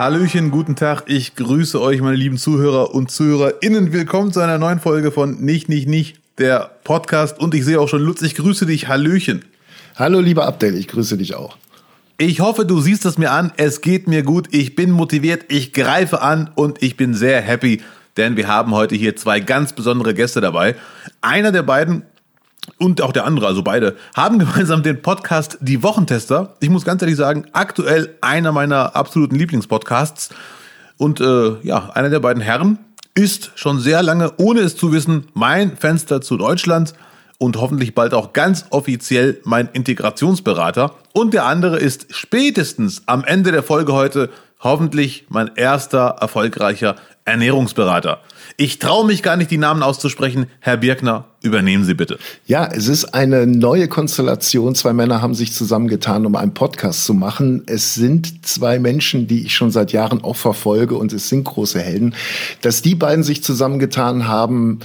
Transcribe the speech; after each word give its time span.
Hallöchen, 0.00 0.50
guten 0.50 0.76
Tag. 0.76 1.02
Ich 1.08 1.34
grüße 1.34 1.78
euch, 1.78 2.00
meine 2.00 2.16
lieben 2.16 2.38
Zuhörer 2.38 2.94
und 2.94 3.10
ZuhörerInnen. 3.10 3.92
Willkommen 3.92 4.32
zu 4.32 4.40
einer 4.40 4.56
neuen 4.56 4.80
Folge 4.80 5.12
von 5.12 5.42
Nicht, 5.42 5.68
Nicht, 5.68 5.86
Nicht, 5.86 6.20
der 6.38 6.70
Podcast. 6.84 7.38
Und 7.38 7.54
ich 7.54 7.66
sehe 7.66 7.78
auch 7.78 7.86
schon 7.90 8.00
Lutz, 8.00 8.22
ich 8.22 8.34
grüße 8.34 8.64
dich. 8.64 8.88
Hallöchen. 8.88 9.44
Hallo, 9.96 10.20
lieber 10.20 10.46
Abdel, 10.46 10.74
ich 10.74 10.88
grüße 10.88 11.18
dich 11.18 11.34
auch. 11.34 11.58
Ich 12.16 12.40
hoffe, 12.40 12.64
du 12.64 12.80
siehst 12.80 13.04
es 13.04 13.18
mir 13.18 13.30
an. 13.30 13.52
Es 13.58 13.82
geht 13.82 14.08
mir 14.08 14.22
gut. 14.22 14.48
Ich 14.52 14.74
bin 14.74 14.90
motiviert. 14.90 15.44
Ich 15.48 15.74
greife 15.74 16.22
an 16.22 16.50
und 16.54 16.82
ich 16.82 16.96
bin 16.96 17.12
sehr 17.12 17.42
happy, 17.42 17.82
denn 18.16 18.38
wir 18.38 18.48
haben 18.48 18.72
heute 18.72 18.94
hier 18.94 19.16
zwei 19.16 19.40
ganz 19.40 19.74
besondere 19.74 20.14
Gäste 20.14 20.40
dabei. 20.40 20.76
Einer 21.20 21.52
der 21.52 21.62
beiden 21.62 22.04
und 22.78 23.02
auch 23.02 23.12
der 23.12 23.24
andere, 23.24 23.46
also 23.46 23.62
beide, 23.62 23.96
haben 24.14 24.38
gemeinsam 24.40 24.82
den 24.82 25.02
Podcast 25.02 25.58
Die 25.60 25.82
Wochentester. 25.82 26.54
Ich 26.60 26.70
muss 26.70 26.84
ganz 26.84 27.02
ehrlich 27.02 27.16
sagen, 27.16 27.46
aktuell 27.52 28.16
einer 28.20 28.52
meiner 28.52 28.96
absoluten 28.96 29.36
Lieblingspodcasts. 29.36 30.30
Und 30.96 31.20
äh, 31.20 31.56
ja, 31.62 31.90
einer 31.94 32.10
der 32.10 32.20
beiden 32.20 32.42
Herren 32.42 32.78
ist 33.14 33.52
schon 33.54 33.80
sehr 33.80 34.02
lange, 34.02 34.32
ohne 34.36 34.60
es 34.60 34.76
zu 34.76 34.92
wissen, 34.92 35.26
mein 35.34 35.76
Fenster 35.76 36.20
zu 36.20 36.36
Deutschland 36.36 36.94
und 37.38 37.56
hoffentlich 37.56 37.94
bald 37.94 38.12
auch 38.12 38.32
ganz 38.32 38.66
offiziell 38.70 39.40
mein 39.44 39.68
Integrationsberater. 39.72 40.94
Und 41.12 41.32
der 41.32 41.46
andere 41.46 41.78
ist 41.78 42.14
spätestens 42.14 43.02
am 43.06 43.24
Ende 43.24 43.50
der 43.50 43.62
Folge 43.62 43.94
heute 43.94 44.30
hoffentlich 44.60 45.24
mein 45.28 45.50
erster 45.56 46.16
erfolgreicher 46.20 46.96
Ernährungsberater. 47.24 48.20
Ich 48.62 48.78
traue 48.78 49.06
mich 49.06 49.22
gar 49.22 49.38
nicht, 49.38 49.50
die 49.50 49.56
Namen 49.56 49.82
auszusprechen. 49.82 50.44
Herr 50.60 50.76
Birkner, 50.76 51.24
übernehmen 51.40 51.82
Sie 51.84 51.94
bitte. 51.94 52.18
Ja, 52.44 52.66
es 52.66 52.88
ist 52.88 53.14
eine 53.14 53.46
neue 53.46 53.88
Konstellation. 53.88 54.74
Zwei 54.74 54.92
Männer 54.92 55.22
haben 55.22 55.32
sich 55.32 55.54
zusammengetan, 55.54 56.26
um 56.26 56.36
einen 56.36 56.52
Podcast 56.52 57.06
zu 57.06 57.14
machen. 57.14 57.62
Es 57.64 57.94
sind 57.94 58.44
zwei 58.46 58.78
Menschen, 58.78 59.26
die 59.26 59.46
ich 59.46 59.54
schon 59.54 59.70
seit 59.70 59.92
Jahren 59.92 60.22
auch 60.22 60.36
verfolge 60.36 60.96
und 60.96 61.10
es 61.14 61.30
sind 61.30 61.44
große 61.44 61.80
Helden. 61.80 62.14
Dass 62.60 62.82
die 62.82 62.94
beiden 62.94 63.24
sich 63.24 63.42
zusammengetan 63.42 64.28
haben, 64.28 64.80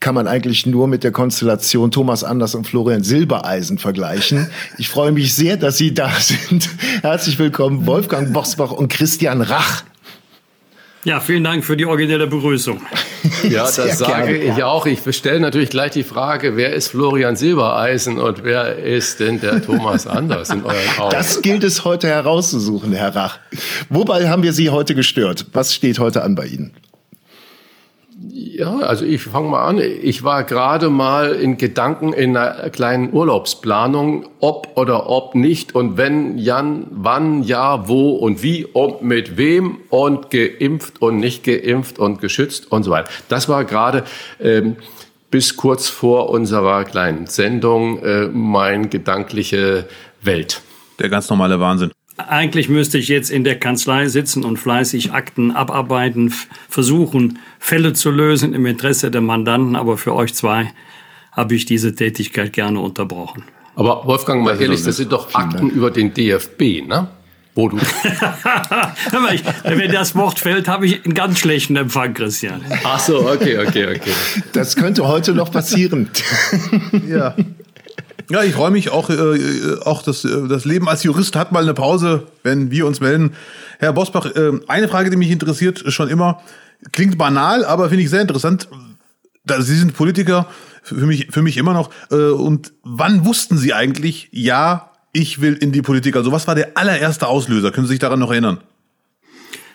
kann 0.00 0.16
man 0.16 0.26
eigentlich 0.26 0.66
nur 0.66 0.88
mit 0.88 1.04
der 1.04 1.12
Konstellation 1.12 1.92
Thomas 1.92 2.24
Anders 2.24 2.56
und 2.56 2.66
Florian 2.66 3.04
Silbereisen 3.04 3.78
vergleichen. 3.78 4.50
Ich 4.76 4.88
freue 4.88 5.12
mich 5.12 5.36
sehr, 5.36 5.56
dass 5.56 5.78
Sie 5.78 5.94
da 5.94 6.10
sind. 6.18 6.68
Herzlich 7.02 7.38
willkommen, 7.38 7.86
Wolfgang 7.86 8.32
Bosbach 8.32 8.72
und 8.72 8.88
Christian 8.88 9.40
Rach. 9.40 9.84
Ja, 11.04 11.20
vielen 11.20 11.44
Dank 11.44 11.64
für 11.64 11.76
die 11.76 11.86
originelle 11.86 12.26
Begrüßung. 12.26 12.80
Ja, 13.42 13.64
das 13.64 13.76
Sehr 13.76 13.94
sage 13.94 14.38
gerne. 14.38 14.54
ich 14.56 14.62
auch. 14.62 14.86
Ich 14.86 15.00
stelle 15.14 15.40
natürlich 15.40 15.68
gleich 15.68 15.90
die 15.92 16.04
Frage, 16.04 16.56
wer 16.56 16.72
ist 16.72 16.88
Florian 16.88 17.36
Silbereisen 17.36 18.18
und 18.18 18.44
wer 18.44 18.76
ist 18.78 19.20
denn 19.20 19.40
der 19.40 19.62
Thomas 19.62 20.06
Anders 20.06 20.48
in 20.48 20.64
euren 20.64 20.98
Augen? 20.98 21.10
Das 21.10 21.42
gilt 21.42 21.62
es 21.62 21.84
heute 21.84 22.08
herauszusuchen, 22.08 22.92
Herr 22.92 23.14
Rach. 23.14 23.38
Wobei 23.90 24.28
haben 24.30 24.42
wir 24.42 24.54
Sie 24.54 24.70
heute 24.70 24.94
gestört? 24.94 25.46
Was 25.52 25.74
steht 25.74 25.98
heute 25.98 26.22
an 26.22 26.34
bei 26.34 26.46
Ihnen? 26.46 26.72
Ja, 28.42 28.78
also 28.78 29.04
ich 29.04 29.22
fange 29.22 29.50
mal 29.50 29.66
an. 29.66 29.78
Ich 29.78 30.22
war 30.22 30.44
gerade 30.44 30.88
mal 30.88 31.32
in 31.32 31.58
Gedanken 31.58 32.14
in 32.14 32.38
einer 32.38 32.70
kleinen 32.70 33.12
Urlaubsplanung, 33.12 34.30
ob 34.40 34.78
oder 34.78 35.10
ob 35.10 35.34
nicht 35.34 35.74
und 35.74 35.98
wenn, 35.98 36.38
Jan, 36.38 36.86
wann, 36.90 37.42
ja, 37.42 37.86
wo 37.86 38.12
und 38.12 38.42
wie 38.42 38.64
und 38.64 39.02
mit 39.02 39.36
wem 39.36 39.80
und 39.90 40.30
geimpft 40.30 41.02
und 41.02 41.18
nicht 41.18 41.44
geimpft 41.44 41.98
und 41.98 42.22
geschützt 42.22 42.72
und 42.72 42.84
so 42.84 42.92
weiter. 42.92 43.10
Das 43.28 43.50
war 43.50 43.66
gerade 43.66 44.04
ähm, 44.40 44.76
bis 45.30 45.56
kurz 45.56 45.90
vor 45.90 46.30
unserer 46.30 46.84
kleinen 46.84 47.26
Sendung 47.26 48.02
äh, 48.02 48.26
mein 48.28 48.88
gedankliche 48.88 49.86
Welt. 50.22 50.62
Der 50.98 51.10
ganz 51.10 51.28
normale 51.28 51.60
Wahnsinn. 51.60 51.90
Eigentlich 52.28 52.68
müsste 52.68 52.98
ich 52.98 53.08
jetzt 53.08 53.30
in 53.30 53.44
der 53.44 53.58
Kanzlei 53.58 54.08
sitzen 54.08 54.44
und 54.44 54.58
fleißig 54.58 55.12
Akten 55.12 55.50
abarbeiten, 55.50 56.32
versuchen, 56.68 57.38
Fälle 57.58 57.92
zu 57.92 58.10
lösen 58.10 58.54
im 58.54 58.66
Interesse 58.66 59.10
der 59.10 59.20
Mandanten, 59.20 59.76
aber 59.76 59.96
für 59.96 60.14
euch 60.14 60.34
zwei 60.34 60.72
habe 61.32 61.54
ich 61.54 61.64
diese 61.64 61.94
Tätigkeit 61.94 62.52
gerne 62.52 62.80
unterbrochen. 62.80 63.44
Aber 63.76 64.04
Wolfgang, 64.04 64.42
mal 64.42 64.60
ehrlich, 64.60 64.82
das 64.82 64.96
sind 64.96 65.12
doch 65.12 65.32
Akten 65.34 65.70
über 65.70 65.90
den 65.90 66.12
DFB, 66.12 66.86
ne? 66.86 67.08
Wo 67.54 67.68
du. 67.68 67.78
Wenn 69.64 69.90
das 69.90 70.14
Wort 70.14 70.38
fällt, 70.38 70.68
habe 70.68 70.86
ich 70.86 71.04
einen 71.04 71.14
ganz 71.14 71.38
schlechten 71.38 71.76
Empfang, 71.76 72.14
Christian. 72.14 72.60
Ach 72.84 73.00
so, 73.00 73.28
okay, 73.28 73.58
okay, 73.58 73.96
okay. 73.96 74.12
Das 74.52 74.76
könnte 74.76 75.06
heute 75.06 75.34
noch 75.34 75.50
passieren. 75.50 76.08
ja. 77.08 77.34
Ja, 78.30 78.44
ich 78.44 78.54
freue 78.54 78.70
mich 78.70 78.90
auch, 78.90 79.10
äh, 79.10 79.76
auch 79.84 80.02
das, 80.02 80.24
äh, 80.24 80.48
das 80.48 80.64
Leben 80.64 80.88
als 80.88 81.02
Jurist 81.02 81.34
hat 81.34 81.50
mal 81.50 81.64
eine 81.64 81.74
Pause, 81.74 82.28
wenn 82.44 82.70
wir 82.70 82.86
uns 82.86 83.00
melden. 83.00 83.32
Herr 83.80 83.92
Bosbach, 83.92 84.26
äh, 84.26 84.52
eine 84.68 84.86
Frage, 84.86 85.10
die 85.10 85.16
mich 85.16 85.32
interessiert, 85.32 85.82
schon 85.88 86.08
immer, 86.08 86.40
klingt 86.92 87.18
banal, 87.18 87.64
aber 87.64 87.88
finde 87.88 88.04
ich 88.04 88.10
sehr 88.10 88.22
interessant. 88.22 88.68
Da, 89.44 89.60
Sie 89.60 89.74
sind 89.74 89.94
Politiker, 89.94 90.46
für 90.82 91.06
mich, 91.06 91.26
für 91.30 91.42
mich 91.42 91.56
immer 91.56 91.72
noch. 91.72 91.90
Äh, 92.12 92.30
und 92.30 92.72
wann 92.84 93.24
wussten 93.24 93.58
Sie 93.58 93.74
eigentlich, 93.74 94.28
ja, 94.30 94.92
ich 95.12 95.40
will 95.40 95.54
in 95.54 95.72
die 95.72 95.82
Politik? 95.82 96.14
Also 96.14 96.30
was 96.30 96.46
war 96.46 96.54
der 96.54 96.76
allererste 96.76 97.26
Auslöser? 97.26 97.72
Können 97.72 97.86
Sie 97.86 97.94
sich 97.94 97.98
daran 97.98 98.20
noch 98.20 98.30
erinnern? 98.30 98.58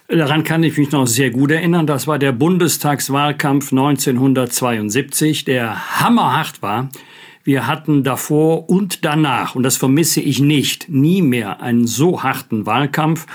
Daran 0.07 0.43
kann 0.43 0.63
ich 0.63 0.77
mich 0.77 0.91
noch 0.91 1.07
sehr 1.07 1.31
gut 1.31 1.51
erinnern. 1.51 1.87
Das 1.87 2.07
war 2.07 2.19
der 2.19 2.31
Bundestagswahlkampf 2.31 3.71
1972, 3.71 5.45
der 5.45 5.99
hammerhart 5.99 6.61
war. 6.61 6.89
Wir 7.45 7.67
hatten 7.67 8.03
davor 8.03 8.71
und 8.71 9.05
danach, 9.05 9.53
und 9.53 9.61
das 9.61 9.77
vermisse 9.77 10.19
ich 10.19 10.39
nicht, 10.39 10.89
nie 10.89 11.21
mehr 11.21 11.61
einen 11.61 11.85
so 11.85 12.23
harten 12.23 12.65
Wahlkampf. 12.65 13.27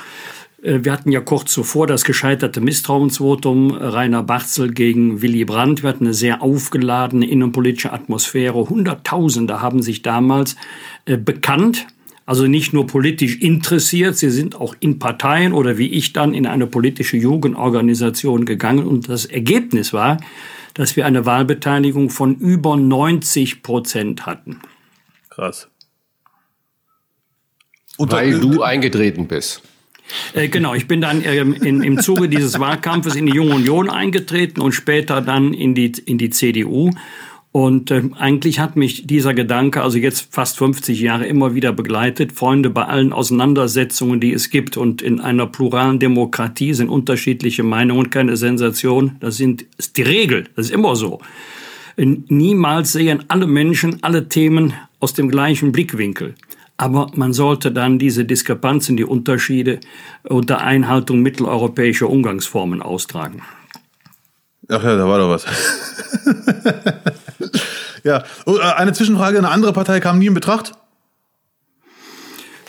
Äh, 0.63 0.81
wir 0.83 0.91
hatten 0.91 1.13
ja 1.13 1.21
kurz 1.21 1.53
zuvor 1.53 1.87
das 1.87 2.03
gescheiterte 2.03 2.61
Misstrauensvotum 2.61 3.71
Rainer 3.71 4.25
Barzel 4.25 4.73
gegen 4.73 5.23
Willy 5.23 5.45
Brandt. 5.45 5.85
Wir 5.85 5.91
hatten 5.91 6.07
eine 6.07 6.15
sehr 6.15 6.43
aufgeladene 6.43 7.25
innenpolitische 7.25 7.93
Atmosphäre. 7.93 8.69
Hunderttausende 8.69 9.63
haben 9.63 9.81
sich 9.81 10.03
damals 10.03 10.57
äh, 11.05 11.17
bekannt, 11.17 11.87
also 12.27 12.49
nicht 12.49 12.73
nur 12.73 12.89
politisch 12.89 13.37
interessiert, 13.37 14.17
sie 14.17 14.31
sind 14.31 14.57
auch 14.57 14.75
in 14.81 14.99
Parteien 14.99 15.53
oder 15.53 15.79
wie 15.79 15.89
ich 15.89 16.13
dann 16.13 16.35
in 16.35 16.47
eine 16.47 16.67
politische 16.67 17.17
Jugendorganisation 17.17 18.45
gegangen. 18.45 18.89
Und 18.89 19.09
das 19.09 19.25
Ergebnis 19.25 19.93
war, 19.93 20.19
dass 20.75 20.97
wir 20.97 21.07
eine 21.07 21.27
Wahlbeteiligung 21.27 22.11
von 22.11 22.37
über 22.37 22.77
90 22.77 23.63
Prozent 23.63 24.27
hatten. 24.27 24.61
Krass. 25.29 25.69
Und 27.97 28.13
Weil 28.13 28.39
du 28.41 28.63
eingetreten 28.63 29.29
bist. 29.29 29.63
Äh, 30.35 30.49
genau, 30.49 30.75
ich 30.75 30.89
bin 30.89 31.01
dann 31.01 31.23
ähm, 31.25 31.55
in, 31.55 31.83
im 31.83 32.01
Zuge 32.01 32.29
dieses 32.29 32.59
Wahlkampfes 32.59 33.15
in 33.15 33.27
die 33.27 33.33
Junge 33.33 33.55
Union 33.55 33.89
eingetreten 33.89 34.61
und 34.61 34.73
später 34.73 35.21
dann 35.21 35.55
in 35.55 35.75
die, 35.75 35.93
in 36.07 36.19
die 36.19 36.31
CDU. 36.31 36.91
Und 37.53 37.91
äh, 37.91 38.03
eigentlich 38.17 38.61
hat 38.61 38.77
mich 38.77 39.09
dieser 39.09 39.35
Gedanke, 39.35 39.83
also 39.83 39.99
jetzt 39.99 40.33
fast 40.33 40.57
50 40.59 41.01
Jahre, 41.01 41.27
immer 41.27 41.55
wieder 41.55 41.73
begleitet. 41.73 42.33
Freunde, 42.33 42.71
bei 42.71 42.85
allen 42.85 43.13
Auseinandersetzungen, 43.13 44.21
die 44.21 44.33
es 44.33 44.51
gibt 44.51 44.77
und 44.77 45.03
in 45.03 45.21
einer 45.21 45.49
pluralen 45.49 45.99
Demokratie 45.99 46.75
sind 46.75 46.89
unterschiedliche 46.89 47.65
Meinungen 47.65 48.11
keine 48.11 48.37
Sensation. 48.37 49.17
Das 49.19 49.37
sind 49.37 49.65
ist 49.79 49.97
die 49.97 50.03
Regel. 50.03 50.45
Das 50.55 50.67
ist 50.67 50.73
immer 50.73 50.95
so. 50.95 51.21
Niemals 51.97 52.93
sehen 52.93 53.25
alle 53.27 53.49
Menschen 53.49 53.99
alle 54.03 54.29
Themen 54.29 54.73
aus 55.01 55.15
dem 55.15 55.29
gleichen 55.29 55.73
Blickwinkel. 55.73 56.37
Aber 56.77 57.11
man 57.15 57.33
sollte 57.33 57.73
dann 57.73 57.99
diese 57.99 58.25
Diskrepanzen, 58.25 58.97
die 58.97 59.05
Unterschiede 59.05 59.81
unter 60.23 60.61
Einhaltung 60.61 61.21
mitteleuropäischer 61.21 62.09
Umgangsformen 62.09 62.81
austragen. 62.81 63.43
Ach 64.69 64.83
ja, 64.83 64.97
da 64.97 65.09
war 65.09 65.19
doch 65.19 65.31
was. 65.31 65.45
ja, 68.05 68.25
oh, 68.47 68.57
äh, 68.57 68.63
eine 68.63 68.93
Zwischenfrage, 68.93 69.39
eine 69.39 69.51
andere 69.51 69.73
Partei 69.73 70.01
kam 70.01 70.19
nie 70.19 70.27
in 70.27 70.35
Betracht? 70.35 70.73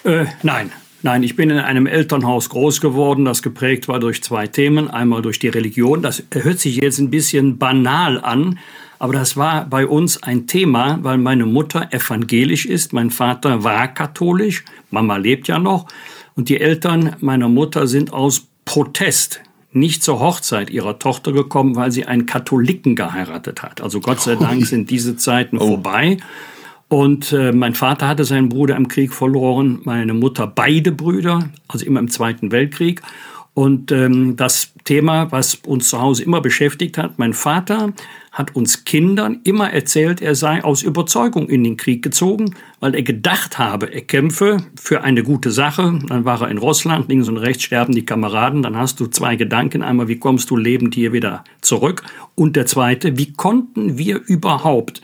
Äh, 0.04 0.26
nein. 0.44 0.72
Nein, 1.04 1.24
ich 1.24 1.36
bin 1.36 1.50
in 1.50 1.58
einem 1.58 1.88
Elternhaus 1.88 2.50
groß 2.50 2.80
geworden, 2.80 3.26
das 3.26 3.42
geprägt 3.42 3.88
war 3.88 4.00
durch 4.00 4.22
zwei 4.22 4.46
Themen. 4.46 4.88
Einmal 4.88 5.24
durch 5.24 5.40
die 5.40 5.48
Religion. 5.48 6.04
Das 6.04 6.22
hört 6.32 6.60
sich 6.60 6.76
jetzt 6.76 7.00
ein 7.00 7.10
bisschen 7.10 7.58
banal 7.58 8.22
an, 8.24 8.60
aber 9.00 9.14
das 9.14 9.36
war 9.36 9.66
bei 9.66 9.88
uns 9.88 10.22
ein 10.22 10.46
Thema, 10.46 11.00
weil 11.02 11.18
meine 11.18 11.48
Mutter 11.48 11.92
evangelisch 11.92 12.68
ist, 12.68 12.94
mein 12.94 13.10
Vater 13.10 13.64
war 13.64 13.88
katholisch, 13.88 14.64
Mama 14.92 15.18
lebt 15.18 15.48
ja 15.48 15.58
noch. 15.58 15.88
Und 16.36 16.50
die 16.50 16.62
Eltern 16.62 17.16
meiner 17.20 17.50
Mutter 17.50 17.88
sind 17.88 18.14
aus 18.14 18.48
Protest 18.66 19.42
nicht 19.74 20.04
zur 20.04 20.20
Hochzeit 20.20 20.70
ihrer 20.70 21.00
Tochter 21.00 21.32
gekommen, 21.32 21.76
weil 21.76 21.92
sie 21.92 22.06
einen 22.06 22.26
Katholiken 22.26 22.96
geheiratet 22.96 23.64
hat. 23.64 23.82
Also 23.82 24.00
Gott 24.00 24.22
sei 24.22 24.36
Dank 24.40 24.66
sind 24.66 24.90
diese 24.90 25.16
Zeiten 25.16 25.58
oh. 25.58 25.68
vorbei. 25.68 26.18
Und 26.88 27.32
äh, 27.32 27.54
mein 27.54 27.74
Vater 27.74 28.10
hatte 28.10 28.26
seinen 28.26 28.50
Bruder 28.50 28.76
im 28.76 28.90
Krieg 28.90 29.14
verloren, 29.14 29.80
meine 29.86 30.14
Mutter 30.14 30.46
beide 30.46 30.92
Brüder, 30.92 31.50
also 31.70 31.86
immer 31.86 32.02
im 32.02 32.10
Zweiten 32.10 32.52
Weltkrieg. 32.52 33.02
Und 33.54 33.92
ähm, 33.92 34.38
das 34.38 34.72
Thema, 34.86 35.32
was 35.32 35.56
uns 35.56 35.90
zu 35.90 36.02
Hause 36.02 36.24
immer 36.24 36.40
beschäftigt 36.40 36.98
hat, 36.98 37.20
mein 37.20 37.34
Vater 37.34 37.94
hat 38.32 38.56
uns 38.56 38.86
Kindern 38.86 39.42
immer 39.44 39.72
erzählt, 39.72 40.22
er 40.22 40.36
sei 40.36 40.64
aus 40.64 40.84
Überzeugung 40.84 41.50
in 41.50 41.66
den 41.66 41.76
Krieg 41.76 42.02
gezogen, 42.02 42.56
weil 42.80 42.96
er 42.96 43.04
gedacht 43.04 43.60
habe, 43.60 43.94
er 43.94 44.02
kämpfe 44.02 44.58
für 44.80 45.02
eine 45.02 45.24
gute 45.24 45.52
Sache. 45.52 46.00
Dann 46.08 46.24
war 46.24 46.42
er 46.42 46.50
in 46.50 46.60
Russland, 46.60 47.10
links 47.10 47.28
und 47.28 47.38
rechts 47.38 47.64
sterben 47.64 47.94
die 47.94 48.06
Kameraden. 48.06 48.62
Dann 48.62 48.78
hast 48.78 49.02
du 49.02 49.08
zwei 49.08 49.36
Gedanken. 49.36 49.82
Einmal, 49.82 50.08
wie 50.08 50.18
kommst 50.18 50.50
du 50.50 50.56
lebend 50.56 50.96
hier 50.96 51.12
wieder 51.12 51.44
zurück? 51.60 52.04
Und 52.36 52.56
der 52.56 52.68
zweite, 52.68 53.18
wie 53.18 53.34
konnten 53.34 53.98
wir 53.98 54.22
überhaupt 54.26 55.02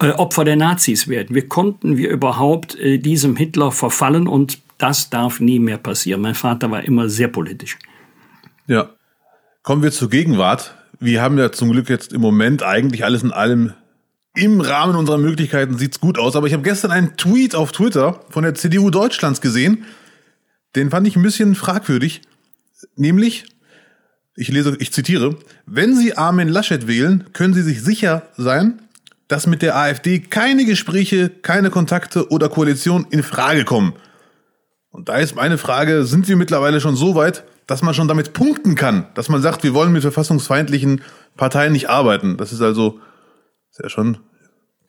äh, 0.00 0.10
Opfer 0.10 0.44
der 0.44 0.56
Nazis 0.56 1.06
werden? 1.06 1.36
Wie 1.36 1.42
konnten 1.42 1.96
wir 1.96 2.10
überhaupt 2.10 2.74
äh, 2.80 2.98
diesem 2.98 3.36
Hitler 3.36 3.70
verfallen? 3.70 4.26
Und 4.26 4.58
das 4.78 5.10
darf 5.10 5.40
nie 5.40 5.58
mehr 5.58 5.78
passieren. 5.78 6.20
Mein 6.20 6.34
Vater 6.34 6.70
war 6.70 6.84
immer 6.84 7.08
sehr 7.08 7.28
politisch. 7.28 7.78
Ja. 8.66 8.90
Kommen 9.62 9.82
wir 9.82 9.92
zur 9.92 10.10
Gegenwart. 10.10 10.74
Wir 11.00 11.22
haben 11.22 11.38
ja 11.38 11.50
zum 11.50 11.72
Glück 11.72 11.88
jetzt 11.88 12.12
im 12.12 12.20
Moment 12.20 12.62
eigentlich 12.62 13.04
alles 13.04 13.22
in 13.22 13.32
allem 13.32 13.72
im 14.36 14.60
Rahmen 14.60 14.96
unserer 14.96 15.18
Möglichkeiten 15.18 15.78
sieht's 15.78 15.98
gut 15.98 16.18
aus. 16.18 16.36
Aber 16.36 16.46
ich 16.46 16.52
habe 16.52 16.62
gestern 16.62 16.90
einen 16.90 17.16
Tweet 17.16 17.54
auf 17.54 17.72
Twitter 17.72 18.20
von 18.28 18.44
der 18.44 18.54
CDU 18.54 18.90
Deutschlands 18.90 19.40
gesehen. 19.40 19.84
Den 20.76 20.90
fand 20.90 21.08
ich 21.08 21.16
ein 21.16 21.22
bisschen 21.22 21.54
fragwürdig. 21.54 22.20
Nämlich, 22.96 23.46
ich 24.36 24.48
lese, 24.48 24.76
ich 24.78 24.92
zitiere, 24.92 25.38
wenn 25.64 25.96
Sie 25.96 26.16
Armin 26.16 26.48
Laschet 26.48 26.86
wählen, 26.86 27.24
können 27.32 27.54
Sie 27.54 27.62
sich 27.62 27.82
sicher 27.82 28.28
sein, 28.36 28.82
dass 29.26 29.46
mit 29.46 29.62
der 29.62 29.76
AfD 29.76 30.20
keine 30.20 30.66
Gespräche, 30.66 31.30
keine 31.30 31.70
Kontakte 31.70 32.30
oder 32.30 32.48
Koalition 32.48 33.06
in 33.10 33.22
Frage 33.22 33.64
kommen. 33.64 33.94
Und 34.96 35.10
da 35.10 35.18
ist 35.18 35.36
meine 35.36 35.58
Frage, 35.58 36.04
sind 36.04 36.26
wir 36.26 36.36
mittlerweile 36.36 36.80
schon 36.80 36.96
so 36.96 37.14
weit, 37.14 37.44
dass 37.66 37.82
man 37.82 37.92
schon 37.92 38.08
damit 38.08 38.32
punkten 38.32 38.76
kann, 38.76 39.06
dass 39.12 39.28
man 39.28 39.42
sagt, 39.42 39.62
wir 39.62 39.74
wollen 39.74 39.92
mit 39.92 40.00
verfassungsfeindlichen 40.00 41.02
Parteien 41.36 41.74
nicht 41.74 41.90
arbeiten. 41.90 42.38
Das 42.38 42.50
ist 42.50 42.62
also 42.62 42.98
sehr 43.70 43.90
schon, 43.90 44.16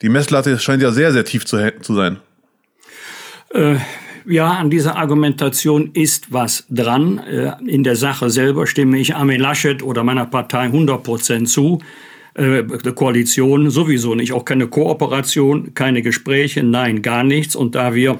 die 0.02 0.08
Messlatte 0.08 0.58
scheint 0.60 0.82
ja 0.82 0.92
sehr, 0.92 1.12
sehr 1.12 1.26
tief 1.26 1.46
zu, 1.46 1.58
zu 1.82 1.94
sein. 1.94 2.22
Äh, 3.50 3.80
ja, 4.26 4.50
an 4.52 4.70
dieser 4.70 4.96
Argumentation 4.96 5.92
ist 5.92 6.32
was 6.32 6.66
dran. 6.70 7.20
Äh, 7.20 7.56
in 7.66 7.84
der 7.84 7.98
Sache 7.98 8.30
selber 8.30 8.66
stimme 8.66 8.98
ich 9.00 9.14
Armin 9.14 9.42
Laschet 9.42 9.84
oder 9.84 10.06
meiner 10.06 10.26
Partei 10.26 10.62
100 10.62 11.04
Prozent 11.04 11.50
zu. 11.50 11.80
Äh, 12.34 12.64
Koalition 12.96 13.70
sowieso 13.70 14.16
nicht, 14.16 14.32
auch 14.32 14.46
keine 14.46 14.68
Kooperation, 14.68 15.74
keine 15.74 16.02
Gespräche, 16.02 16.64
nein, 16.64 17.02
gar 17.02 17.26
nichts. 17.26 17.58
Und 17.58 17.76
da 17.76 17.94
wir 17.94 18.20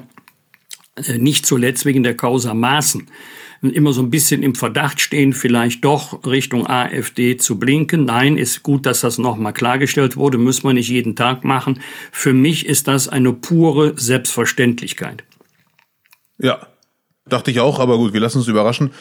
nicht 1.18 1.46
zuletzt 1.46 1.84
wegen 1.84 2.02
der 2.02 2.16
Causa 2.16 2.54
Maßen 2.54 3.08
immer 3.60 3.92
so 3.92 4.02
ein 4.02 4.10
bisschen 4.10 4.42
im 4.42 4.54
Verdacht 4.54 5.00
stehen, 5.00 5.32
vielleicht 5.32 5.84
doch 5.84 6.24
Richtung 6.24 6.66
AfD 6.66 7.36
zu 7.36 7.58
blinken. 7.58 8.04
Nein, 8.04 8.36
ist 8.36 8.62
gut, 8.62 8.86
dass 8.86 9.00
das 9.00 9.18
nochmal 9.18 9.52
klargestellt 9.52 10.16
wurde, 10.16 10.38
muss 10.38 10.62
man 10.62 10.76
nicht 10.76 10.88
jeden 10.88 11.16
Tag 11.16 11.44
machen. 11.44 11.80
Für 12.12 12.32
mich 12.32 12.66
ist 12.66 12.86
das 12.86 13.08
eine 13.08 13.32
pure 13.32 13.94
Selbstverständlichkeit. 13.98 15.24
Ja, 16.38 16.68
dachte 17.26 17.50
ich 17.50 17.58
auch, 17.58 17.80
aber 17.80 17.96
gut, 17.96 18.12
wir 18.12 18.20
lassen 18.20 18.38
uns 18.38 18.46
überraschen. 18.46 18.92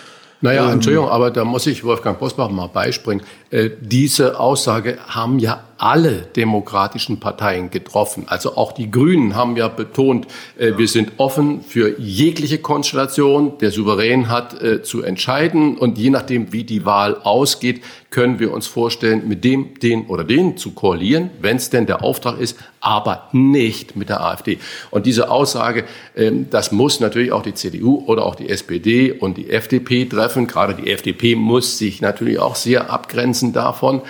Naja, 0.42 0.66
ähm, 0.66 0.74
Entschuldigung, 0.74 1.10
aber 1.10 1.32
da 1.32 1.46
muss 1.46 1.66
ich 1.68 1.84
Wolfgang 1.84 2.20
Bosbach 2.20 2.50
mal 2.50 2.68
beispringen. 2.68 3.24
Äh, 3.50 3.70
diese 3.82 4.40
Aussage 4.40 5.00
haben 5.08 5.40
ja 5.40 5.64
alle 5.78 6.28
demokratischen 6.36 7.20
Parteien 7.20 7.70
getroffen. 7.70 8.26
Also 8.28 8.56
auch 8.58 8.72
die 8.72 8.90
Grünen 8.90 9.36
haben 9.36 9.56
ja 9.58 9.68
betont, 9.68 10.28
äh, 10.58 10.74
wir 10.78 10.88
sind 10.88 11.14
offen 11.18 11.62
für 11.62 12.00
jegliche 12.00 12.58
Konstellation. 12.58 13.58
Der 13.60 13.72
Souverän 13.72 14.30
hat 14.30 14.62
äh, 14.62 14.82
zu 14.82 15.04
entscheiden 15.04 15.78
und 15.78 15.98
je 15.98 16.10
nachdem, 16.10 16.52
wie 16.52 16.64
die 16.64 16.86
Wahl 16.86 17.16
ausgeht, 17.24 17.82
können 18.10 18.40
wir 18.40 18.54
uns 18.54 18.68
vorstellen, 18.68 19.28
mit 19.28 19.44
dem, 19.44 19.80
den 19.80 20.08
oder 20.08 20.24
den 20.24 20.58
zu 20.58 20.72
koalieren, 20.72 21.30
wenn 21.42 21.58
es 21.58 21.70
denn 21.70 21.86
der 21.86 22.04
Auftrag 22.04 22.40
ist, 22.40 22.58
aber 22.80 23.28
nicht 23.34 23.96
mit 23.96 24.10
der 24.10 24.22
AfD. 24.22 24.60
Und 24.92 25.06
diese 25.06 25.30
Aussage, 25.30 25.84
ähm, 26.16 26.50
das 26.50 26.72
muss 26.72 27.00
natürlich 27.00 27.32
auch 27.32 27.44
die 27.44 27.54
CDU 27.54 28.04
oder 28.06 28.26
auch 28.26 28.36
die 28.36 28.50
SPD 28.50 29.12
und 29.12 29.38
die 29.38 29.50
FDP 29.50 30.06
treffen. 30.06 30.48
Gerade 30.48 30.74
die 30.74 30.90
FDP 30.90 31.36
muss 31.36 31.78
sich 31.78 32.02
natürlich 32.02 32.40
auch 32.40 32.56
sehr 32.56 32.90
abgrenzen 32.90 33.54
davon. 33.54 34.02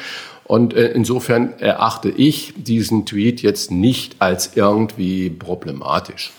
Und 0.47 0.73
äh, 0.73 0.87
insofern 0.93 1.53
erachte 1.59 2.09
ich 2.09 2.53
diesen 2.57 3.05
Tweet 3.05 3.41
jetzt 3.41 3.69
nicht 3.69 4.15
als 4.19 4.51
irgendwie 4.55 5.29
problematisch. 5.29 6.31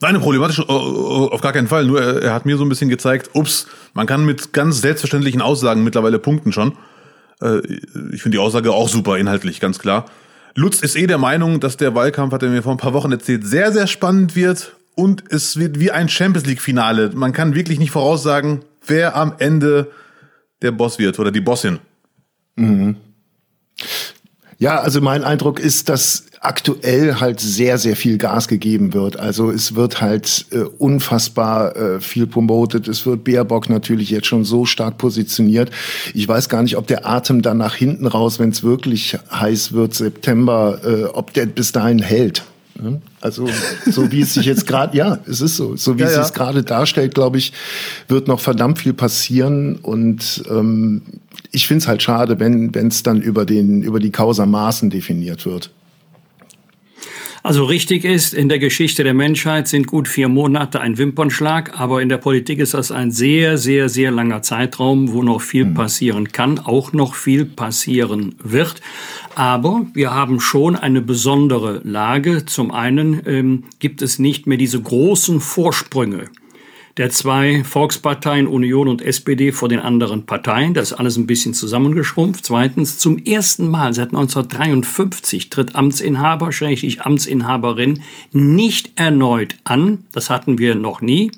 Nein, 0.00 0.18
problematisch 0.18 0.60
auf 0.60 1.40
gar 1.42 1.52
keinen 1.52 1.68
Fall. 1.68 1.84
Nur 1.84 2.00
er 2.00 2.32
hat 2.32 2.46
mir 2.46 2.56
so 2.56 2.64
ein 2.64 2.68
bisschen 2.70 2.88
gezeigt, 2.88 3.30
ups, 3.34 3.66
man 3.92 4.06
kann 4.06 4.24
mit 4.24 4.52
ganz 4.52 4.80
selbstverständlichen 4.80 5.42
Aussagen 5.42 5.84
mittlerweile 5.84 6.18
punkten 6.18 6.52
schon. 6.52 6.72
Äh, 7.42 7.58
ich 8.12 8.22
finde 8.22 8.36
die 8.36 8.38
Aussage 8.38 8.72
auch 8.72 8.88
super 8.88 9.18
inhaltlich, 9.18 9.60
ganz 9.60 9.78
klar. 9.78 10.06
Lutz 10.54 10.80
ist 10.80 10.96
eh 10.96 11.06
der 11.06 11.18
Meinung, 11.18 11.60
dass 11.60 11.76
der 11.76 11.94
Wahlkampf, 11.94 12.32
hat 12.32 12.42
er 12.42 12.48
mir 12.48 12.62
vor 12.62 12.72
ein 12.72 12.78
paar 12.78 12.94
Wochen 12.94 13.12
erzählt, 13.12 13.46
sehr, 13.46 13.72
sehr 13.72 13.86
spannend 13.86 14.34
wird 14.36 14.74
und 14.94 15.24
es 15.28 15.58
wird 15.58 15.78
wie 15.78 15.90
ein 15.90 16.08
Champions 16.08 16.46
League 16.46 16.60
Finale. 16.60 17.10
Man 17.14 17.32
kann 17.32 17.54
wirklich 17.54 17.78
nicht 17.78 17.90
voraussagen, 17.90 18.62
wer 18.86 19.16
am 19.16 19.34
Ende 19.38 19.90
der 20.62 20.72
Boss 20.72 20.98
wird 20.98 21.18
oder 21.18 21.30
die 21.30 21.40
Bossin. 21.40 21.78
Mhm. 22.56 22.96
Ja, 24.58 24.78
also 24.80 25.00
mein 25.00 25.24
Eindruck 25.24 25.58
ist, 25.58 25.88
dass 25.88 26.26
aktuell 26.40 27.20
halt 27.20 27.38
sehr, 27.40 27.76
sehr 27.78 27.96
viel 27.96 28.16
Gas 28.16 28.48
gegeben 28.48 28.94
wird. 28.94 29.18
Also 29.18 29.50
es 29.50 29.74
wird 29.74 30.00
halt 30.00 30.46
äh, 30.50 30.58
unfassbar 30.58 31.76
äh, 31.76 32.00
viel 32.00 32.26
promotet. 32.26 32.88
Es 32.88 33.04
wird 33.04 33.24
Baerbock 33.24 33.68
natürlich 33.68 34.10
jetzt 34.10 34.26
schon 34.26 34.44
so 34.44 34.64
stark 34.64 34.96
positioniert. 34.96 35.70
Ich 36.14 36.26
weiß 36.26 36.48
gar 36.48 36.62
nicht, 36.62 36.76
ob 36.78 36.86
der 36.86 37.06
Atem 37.06 37.42
dann 37.42 37.58
nach 37.58 37.74
hinten 37.74 38.06
raus, 38.06 38.38
wenn 38.38 38.50
es 38.50 38.62
wirklich 38.62 39.18
heiß 39.30 39.72
wird, 39.72 39.94
September, 39.94 40.80
äh, 40.82 41.04
ob 41.04 41.34
der 41.34 41.46
bis 41.46 41.72
dahin 41.72 41.98
hält. 41.98 42.42
Also 43.20 43.48
so 43.86 44.10
wie 44.10 44.20
es 44.20 44.34
sich 44.34 44.46
jetzt 44.46 44.66
gerade, 44.66 44.96
ja, 44.96 45.18
es 45.26 45.40
ist 45.40 45.56
so, 45.56 45.76
so 45.76 45.96
wie 45.96 46.02
ja, 46.02 46.08
es 46.08 46.26
sich 46.26 46.34
gerade 46.34 46.62
darstellt, 46.62 47.14
glaube 47.14 47.38
ich, 47.38 47.52
wird 48.08 48.28
noch 48.28 48.40
verdammt 48.40 48.78
viel 48.78 48.92
passieren. 48.92 49.76
Und 49.76 50.42
ähm, 50.50 51.02
ich 51.50 51.66
finde 51.66 51.82
es 51.82 51.88
halt 51.88 52.02
schade, 52.02 52.40
wenn 52.40 52.72
es 52.74 53.02
dann 53.02 53.20
über 53.20 53.44
den 53.44 53.82
über 53.82 54.00
die 54.00 54.10
Causa 54.10 54.46
Maßen 54.46 54.90
definiert 54.90 55.46
wird. 55.46 55.70
Also 57.42 57.64
richtig 57.64 58.04
ist, 58.04 58.34
in 58.34 58.50
der 58.50 58.58
Geschichte 58.58 59.02
der 59.02 59.14
Menschheit 59.14 59.66
sind 59.66 59.86
gut 59.86 60.08
vier 60.08 60.28
Monate 60.28 60.80
ein 60.80 60.98
Wimpernschlag, 60.98 61.80
aber 61.80 62.02
in 62.02 62.10
der 62.10 62.18
Politik 62.18 62.58
ist 62.58 62.74
das 62.74 62.92
ein 62.92 63.10
sehr, 63.10 63.56
sehr, 63.56 63.88
sehr 63.88 64.10
langer 64.10 64.42
Zeitraum, 64.42 65.12
wo 65.12 65.22
noch 65.22 65.40
viel 65.40 65.64
mhm. 65.64 65.74
passieren 65.74 66.32
kann, 66.32 66.58
auch 66.58 66.92
noch 66.92 67.14
viel 67.14 67.46
passieren 67.46 68.34
wird. 68.42 68.82
Aber 69.36 69.86
wir 69.94 70.12
haben 70.12 70.38
schon 70.40 70.76
eine 70.76 71.00
besondere 71.00 71.80
Lage. 71.82 72.44
Zum 72.44 72.72
einen 72.72 73.22
ähm, 73.26 73.64
gibt 73.78 74.02
es 74.02 74.18
nicht 74.18 74.46
mehr 74.46 74.58
diese 74.58 74.80
großen 74.80 75.40
Vorsprünge 75.40 76.26
der 76.96 77.10
zwei 77.10 77.64
Volksparteien, 77.64 78.46
Union 78.46 78.88
und 78.88 79.02
SPD, 79.02 79.52
vor 79.52 79.68
den 79.68 79.78
anderen 79.78 80.26
Parteien. 80.26 80.74
Das 80.74 80.90
ist 80.90 80.98
alles 80.98 81.16
ein 81.16 81.26
bisschen 81.26 81.54
zusammengeschrumpft. 81.54 82.44
Zweitens, 82.44 82.98
zum 82.98 83.18
ersten 83.18 83.68
Mal 83.68 83.94
seit 83.94 84.08
1953 84.08 85.50
tritt 85.50 85.74
Amtsinhaber, 85.74 86.52
schrägstrich 86.52 87.02
Amtsinhaberin, 87.02 88.02
nicht 88.32 88.92
erneut 88.96 89.56
an. 89.64 90.04
Das 90.12 90.30
hatten 90.30 90.58
wir 90.58 90.74
noch 90.74 91.00
nie. 91.00 91.30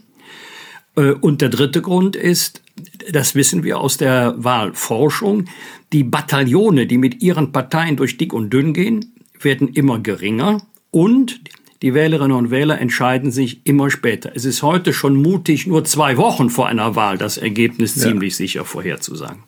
Äh, 0.97 1.13
und 1.13 1.41
der 1.41 1.49
dritte 1.49 1.83
Grund 1.83 2.17
ist, 2.17 2.63
das 3.11 3.35
wissen 3.35 3.65
wir 3.65 3.79
aus 3.79 3.97
der 3.97 4.35
Wahlforschung, 4.39 5.47
die 5.93 6.05
Bataillone, 6.05 6.87
die 6.87 6.99
mit 6.99 7.23
ihren 7.23 7.53
Parteien 7.53 7.97
durch 7.97 8.17
dick 8.17 8.33
und 8.33 8.51
dünn 8.51 8.73
gehen, 8.73 9.15
werden 9.41 9.69
immer 9.69 9.99
geringer 9.99 10.63
und 10.91 11.41
die 11.83 11.95
Wählerinnen 11.95 12.37
und 12.37 12.51
Wähler 12.51 12.81
entscheiden 12.81 13.31
sich 13.31 13.67
immer 13.67 13.91
später. 13.91 14.31
Es 14.35 14.45
ist 14.45 14.62
heute 14.62 14.93
schon 14.93 15.17
mutig, 15.17 15.67
nur 15.67 15.85
zwei 15.85 16.17
Wochen 16.17 16.49
vor 16.49 16.69
einer 16.69 16.95
Wahl 16.95 17.19
das 17.19 17.37
Ergebnis 17.37 17.97
ja. 17.97 18.03
ziemlich 18.03 18.37
sicher 18.37 18.65
vorherzusagen. 18.65 19.43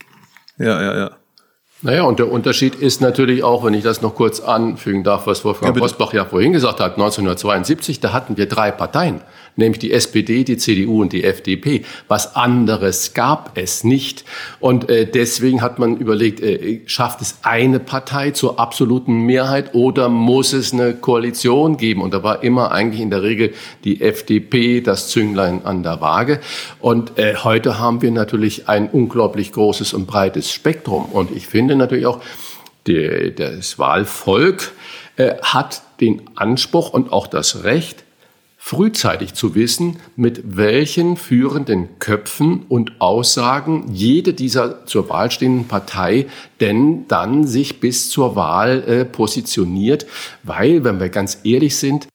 Ja, 0.59 0.83
ja, 0.83 0.99
ja. 0.99 1.11
Naja, 1.83 2.05
und 2.05 2.19
der 2.19 2.33
Unterschied 2.33 2.75
ist 2.76 3.00
natürlich 3.00 3.45
auch, 3.45 3.64
wenn 3.64 3.75
ich 3.75 3.85
das 3.85 4.00
noch 4.00 4.14
kurz 4.14 4.41
anfügen 4.41 5.05
darf, 5.05 5.26
was 5.26 5.45
Wolfgang 5.45 5.76
ja, 5.76 5.81
Bosbach 5.81 6.12
ja 6.14 6.25
vorhin 6.25 6.53
gesagt 6.53 6.81
hat, 6.81 6.93
1972, 6.95 8.00
da 8.00 8.12
hatten 8.12 8.37
wir 8.37 8.47
drei 8.47 8.71
Parteien 8.71 9.21
nämlich 9.57 9.79
die 9.79 9.93
SPD, 9.93 10.45
die 10.45 10.57
CDU 10.57 11.03
und 11.03 11.13
die 11.13 11.25
FDP. 11.25 11.85
Was 12.09 12.37
anderes 12.37 13.15
gab 13.15 13.57
es 13.57 13.85
nicht. 13.85 14.25
Und 14.61 14.89
äh, 14.89 15.07
deswegen 15.07 15.63
hat 15.63 15.79
man 15.79 15.97
überlegt, 15.97 16.41
äh, 16.41 16.81
schafft 16.87 17.21
es 17.21 17.39
eine 17.43 17.81
Partei 17.81 18.31
zur 18.33 18.59
absoluten 18.59 19.27
Mehrheit 19.27 19.75
oder 19.75 20.09
muss 20.09 20.53
es 20.53 20.73
eine 20.73 20.95
Koalition 20.95 21.77
geben? 21.77 22.03
Und 22.03 22.15
da 22.15 22.23
war 22.23 22.43
immer 22.43 22.73
eigentlich 22.73 23.01
in 23.01 23.11
der 23.11 23.23
Regel 23.23 23.55
die 23.85 24.01
FDP 24.01 24.81
das 24.81 25.09
Zünglein 25.09 25.65
an 25.65 25.83
der 25.83 26.01
Waage. 26.01 26.41
Und 26.81 27.19
äh, 27.19 27.37
heute 27.37 27.79
haben 27.79 28.03
wir 28.03 28.11
natürlich 28.11 28.69
ein 28.69 28.89
unglaublich 28.89 29.53
großes 29.53 29.95
und 29.95 30.07
breites 30.07 30.53
Spektrum. 30.53 31.07
Und 31.07 31.31
ich 31.31 31.47
finde 31.47 31.77
natürlich 31.77 32.07
auch, 32.07 32.21
die, 32.87 33.35
das 33.35 33.79
Wahlvolk 33.79 34.73
äh, 35.17 35.37
hat 35.43 35.83
den 36.01 36.23
Anspruch 36.35 36.93
und 36.93 37.13
auch 37.13 37.27
das 37.27 37.65
Recht, 37.65 38.04
frühzeitig 38.66 39.35
zu 39.35 39.54
wissen, 39.54 39.99
mit 40.16 40.56
welchen 40.56 41.18
führenden 41.18 41.99
Köpfen 41.99 42.62
und 42.71 42.92
Aussagen 42.99 43.90
jede 43.92 44.33
dieser 44.33 44.87
zur 44.87 45.11
Wahl 45.11 45.30
stehenden 45.30 45.68
Partei 45.68 46.28
denn 46.62 47.06
dann 47.09 47.47
sich 47.47 47.80
bis 47.80 48.09
zur 48.09 48.37
Wahl 48.37 48.83
äh, 48.87 49.04
positioniert, 49.04 50.06
weil, 50.44 50.83
wenn 50.83 50.99
wir 50.99 51.11
ganz 51.11 51.40
ehrlich 51.44 51.76
sind, 51.76 52.09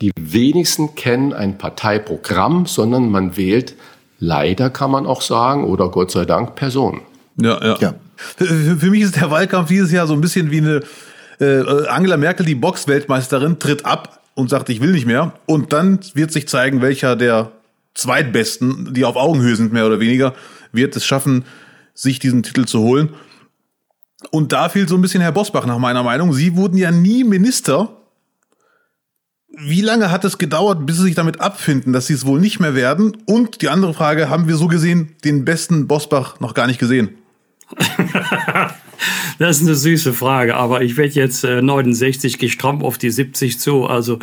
die 0.00 0.10
wenigsten 0.18 0.96
kennen 0.96 1.32
ein 1.32 1.56
Parteiprogramm, 1.56 2.66
sondern 2.66 3.08
man 3.08 3.36
wählt 3.36 3.76
leider, 4.18 4.70
kann 4.70 4.90
man 4.90 5.06
auch 5.06 5.22
sagen, 5.22 5.62
oder 5.62 5.88
Gott 5.88 6.10
sei 6.10 6.24
Dank, 6.24 6.56
Personen. 6.56 7.02
Ja, 7.40 7.64
ja. 7.64 7.76
ja. 7.78 7.94
Für, 8.16 8.46
für 8.46 8.90
mich 8.90 9.02
ist 9.02 9.14
der 9.14 9.30
Wahlkampf 9.30 9.68
dieses 9.68 9.92
Jahr 9.92 10.08
so 10.08 10.14
ein 10.14 10.20
bisschen 10.20 10.50
wie 10.50 10.58
eine 10.58 10.80
äh, 11.38 11.86
Angela 11.86 12.16
Merkel, 12.16 12.44
die 12.44 12.56
Boxweltmeisterin, 12.56 13.60
tritt 13.60 13.86
ab 13.86 14.21
und 14.34 14.50
sagt, 14.50 14.68
ich 14.68 14.80
will 14.80 14.92
nicht 14.92 15.06
mehr. 15.06 15.34
Und 15.46 15.72
dann 15.72 16.00
wird 16.14 16.32
sich 16.32 16.48
zeigen, 16.48 16.82
welcher 16.82 17.16
der 17.16 17.52
Zweitbesten, 17.94 18.94
die 18.94 19.04
auf 19.04 19.16
Augenhöhe 19.16 19.56
sind, 19.56 19.72
mehr 19.72 19.86
oder 19.86 20.00
weniger, 20.00 20.34
wird 20.72 20.96
es 20.96 21.04
schaffen, 21.04 21.44
sich 21.94 22.18
diesen 22.18 22.42
Titel 22.42 22.64
zu 22.64 22.80
holen. 22.80 23.10
Und 24.30 24.52
da 24.52 24.68
fehlt 24.68 24.88
so 24.88 24.94
ein 24.94 25.02
bisschen 25.02 25.20
Herr 25.20 25.32
Bosbach 25.32 25.66
nach 25.66 25.78
meiner 25.78 26.02
Meinung. 26.02 26.32
Sie 26.32 26.56
wurden 26.56 26.78
ja 26.78 26.90
nie 26.90 27.24
Minister. 27.24 27.96
Wie 29.48 29.82
lange 29.82 30.10
hat 30.10 30.24
es 30.24 30.38
gedauert, 30.38 30.86
bis 30.86 30.96
Sie 30.96 31.02
sich 31.02 31.14
damit 31.14 31.40
abfinden, 31.40 31.92
dass 31.92 32.06
Sie 32.06 32.14
es 32.14 32.24
wohl 32.24 32.40
nicht 32.40 32.58
mehr 32.58 32.74
werden? 32.74 33.16
Und 33.26 33.60
die 33.60 33.68
andere 33.68 33.92
Frage, 33.92 34.30
haben 34.30 34.48
wir 34.48 34.56
so 34.56 34.68
gesehen 34.68 35.14
den 35.24 35.44
besten 35.44 35.86
Bosbach 35.88 36.40
noch 36.40 36.54
gar 36.54 36.66
nicht 36.66 36.78
gesehen? 36.78 37.10
Das 39.38 39.58
ist 39.58 39.66
eine 39.66 39.74
süße 39.74 40.12
Frage, 40.12 40.56
aber 40.56 40.82
ich 40.82 40.96
werde 40.96 41.14
jetzt 41.14 41.44
äh, 41.44 41.62
69, 41.62 42.38
gehe 42.38 42.50
auf 42.62 42.98
die 42.98 43.10
70 43.10 43.58
zu. 43.58 43.86
Also 43.86 44.18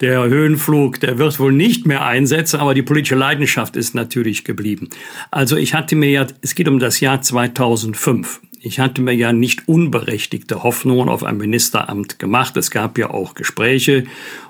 der 0.00 0.22
Höhenflug, 0.24 1.00
der 1.00 1.18
wird 1.18 1.40
wohl 1.40 1.52
nicht 1.52 1.86
mehr 1.86 2.04
einsetzen, 2.04 2.60
aber 2.60 2.74
die 2.74 2.82
politische 2.82 3.16
Leidenschaft 3.16 3.76
ist 3.76 3.94
natürlich 3.94 4.44
geblieben. 4.44 4.90
Also 5.30 5.56
ich 5.56 5.74
hatte 5.74 5.96
mir 5.96 6.10
ja, 6.10 6.26
es 6.40 6.54
geht 6.54 6.68
um 6.68 6.78
das 6.78 7.00
Jahr 7.00 7.20
2005. 7.20 8.40
Ich 8.60 8.80
hatte 8.80 9.02
mir 9.02 9.14
ja 9.14 9.32
nicht 9.32 9.68
unberechtigte 9.68 10.62
Hoffnungen 10.62 11.08
auf 11.08 11.22
ein 11.22 11.36
Ministeramt 11.36 12.18
gemacht. 12.18 12.56
Es 12.56 12.70
gab 12.70 12.98
ja 12.98 13.10
auch 13.10 13.34
Gespräche 13.34 14.04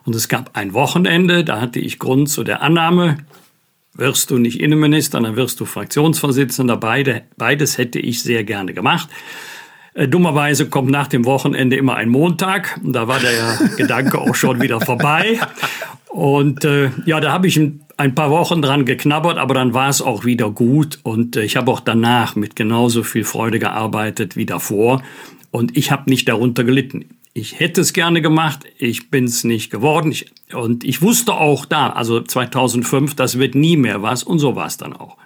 und 0.04 0.14
es 0.14 0.28
gab 0.28 0.56
ein 0.56 0.72
Wochenende, 0.72 1.44
da 1.44 1.60
hatte 1.60 1.78
ich 1.78 1.98
Grund 1.98 2.30
zu 2.30 2.42
der 2.42 2.62
Annahme, 2.62 3.18
wirst 3.94 4.30
du 4.30 4.38
nicht 4.38 4.60
Innenminister, 4.60 5.20
dann 5.20 5.36
wirst 5.36 5.60
du 5.60 5.66
Fraktionsvorsitzender. 5.66 6.76
Beide, 6.76 7.22
beides 7.36 7.76
hätte 7.76 7.98
ich 7.98 8.22
sehr 8.22 8.44
gerne 8.44 8.72
gemacht. 8.72 9.08
Äh, 9.98 10.06
dummerweise 10.06 10.68
kommt 10.68 10.90
nach 10.90 11.08
dem 11.08 11.24
Wochenende 11.24 11.76
immer 11.76 11.96
ein 11.96 12.08
Montag. 12.08 12.78
Da 12.84 13.08
war 13.08 13.18
der 13.18 13.58
Gedanke 13.76 14.18
auch 14.20 14.34
schon 14.36 14.62
wieder 14.62 14.80
vorbei. 14.80 15.40
Und 16.08 16.64
äh, 16.64 16.90
ja, 17.04 17.20
da 17.20 17.32
habe 17.32 17.48
ich 17.48 17.58
ein, 17.58 18.14
paar 18.14 18.30
Wochen 18.30 18.62
dran 18.62 18.84
geknabbert, 18.84 19.38
aber 19.38 19.54
dann 19.54 19.74
war 19.74 19.88
es 19.88 20.00
auch 20.00 20.24
wieder 20.24 20.50
gut. 20.50 21.00
Und 21.02 21.34
äh, 21.34 21.42
ich 21.42 21.56
habe 21.56 21.72
auch 21.72 21.80
danach 21.80 22.36
mit 22.36 22.54
genauso 22.54 23.02
viel 23.02 23.24
Freude 23.24 23.58
gearbeitet 23.58 24.36
wie 24.36 24.46
davor. 24.46 25.02
Und 25.50 25.76
ich 25.76 25.90
habe 25.90 26.08
nicht 26.08 26.28
darunter 26.28 26.62
gelitten. 26.62 27.06
Ich 27.34 27.58
hätte 27.58 27.80
es 27.80 27.92
gerne 27.92 28.22
gemacht, 28.22 28.60
ich 28.78 29.10
bin 29.10 29.24
es 29.24 29.42
nicht 29.42 29.70
geworden. 29.70 30.12
Ich, 30.12 30.26
und 30.54 30.84
ich 30.84 31.02
wusste 31.02 31.34
auch 31.34 31.64
da, 31.64 31.90
also 31.90 32.20
2005, 32.20 33.16
das 33.16 33.38
wird 33.38 33.56
nie 33.56 33.76
mehr 33.76 34.00
was. 34.02 34.22
Und 34.22 34.38
so 34.38 34.54
war 34.54 34.66
es 34.66 34.76
dann 34.76 34.92
auch. 34.92 35.16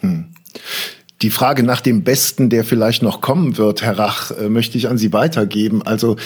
Hm. 0.00 0.26
Die 1.22 1.28
Frage 1.28 1.62
nach 1.62 1.82
dem 1.82 2.02
Besten, 2.02 2.48
der 2.48 2.64
vielleicht 2.64 3.02
noch 3.02 3.20
kommen 3.20 3.58
wird, 3.58 3.82
Herr 3.82 3.98
Rach, 3.98 4.30
äh, 4.30 4.48
möchte 4.48 4.78
ich 4.78 4.88
an 4.88 4.96
Sie 4.96 5.12
weitergeben. 5.12 5.82
Also 5.82 6.16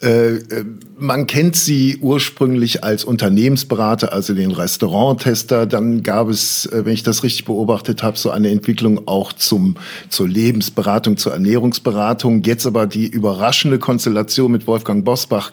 äh, 0.00 0.36
äh, 0.36 0.64
man 0.96 1.26
kennt 1.26 1.54
Sie 1.54 1.98
ursprünglich 2.00 2.82
als 2.82 3.04
Unternehmensberater, 3.04 4.10
also 4.10 4.32
den 4.32 4.50
Restauranttester. 4.50 5.66
Dann 5.66 6.02
gab 6.02 6.30
es, 6.30 6.64
äh, 6.64 6.86
wenn 6.86 6.94
ich 6.94 7.02
das 7.02 7.24
richtig 7.24 7.44
beobachtet 7.44 8.02
habe, 8.02 8.16
so 8.16 8.30
eine 8.30 8.48
Entwicklung 8.48 9.06
auch 9.06 9.34
zum, 9.34 9.76
zur 10.08 10.26
Lebensberatung, 10.26 11.18
zur 11.18 11.32
Ernährungsberatung. 11.32 12.42
Jetzt 12.42 12.66
aber 12.66 12.86
die 12.86 13.06
überraschende 13.06 13.78
Konstellation 13.78 14.50
mit 14.50 14.66
Wolfgang 14.66 15.04
Bosbach 15.04 15.52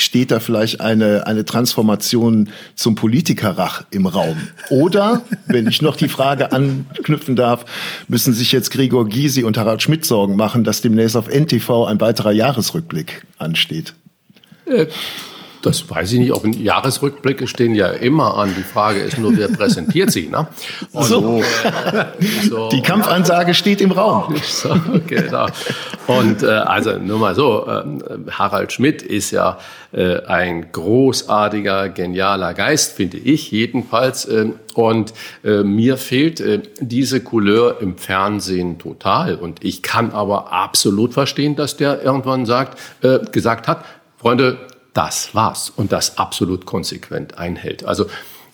steht 0.00 0.30
da 0.30 0.40
vielleicht 0.40 0.80
eine, 0.80 1.26
eine 1.26 1.44
Transformation 1.44 2.48
zum 2.74 2.94
Politikerrach 2.94 3.84
im 3.90 4.06
Raum? 4.06 4.36
Oder, 4.70 5.22
wenn 5.46 5.66
ich 5.66 5.82
noch 5.82 5.96
die 5.96 6.08
Frage 6.08 6.52
anknüpfen 6.52 7.36
darf, 7.36 7.64
müssen 8.08 8.32
sich 8.32 8.52
jetzt 8.52 8.70
Gregor 8.70 9.08
Gysi 9.08 9.44
und 9.44 9.56
Harald 9.56 9.82
Schmidt 9.82 10.04
Sorgen 10.04 10.36
machen, 10.36 10.64
dass 10.64 10.80
demnächst 10.80 11.16
auf 11.16 11.28
NTV 11.28 11.86
ein 11.86 12.00
weiterer 12.00 12.32
Jahresrückblick 12.32 13.26
ansteht? 13.38 13.94
Äh, 15.60 15.62
das 15.62 15.88
weiß 15.88 16.12
ich 16.12 16.18
nicht, 16.18 16.32
ob 16.32 16.46
Jahresrückblicke 16.46 17.46
stehen 17.46 17.74
ja 17.74 17.88
immer 17.88 18.36
an. 18.36 18.54
Die 18.56 18.62
Frage 18.62 19.00
ist 19.00 19.18
nur, 19.18 19.36
wer 19.36 19.48
präsentiert 19.56 20.10
sie. 20.10 20.28
Ne? 20.28 20.46
Und, 20.92 21.04
so. 21.04 21.42
so. 22.48 22.68
Die 22.72 22.82
Kampfansage 22.82 23.54
steht 23.54 23.80
im 23.80 23.92
Raum. 23.92 24.34
So, 24.50 24.74
genau. 25.06 25.46
Und 26.06 26.42
äh, 26.42 26.48
also 26.48 26.98
nur 26.98 27.18
mal 27.18 27.34
so, 27.34 27.66
äh, 27.66 28.30
Harald 28.32 28.72
Schmidt 28.72 29.00
ist 29.00 29.30
ja 29.30 29.58
äh, 29.92 30.22
ein 30.26 30.72
großartiger, 30.72 31.88
genialer 31.88 32.52
Geist, 32.52 32.92
finde 32.92 33.16
ich 33.16 33.50
jedenfalls. 33.50 34.24
Äh, 34.26 34.50
und 34.74 35.14
äh, 35.44 35.62
mir 35.62 35.96
fehlt 35.96 36.40
äh, 36.40 36.62
diese 36.80 37.20
Couleur 37.20 37.80
im 37.80 37.96
Fernsehen 37.96 38.78
total. 38.78 39.36
Und 39.36 39.64
ich 39.64 39.82
kann 39.82 40.12
aber 40.12 40.52
absolut 40.52 41.14
verstehen, 41.14 41.56
dass 41.56 41.76
der 41.76 42.02
irgendwann 42.02 42.44
sagt, 42.44 42.78
äh, 43.02 43.20
gesagt 43.30 43.68
hat, 43.68 43.84
Freunde, 44.16 44.58
das 44.94 45.34
war's 45.34 45.72
und 45.74 45.92
das 45.92 46.18
absolut 46.18 46.66
konsequent 46.66 47.38
einhält. 47.38 47.84
Also 47.84 48.06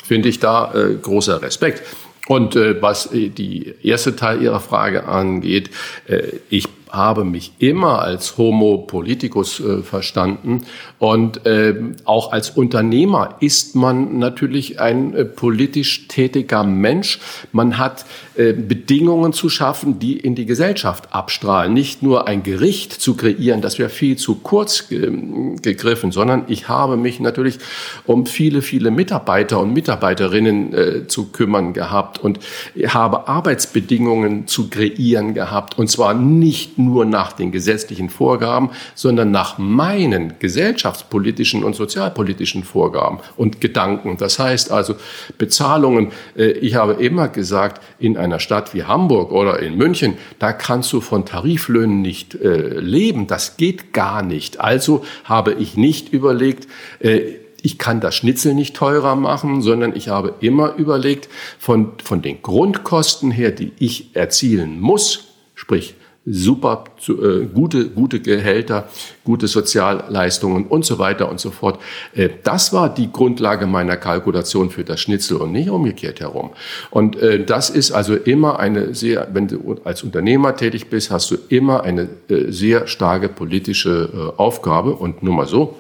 finde 0.05 0.29
ich 0.29 0.39
da 0.39 0.73
äh, 0.75 0.95
großer 0.95 1.43
Respekt. 1.43 1.83
Und 2.29 2.57
äh, 2.57 2.81
was 2.83 3.13
äh, 3.13 3.29
die 3.29 3.75
erste 3.83 4.17
Teil 4.17 4.43
Ihrer 4.43 4.61
Frage 4.61 5.07
angeht, 5.07 5.71
äh, 6.09 6.23
ich 6.51 6.69
habe 6.91 7.25
mich 7.25 7.53
immer 7.59 8.01
als 8.01 8.39
Homo 8.39 8.79
politicus 8.79 9.61
äh, 9.61 9.83
verstanden 9.83 10.67
und 10.99 11.45
äh, 11.47 11.75
auch 12.05 12.33
als 12.33 12.51
Unternehmer 12.51 13.37
ist 13.41 13.77
man 13.77 14.19
natürlich 14.19 14.81
ein 14.81 15.15
äh, 15.15 15.25
politisch 15.25 16.09
tätiger 16.09 16.65
Mensch. 16.65 17.19
Man 17.53 17.79
hat 17.79 18.07
äh, 18.37 18.53
Bedingungen 18.53 19.33
zu 19.33 19.49
schaffen, 19.49 19.99
die 19.99 20.19
in 20.19 20.35
die 20.35 20.45
Gesellschaft 20.45 21.13
abstrahlen. 21.13 21.73
Nicht 21.73 22.03
nur 22.03 22.29
ein 22.29 22.43
Gericht 22.43 22.93
zu 22.93 23.17
kreieren, 23.17 23.63
das 23.63 23.79
wäre 23.79 23.89
viel 23.89 24.17
zu 24.17 24.37
kurz 24.37 24.89
gegriffen, 24.89 26.13
sondern 26.13 26.45
ich 26.49 26.69
habe 26.69 26.97
mich 26.97 27.19
natürlich 27.21 27.59
um 28.05 28.27
viele, 28.27 28.61
viele 28.61 28.91
Mitarbeiter 28.91 29.61
und 29.61 29.73
Mitarbeiterinnen 29.73 30.75
äh, 30.75 31.07
zu 31.07 31.27
kümmern 31.33 31.73
gehabt 31.73 32.19
und 32.19 32.41
habe 32.87 33.29
Arbeitsbedingungen 33.29 34.47
zu 34.47 34.69
kreieren 34.69 35.33
gehabt 35.33 35.79
und 35.79 35.89
zwar 35.89 36.13
nicht 36.13 36.79
nur 36.79 37.05
nach 37.05 37.33
den 37.33 37.53
gesetzlichen 37.53 38.11
Vorgaben, 38.11 38.71
sondern 38.95 39.31
nach 39.31 39.59
meinen 39.59 40.35
gesellschaftspolitischen 40.39 41.65
und 41.65 41.75
sozialpolitischen 41.75 42.65
Vorgaben 42.65 43.19
und 43.37 43.61
Gedanken. 43.61 44.17
Das 44.19 44.39
heißt 44.39 44.71
also 44.71 44.95
Bezahlungen. 45.39 46.13
Äh, 46.37 46.51
ich 46.53 46.75
habe 46.75 46.95
immer 46.95 47.29
gesagt, 47.29 47.83
in 47.99 48.17
einer 48.27 48.41
Stadt 48.41 48.75
wie 48.75 48.85
Hamburg 48.85 49.33
oder 49.33 49.61
in 49.61 49.77
München, 49.77 50.19
da 50.39 50.53
kannst 50.53 50.93
du 50.93 51.01
von 51.01 51.25
Tariflöhnen 51.25 52.03
nicht 52.03 52.35
äh, 52.35 52.79
leben. 52.79 53.27
Das 53.27 53.57
geht 53.57 53.93
gar 53.93 54.23
nicht. 54.23 54.61
Also 54.61 55.05
habe 55.25 55.55
ich 55.55 55.77
nicht 55.77 56.13
überlegt, 56.13 56.69
äh, 57.01 57.21
ich 57.63 57.79
kann 57.79 58.01
das 58.01 58.15
Schnitzel 58.15 58.55
nicht 58.55 58.77
teurer 58.77 59.17
machen, 59.17 59.63
sondern 59.63 59.97
ich 59.97 60.09
habe 60.09 60.35
immer 60.41 60.75
überlegt, 60.77 61.29
von, 61.59 61.93
von 62.05 62.23
den 62.23 62.43
Grundkosten 62.43 63.31
her, 63.31 63.51
die 63.51 63.73
ich 63.79 64.15
erzielen 64.15 64.79
muss, 64.79 65.25
sprich 65.55 65.95
super 66.27 66.85
äh, 67.09 67.47
gute, 67.47 67.89
gute 67.89 68.21
Gehälter, 68.21 68.89
gute 69.25 69.47
Sozialleistungen 69.47 70.67
und 70.67 70.85
so 70.85 70.99
weiter 70.99 71.31
und 71.31 71.39
so 71.39 71.53
fort. 71.53 71.81
Äh, 72.15 72.31
das 72.43 72.73
war 72.73 72.93
die 72.93 73.13
Grundlage 73.13 73.67
meiner 73.67 73.97
Kalkulation 73.97 74.71
für 74.71 74.83
das 74.83 75.01
Schnitzel 75.01 75.37
und 75.37 75.53
nicht 75.53 75.71
umgekehrt 75.71 76.21
herum. 76.21 76.51
Und 76.91 77.17
äh, 77.17 77.45
das 77.45 77.71
ist 77.71 77.93
also 77.93 78.17
immer 78.17 78.59
eine 78.59 78.95
sehr, 78.95 79.29
wenn 79.33 79.47
du 79.47 79.77
als 79.85 80.03
Unternehmer 80.03 80.57
tätig 80.57 80.91
bist, 80.91 81.13
hast 81.13 81.31
du 81.31 81.37
immer 81.49 81.85
eine 81.85 82.09
äh, 82.29 82.51
sehr 82.51 82.89
starke 82.89 83.29
politische 83.29 84.35
äh, 84.37 84.41
Aufgabe. 84.41 84.95
Und 84.95 85.23
nur 85.23 85.35
mal 85.35 85.47
so, 85.47 85.77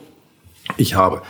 ich 0.77 0.95
habe 0.95 1.23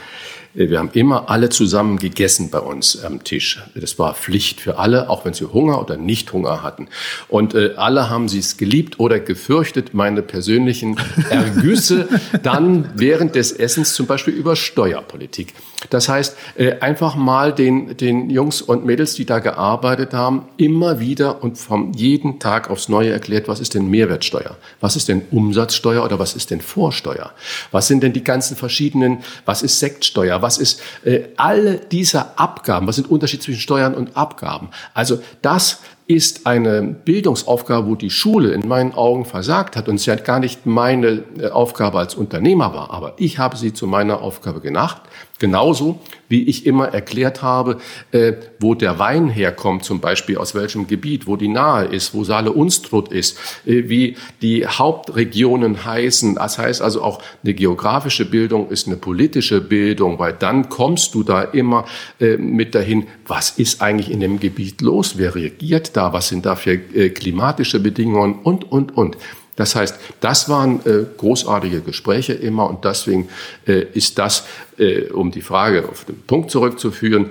wir 0.56 0.78
haben 0.78 0.90
immer 0.94 1.28
alle 1.28 1.50
zusammen 1.50 1.98
gegessen 1.98 2.48
bei 2.50 2.60
uns 2.60 3.04
am 3.04 3.22
Tisch. 3.22 3.62
Das 3.74 3.98
war 3.98 4.14
Pflicht 4.14 4.60
für 4.60 4.78
alle, 4.78 5.10
auch 5.10 5.26
wenn 5.26 5.34
sie 5.34 5.44
Hunger 5.52 5.80
oder 5.80 5.98
nicht 5.98 6.32
Hunger 6.32 6.62
hatten. 6.62 6.88
Und 7.28 7.54
äh, 7.54 7.74
alle 7.76 8.08
haben 8.08 8.28
sie 8.28 8.38
es 8.38 8.56
geliebt 8.56 8.98
oder 8.98 9.20
gefürchtet, 9.20 9.92
meine 9.92 10.22
persönlichen 10.22 10.96
Ergüsse 11.28 12.08
dann 12.42 12.90
während 12.94 13.34
des 13.34 13.52
Essens 13.52 13.92
zum 13.94 14.06
Beispiel 14.06 14.32
über 14.32 14.56
Steuerpolitik. 14.56 15.52
Das 15.90 16.08
heißt, 16.08 16.36
äh, 16.56 16.78
einfach 16.80 17.16
mal 17.16 17.52
den, 17.52 17.96
den 17.96 18.30
Jungs 18.30 18.62
und 18.62 18.84
Mädels, 18.84 19.14
die 19.14 19.26
da 19.26 19.40
gearbeitet 19.40 20.14
haben, 20.14 20.48
immer 20.56 21.00
wieder 21.00 21.42
und 21.42 21.58
vom 21.58 21.92
jeden 21.92 22.38
Tag 22.38 22.70
aufs 22.70 22.88
Neue 22.88 23.10
erklärt, 23.10 23.46
was 23.46 23.60
ist 23.60 23.74
denn 23.74 23.88
Mehrwertsteuer? 23.88 24.56
Was 24.80 24.96
ist 24.96 25.08
denn 25.08 25.22
Umsatzsteuer 25.30 26.02
oder 26.02 26.18
was 26.18 26.34
ist 26.34 26.50
denn 26.50 26.60
Vorsteuer? 26.60 27.30
Was 27.72 27.88
sind 27.88 28.02
denn 28.02 28.14
die 28.14 28.24
ganzen 28.24 28.56
verschiedenen, 28.56 29.18
was 29.44 29.62
ist 29.62 29.78
Sektsteuer? 29.78 30.40
Was 30.40 30.58
ist 30.58 30.80
äh, 31.04 31.24
alle 31.36 31.78
diese 31.78 32.38
Abgaben? 32.38 32.86
Was 32.86 32.96
sind 32.96 33.10
Unterschied 33.10 33.42
zwischen 33.42 33.60
Steuern 33.60 33.94
und 33.94 34.16
Abgaben? 34.16 34.68
Also 34.94 35.20
das 35.42 35.80
ist 36.08 36.46
eine 36.46 36.82
Bildungsaufgabe, 36.82 37.88
wo 37.88 37.94
die 37.96 38.10
Schule 38.10 38.52
in 38.52 38.66
meinen 38.66 38.94
Augen 38.94 39.24
versagt 39.24 39.76
hat 39.76 39.88
und 39.88 39.98
sie 39.98 40.10
hat 40.12 40.24
gar 40.24 40.38
nicht 40.38 40.64
meine 40.64 41.24
äh, 41.38 41.48
Aufgabe 41.48 41.98
als 41.98 42.14
Unternehmer 42.14 42.72
war, 42.72 42.90
aber 42.92 43.14
ich 43.16 43.38
habe 43.38 43.56
sie 43.56 43.72
zu 43.72 43.86
meiner 43.86 44.22
Aufgabe 44.22 44.60
gemacht. 44.60 45.02
Genauso 45.38 46.00
wie 46.28 46.44
ich 46.44 46.66
immer 46.66 46.88
erklärt 46.88 47.42
habe, 47.42 47.78
äh, 48.10 48.32
wo 48.58 48.74
der 48.74 48.98
Wein 48.98 49.28
herkommt, 49.28 49.84
zum 49.84 50.00
Beispiel 50.00 50.38
aus 50.38 50.54
welchem 50.54 50.86
Gebiet, 50.86 51.26
wo 51.26 51.36
die 51.36 51.48
Nahe 51.48 51.84
ist, 51.84 52.14
wo 52.14 52.24
Saale 52.24 52.52
Unstrut 52.52 53.12
ist, 53.12 53.38
äh, 53.66 53.88
wie 53.88 54.16
die 54.40 54.66
Hauptregionen 54.66 55.84
heißen. 55.84 56.36
Das 56.36 56.58
heißt 56.58 56.80
also 56.80 57.02
auch 57.02 57.22
eine 57.44 57.54
geografische 57.54 58.24
Bildung 58.24 58.70
ist 58.70 58.86
eine 58.86 58.96
politische 58.96 59.60
Bildung, 59.60 60.18
weil 60.18 60.32
dann 60.32 60.68
kommst 60.70 61.14
du 61.14 61.22
da 61.22 61.42
immer 61.42 61.84
äh, 62.18 62.38
mit 62.38 62.74
dahin, 62.74 63.06
was 63.26 63.50
ist 63.50 63.82
eigentlich 63.82 64.10
in 64.10 64.20
dem 64.20 64.40
Gebiet 64.40 64.80
los, 64.80 65.18
wer 65.18 65.34
reagiert 65.34 65.96
da, 65.96 66.12
was 66.12 66.28
sind 66.28 66.46
da 66.46 66.56
für 66.56 66.72
äh, 66.72 67.10
klimatische 67.10 67.78
Bedingungen 67.78 68.36
und, 68.42 68.70
und, 68.72 68.96
und. 68.96 69.18
Das 69.56 69.74
heißt, 69.74 69.98
das 70.20 70.48
waren 70.48 70.80
äh, 70.84 71.04
großartige 71.16 71.80
Gespräche 71.80 72.34
immer 72.34 72.68
und 72.68 72.84
deswegen 72.84 73.28
äh, 73.66 73.86
ist 73.94 74.18
das, 74.18 74.46
äh, 74.78 75.08
um 75.08 75.30
die 75.30 75.40
Frage 75.40 75.88
auf 75.88 76.04
den 76.04 76.20
Punkt 76.22 76.50
zurückzuführen, 76.50 77.30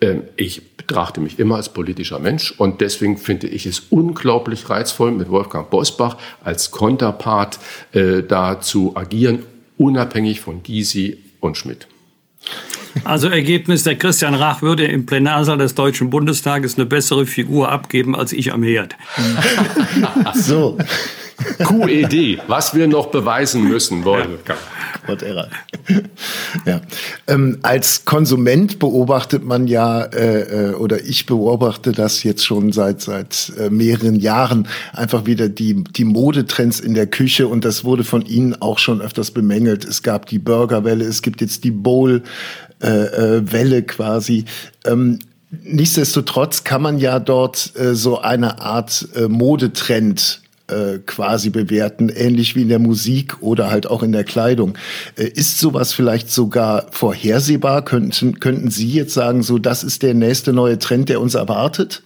äh, 0.00 0.16
ich 0.36 0.76
betrachte 0.76 1.20
mich 1.20 1.38
immer 1.38 1.56
als 1.56 1.68
politischer 1.68 2.18
Mensch 2.18 2.52
und 2.58 2.80
deswegen 2.80 3.18
finde 3.18 3.48
ich 3.48 3.66
es 3.66 3.80
unglaublich 3.90 4.68
reizvoll, 4.68 5.10
mit 5.10 5.30
Wolfgang 5.30 5.70
Bosbach 5.70 6.16
als 6.42 6.70
Konterpart 6.70 7.58
äh, 7.92 8.22
da 8.22 8.60
zu 8.60 8.96
agieren, 8.96 9.44
unabhängig 9.78 10.40
von 10.40 10.62
Gysi 10.62 11.18
und 11.40 11.56
Schmidt. 11.56 11.86
Also 13.04 13.28
Ergebnis, 13.28 13.82
der 13.82 13.96
Christian 13.96 14.34
Rach 14.34 14.62
würde 14.62 14.86
im 14.86 15.04
Plenarsaal 15.04 15.58
des 15.58 15.74
Deutschen 15.74 16.08
Bundestages 16.08 16.76
eine 16.76 16.86
bessere 16.86 17.26
Figur 17.26 17.70
abgeben 17.70 18.16
als 18.16 18.32
ich 18.32 18.52
am 18.52 18.62
Herd. 18.62 18.96
so. 20.34 20.78
QED, 21.58 22.40
was 22.46 22.74
wir 22.74 22.86
noch 22.86 23.06
beweisen 23.06 23.64
müssen 23.64 24.04
wollen. 24.04 24.38
Whatever. 25.06 25.48
ja. 26.64 26.80
Ähm, 27.26 27.58
als 27.62 28.04
Konsument 28.04 28.78
beobachtet 28.78 29.44
man 29.44 29.66
ja, 29.66 30.02
äh, 30.02 30.70
äh, 30.70 30.74
oder 30.74 31.04
ich 31.04 31.26
beobachte 31.26 31.92
das 31.92 32.22
jetzt 32.22 32.44
schon 32.44 32.72
seit 32.72 33.00
seit 33.00 33.52
äh, 33.58 33.70
mehreren 33.70 34.16
Jahren, 34.16 34.68
einfach 34.92 35.26
wieder 35.26 35.48
die, 35.48 35.84
die 35.84 36.04
Modetrends 36.04 36.80
in 36.80 36.94
der 36.94 37.06
Küche 37.06 37.48
und 37.48 37.64
das 37.64 37.84
wurde 37.84 38.04
von 38.04 38.24
Ihnen 38.24 38.60
auch 38.60 38.78
schon 38.78 39.00
öfters 39.00 39.30
bemängelt. 39.30 39.84
Es 39.84 40.02
gab 40.02 40.26
die 40.26 40.38
Burgerwelle, 40.38 41.04
es 41.04 41.22
gibt 41.22 41.40
jetzt 41.40 41.64
die 41.64 41.70
Bowl-Welle 41.70 43.76
äh, 43.76 43.78
äh, 43.78 43.82
quasi. 43.82 44.44
Ähm, 44.84 45.18
Nichtsdestotrotz 45.62 46.64
kann 46.64 46.82
man 46.82 46.98
ja 46.98 47.20
dort 47.20 47.72
äh, 47.76 47.94
so 47.94 48.20
eine 48.20 48.60
Art 48.60 49.08
äh, 49.14 49.28
Modetrend 49.28 50.42
äh, 50.68 50.98
quasi 51.04 51.50
bewerten, 51.50 52.08
ähnlich 52.08 52.56
wie 52.56 52.62
in 52.62 52.68
der 52.68 52.78
Musik 52.78 53.42
oder 53.42 53.70
halt 53.70 53.86
auch 53.86 54.02
in 54.02 54.12
der 54.12 54.24
Kleidung. 54.24 54.76
Äh, 55.16 55.28
ist 55.28 55.58
sowas 55.58 55.92
vielleicht 55.92 56.30
sogar 56.30 56.86
vorhersehbar? 56.90 57.84
Könnten, 57.84 58.40
könnten 58.40 58.70
Sie 58.70 58.88
jetzt 58.88 59.14
sagen, 59.14 59.42
so 59.42 59.58
das 59.58 59.84
ist 59.84 60.02
der 60.02 60.14
nächste 60.14 60.52
neue 60.52 60.78
Trend, 60.78 61.08
der 61.08 61.20
uns 61.20 61.34
erwartet? 61.34 62.02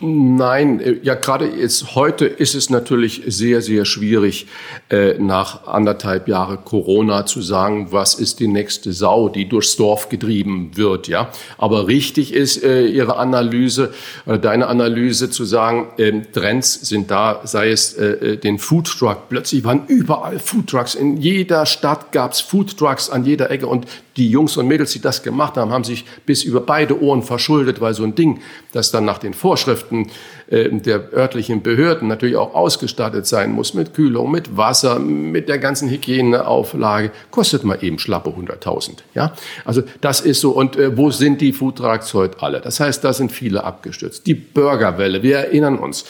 Nein, 0.00 0.80
äh, 0.80 0.96
ja 1.02 1.14
gerade 1.14 1.46
jetzt 1.46 1.94
heute 1.94 2.24
ist 2.24 2.54
es 2.54 2.70
natürlich 2.70 3.22
sehr, 3.26 3.60
sehr 3.60 3.84
schwierig, 3.84 4.46
äh, 4.88 5.18
nach 5.18 5.66
anderthalb 5.66 6.26
Jahre 6.26 6.56
Corona 6.56 7.26
zu 7.26 7.42
sagen, 7.42 7.88
was 7.90 8.14
ist 8.14 8.40
die 8.40 8.48
nächste 8.48 8.92
Sau, 8.92 9.28
die 9.28 9.46
durchs 9.46 9.76
Dorf 9.76 10.08
getrieben 10.08 10.70
wird. 10.74 11.08
Ja, 11.08 11.30
aber 11.58 11.86
richtig 11.86 12.32
ist 12.32 12.62
äh, 12.62 12.86
Ihre 12.86 13.16
Analyse, 13.16 13.92
deine 14.24 14.68
Analyse 14.68 15.28
zu 15.28 15.44
sagen, 15.44 15.88
äh, 15.98 16.22
Trends 16.32 16.88
sind 16.88 17.10
da, 17.10 17.40
sei 17.44 17.70
es 17.70 17.96
den 18.42 18.58
Food 18.58 18.86
Truck. 18.98 19.28
Plötzlich 19.28 19.64
waren 19.64 19.86
überall 19.86 20.38
Food 20.38 20.68
Trucks. 20.68 20.94
In 20.94 21.16
jeder 21.18 21.66
Stadt 21.66 22.12
gab 22.12 22.32
es 22.32 22.40
Food 22.40 22.76
Trucks 22.76 23.10
an 23.10 23.24
jeder 23.24 23.50
Ecke 23.50 23.66
und 23.66 23.86
die 24.18 24.30
Jungs 24.30 24.56
und 24.56 24.66
Mädels, 24.66 24.92
die 24.92 25.00
das 25.00 25.22
gemacht 25.22 25.56
haben, 25.56 25.70
haben 25.70 25.84
sich 25.84 26.04
bis 26.26 26.42
über 26.42 26.60
beide 26.60 27.00
Ohren 27.00 27.22
verschuldet, 27.22 27.80
weil 27.80 27.94
so 27.94 28.02
ein 28.02 28.14
Ding, 28.14 28.40
das 28.72 28.90
dann 28.90 29.04
nach 29.04 29.18
den 29.18 29.32
Vorschriften 29.32 30.10
äh, 30.48 30.68
der 30.70 31.12
örtlichen 31.12 31.62
Behörden 31.62 32.08
natürlich 32.08 32.36
auch 32.36 32.54
ausgestattet 32.54 33.26
sein 33.26 33.52
muss 33.52 33.74
mit 33.74 33.94
Kühlung, 33.94 34.30
mit 34.30 34.56
Wasser, 34.56 34.98
mit 34.98 35.48
der 35.48 35.58
ganzen 35.58 35.88
Hygieneauflage, 35.88 37.12
kostet 37.30 37.64
mal 37.64 37.78
eben 37.82 37.98
schlappe 37.98 38.30
100.000. 38.30 38.98
Ja, 39.14 39.32
also 39.64 39.82
das 40.00 40.20
ist 40.20 40.40
so. 40.40 40.50
Und 40.50 40.76
äh, 40.76 40.96
wo 40.96 41.10
sind 41.10 41.40
die 41.40 41.52
Foodtrucks 41.52 42.12
heute 42.14 42.42
alle? 42.42 42.60
Das 42.60 42.80
heißt, 42.80 43.04
da 43.04 43.12
sind 43.12 43.30
viele 43.30 43.62
abgestürzt. 43.64 44.26
Die 44.26 44.34
Burgerwelle, 44.34 45.22
wir 45.22 45.38
erinnern 45.38 45.78
uns. 45.78 46.04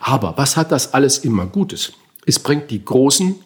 Aber 0.00 0.34
was 0.36 0.56
hat 0.56 0.72
das 0.72 0.92
alles 0.94 1.18
immer 1.18 1.46
Gutes? 1.46 1.92
Es 2.26 2.38
bringt 2.38 2.70
die 2.70 2.84
Großen 2.84 3.36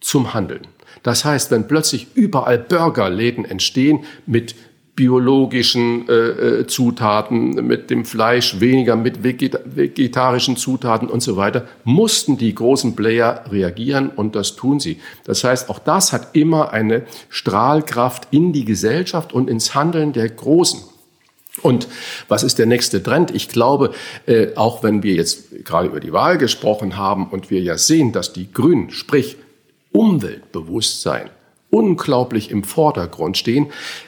zum 0.00 0.34
Handeln. 0.34 0.66
Das 1.02 1.24
heißt, 1.24 1.50
wenn 1.50 1.68
plötzlich 1.68 2.08
überall 2.14 2.58
Burgerläden 2.58 3.44
entstehen 3.44 4.04
mit 4.26 4.54
biologischen 4.96 6.08
äh, 6.08 6.12
äh, 6.12 6.66
Zutaten, 6.66 7.66
mit 7.66 7.90
dem 7.90 8.06
Fleisch 8.06 8.60
weniger, 8.60 8.96
mit 8.96 9.22
vegetarischen 9.22 10.56
Zutaten 10.56 11.08
und 11.08 11.20
so 11.20 11.36
weiter, 11.36 11.68
mussten 11.84 12.38
die 12.38 12.54
großen 12.54 12.96
Player 12.96 13.44
reagieren 13.50 14.08
und 14.08 14.34
das 14.34 14.56
tun 14.56 14.80
sie. 14.80 14.98
Das 15.24 15.44
heißt, 15.44 15.68
auch 15.68 15.78
das 15.78 16.14
hat 16.14 16.34
immer 16.34 16.72
eine 16.72 17.02
Strahlkraft 17.28 18.28
in 18.30 18.54
die 18.54 18.64
Gesellschaft 18.64 19.34
und 19.34 19.50
ins 19.50 19.74
Handeln 19.74 20.14
der 20.14 20.30
Großen. 20.30 20.80
Und 21.62 21.88
was 22.28 22.42
ist 22.42 22.58
der 22.58 22.66
nächste 22.66 23.02
Trend? 23.02 23.34
Ich 23.34 23.48
glaube, 23.48 23.92
äh, 24.26 24.48
auch 24.56 24.82
wenn 24.82 25.02
wir 25.02 25.14
jetzt 25.14 25.64
gerade 25.64 25.88
über 25.88 26.00
die 26.00 26.12
Wahl 26.12 26.38
gesprochen 26.38 26.96
haben 26.96 27.26
und 27.28 27.50
wir 27.50 27.60
ja 27.60 27.76
sehen, 27.76 28.12
dass 28.12 28.32
die 28.32 28.50
Grünen, 28.50 28.90
sprich 28.90 29.36
Umweltbewusstsein 29.96 31.30
unglaublich 31.70 32.50
im 32.50 32.64
Vordergrund 32.64 33.36
stehen, 33.36 33.66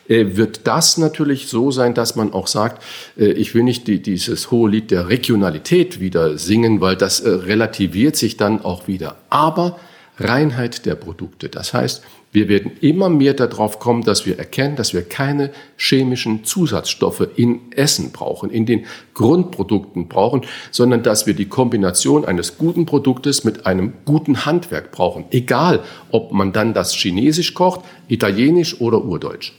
äh, 0.08 0.36
wird 0.36 0.66
das 0.66 0.96
natürlich 0.96 1.48
so 1.48 1.70
sein, 1.70 1.92
dass 1.92 2.16
man 2.16 2.32
auch 2.32 2.46
sagt, 2.46 2.82
äh, 3.18 3.26
ich 3.32 3.54
will 3.54 3.62
nicht 3.62 3.86
die, 3.88 4.00
dieses 4.00 4.50
hohe 4.50 4.70
Lied 4.70 4.90
der 4.90 5.08
Regionalität 5.08 6.00
wieder 6.00 6.38
singen, 6.38 6.80
weil 6.80 6.96
das 6.96 7.20
äh, 7.20 7.28
relativiert 7.28 8.16
sich 8.16 8.36
dann 8.36 8.64
auch 8.64 8.86
wieder. 8.86 9.16
Aber 9.28 9.78
Reinheit 10.18 10.86
der 10.86 10.94
Produkte, 10.94 11.48
das 11.48 11.74
heißt, 11.74 12.02
wir 12.30 12.48
werden 12.48 12.72
immer 12.80 13.08
mehr 13.08 13.32
darauf 13.32 13.78
kommen, 13.78 14.02
dass 14.02 14.26
wir 14.26 14.38
erkennen, 14.38 14.76
dass 14.76 14.92
wir 14.92 15.02
keine 15.02 15.50
chemischen 15.78 16.44
Zusatzstoffe 16.44 17.26
in 17.36 17.72
Essen 17.72 18.12
brauchen, 18.12 18.50
in 18.50 18.66
den 18.66 18.84
Grundprodukten 19.14 20.08
brauchen, 20.08 20.42
sondern 20.70 21.02
dass 21.02 21.26
wir 21.26 21.32
die 21.32 21.46
Kombination 21.46 22.26
eines 22.26 22.58
guten 22.58 22.84
Produktes 22.84 23.44
mit 23.44 23.64
einem 23.64 23.94
guten 24.04 24.44
Handwerk 24.44 24.92
brauchen. 24.92 25.24
Egal, 25.30 25.80
ob 26.10 26.32
man 26.32 26.52
dann 26.52 26.74
das 26.74 26.92
Chinesisch 26.94 27.54
kocht, 27.54 27.80
Italienisch 28.08 28.78
oder 28.80 29.02
Urdeutsch. 29.02 29.54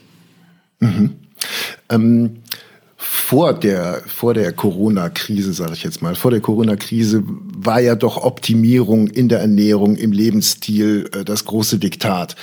Mhm. 0.78 1.16
Ähm 1.88 2.36
vor 3.12 3.54
der, 3.54 4.02
vor 4.06 4.34
der 4.34 4.52
Corona-Krise, 4.52 5.52
sage 5.52 5.72
ich 5.72 5.82
jetzt 5.82 6.00
mal, 6.00 6.14
vor 6.14 6.30
der 6.30 6.40
Corona-Krise 6.40 7.24
war 7.26 7.80
ja 7.80 7.96
doch 7.96 8.16
Optimierung 8.16 9.08
in 9.08 9.28
der 9.28 9.40
Ernährung, 9.40 9.96
im 9.96 10.12
Lebensstil 10.12 11.10
äh, 11.12 11.24
das 11.24 11.44
große 11.44 11.80
Diktat. 11.80 12.36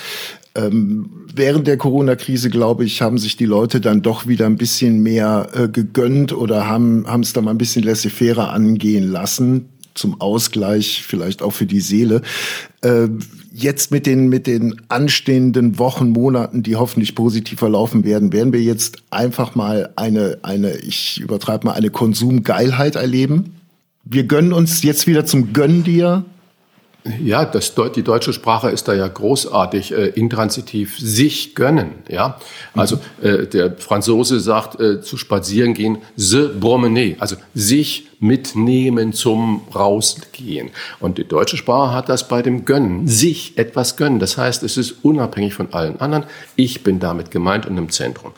Ähm, 0.55 1.25
während 1.33 1.67
der 1.67 1.77
Corona-Krise, 1.77 2.49
glaube 2.49 2.83
ich, 2.83 3.01
haben 3.01 3.17
sich 3.17 3.37
die 3.37 3.45
Leute 3.45 3.79
dann 3.79 4.01
doch 4.01 4.27
wieder 4.27 4.45
ein 4.45 4.57
bisschen 4.57 5.01
mehr 5.01 5.47
äh, 5.53 5.69
gegönnt 5.69 6.33
oder 6.33 6.67
haben 6.67 7.05
es 7.21 7.31
da 7.31 7.39
mal 7.39 7.51
ein 7.51 7.57
bisschen 7.57 7.83
laissez-faire 7.83 8.49
angehen 8.49 9.09
lassen 9.09 9.69
zum 9.97 10.21
Ausgleich, 10.21 11.03
vielleicht 11.05 11.41
auch 11.41 11.51
für 11.51 11.65
die 11.65 11.81
Seele. 11.81 12.21
Äh, 12.81 13.07
jetzt 13.53 13.91
mit 13.91 14.05
den, 14.05 14.29
mit 14.29 14.47
den 14.47 14.81
anstehenden 14.87 15.79
Wochen, 15.79 16.09
Monaten, 16.09 16.63
die 16.63 16.75
hoffentlich 16.75 17.15
positiv 17.15 17.59
verlaufen 17.59 18.03
werden, 18.03 18.31
werden 18.31 18.53
wir 18.53 18.61
jetzt 18.61 19.03
einfach 19.09 19.55
mal 19.55 19.89
eine, 19.95 20.37
eine 20.43 20.77
ich 20.77 21.19
übertreibe 21.19 21.67
mal, 21.67 21.73
eine 21.73 21.89
Konsumgeilheit 21.89 22.95
erleben? 22.95 23.55
Wir 24.03 24.23
gönnen 24.23 24.53
uns 24.53 24.83
jetzt 24.83 25.07
wieder 25.07 25.25
zum 25.25 25.53
Gönn 25.53 25.83
dir 25.83 26.23
ja, 27.23 27.45
das, 27.45 27.73
die 27.95 28.03
deutsche 28.03 28.33
Sprache 28.33 28.69
ist 28.69 28.87
da 28.87 28.93
ja 28.93 29.07
großartig 29.07 29.91
äh, 29.93 30.07
intransitiv 30.09 30.97
sich 30.99 31.55
gönnen. 31.55 31.91
Ja, 32.09 32.39
also 32.73 32.99
äh, 33.21 33.45
der 33.47 33.77
Franzose 33.77 34.39
sagt 34.39 34.79
äh, 34.79 35.01
zu 35.01 35.17
spazieren 35.17 35.73
gehen, 35.73 35.99
se 36.15 36.49
promener, 36.49 37.15
also 37.19 37.35
sich 37.53 38.07
mitnehmen 38.19 39.13
zum 39.13 39.61
rausgehen. 39.73 40.71
Und 40.99 41.17
die 41.17 41.27
deutsche 41.27 41.57
Sprache 41.57 41.93
hat 41.93 42.09
das 42.09 42.27
bei 42.27 42.41
dem 42.41 42.65
Gönnen, 42.65 43.07
sich 43.07 43.57
etwas 43.57 43.95
gönnen. 43.95 44.19
Das 44.19 44.37
heißt, 44.37 44.63
es 44.63 44.77
ist 44.77 45.03
unabhängig 45.03 45.53
von 45.53 45.73
allen 45.73 45.99
anderen. 45.99 46.25
Ich 46.55 46.83
bin 46.83 46.99
damit 46.99 47.31
gemeint 47.31 47.65
und 47.65 47.77
im 47.77 47.89
Zentrum. 47.89 48.31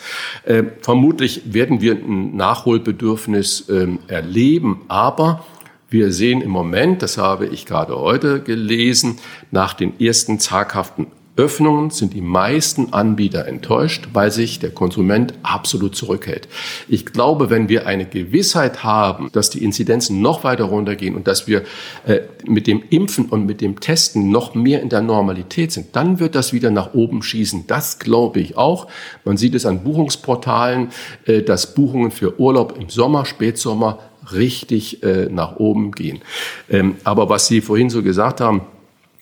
Äh, 0.44 0.64
vermutlich 0.82 1.42
werden 1.54 1.82
wir 1.82 1.94
ein 1.94 2.36
Nachholbedürfnis 2.36 3.70
ähm, 3.70 4.00
erleben, 4.08 4.82
aber 4.90 5.46
wir 5.90 6.12
sehen 6.12 6.42
im 6.42 6.52
Moment, 6.52 7.02
das 7.02 7.18
habe 7.18 7.48
ich 7.48 7.66
gerade 7.66 7.98
heute 7.98 8.42
gelesen, 8.42 9.18
nach 9.52 9.74
den 9.74 10.00
ersten 10.00 10.40
zaghaften 10.40 11.08
Öffnungen 11.40 11.90
sind 11.90 12.14
die 12.14 12.22
meisten 12.22 12.92
Anbieter 12.92 13.48
enttäuscht, 13.48 14.10
weil 14.12 14.30
sich 14.30 14.60
der 14.60 14.72
Konsument 14.72 15.34
absolut 15.42 15.96
zurückhält. 15.96 16.50
Ich 16.90 17.06
glaube, 17.06 17.50
wenn 17.50 17.70
wir 17.70 17.88
eine 17.88 18.06
Gewissheit 18.06 18.84
haben, 18.84 19.30
dass 19.32 19.50
die 19.50 19.64
Inzidenzen 19.64 20.22
noch 20.22 20.44
weiter 20.44 20.66
runtergehen 20.66 21.16
und 21.16 21.28
dass 21.28 21.48
wir 21.48 21.64
äh, 22.06 22.20
mit 22.46 22.68
dem 22.68 22.84
Impfen 22.90 23.28
und 23.28 23.46
mit 23.46 23.62
dem 23.62 23.80
Testen 23.80 24.30
noch 24.30 24.54
mehr 24.54 24.82
in 24.82 24.90
der 24.90 25.00
Normalität 25.00 25.72
sind, 25.72 25.96
dann 25.96 26.20
wird 26.20 26.36
das 26.36 26.52
wieder 26.52 26.72
nach 26.72 26.94
oben 26.94 27.22
schießen. 27.22 27.68
Das 27.68 28.00
glaube 28.00 28.42
ich 28.42 28.58
auch. 28.58 28.88
Man 29.24 29.38
sieht 29.38 29.56
es 29.56 29.66
an 29.66 29.86
Buchungsportalen, 29.86 30.90
äh, 31.26 31.42
dass 31.42 31.74
Buchungen 31.74 32.12
für 32.12 32.38
Urlaub 32.38 32.78
im 32.78 32.90
Sommer, 32.90 33.26
Spätsommer 33.26 34.00
richtig 34.34 35.04
äh, 35.04 35.28
nach 35.30 35.58
oben 35.58 35.92
gehen. 35.92 36.22
Ähm, 36.70 36.96
aber 37.04 37.30
was 37.30 37.48
Sie 37.48 37.62
vorhin 37.62 37.90
so 37.90 38.04
gesagt 38.04 38.42
haben, 38.42 38.62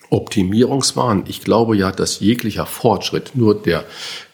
Optimierungswahn. 0.09 1.25
Ich 1.27 1.41
glaube 1.41 1.75
ja, 1.75 1.91
dass 1.91 2.19
jeglicher 2.19 2.65
Fortschritt 2.65 3.31
nur 3.35 3.61
der 3.61 3.83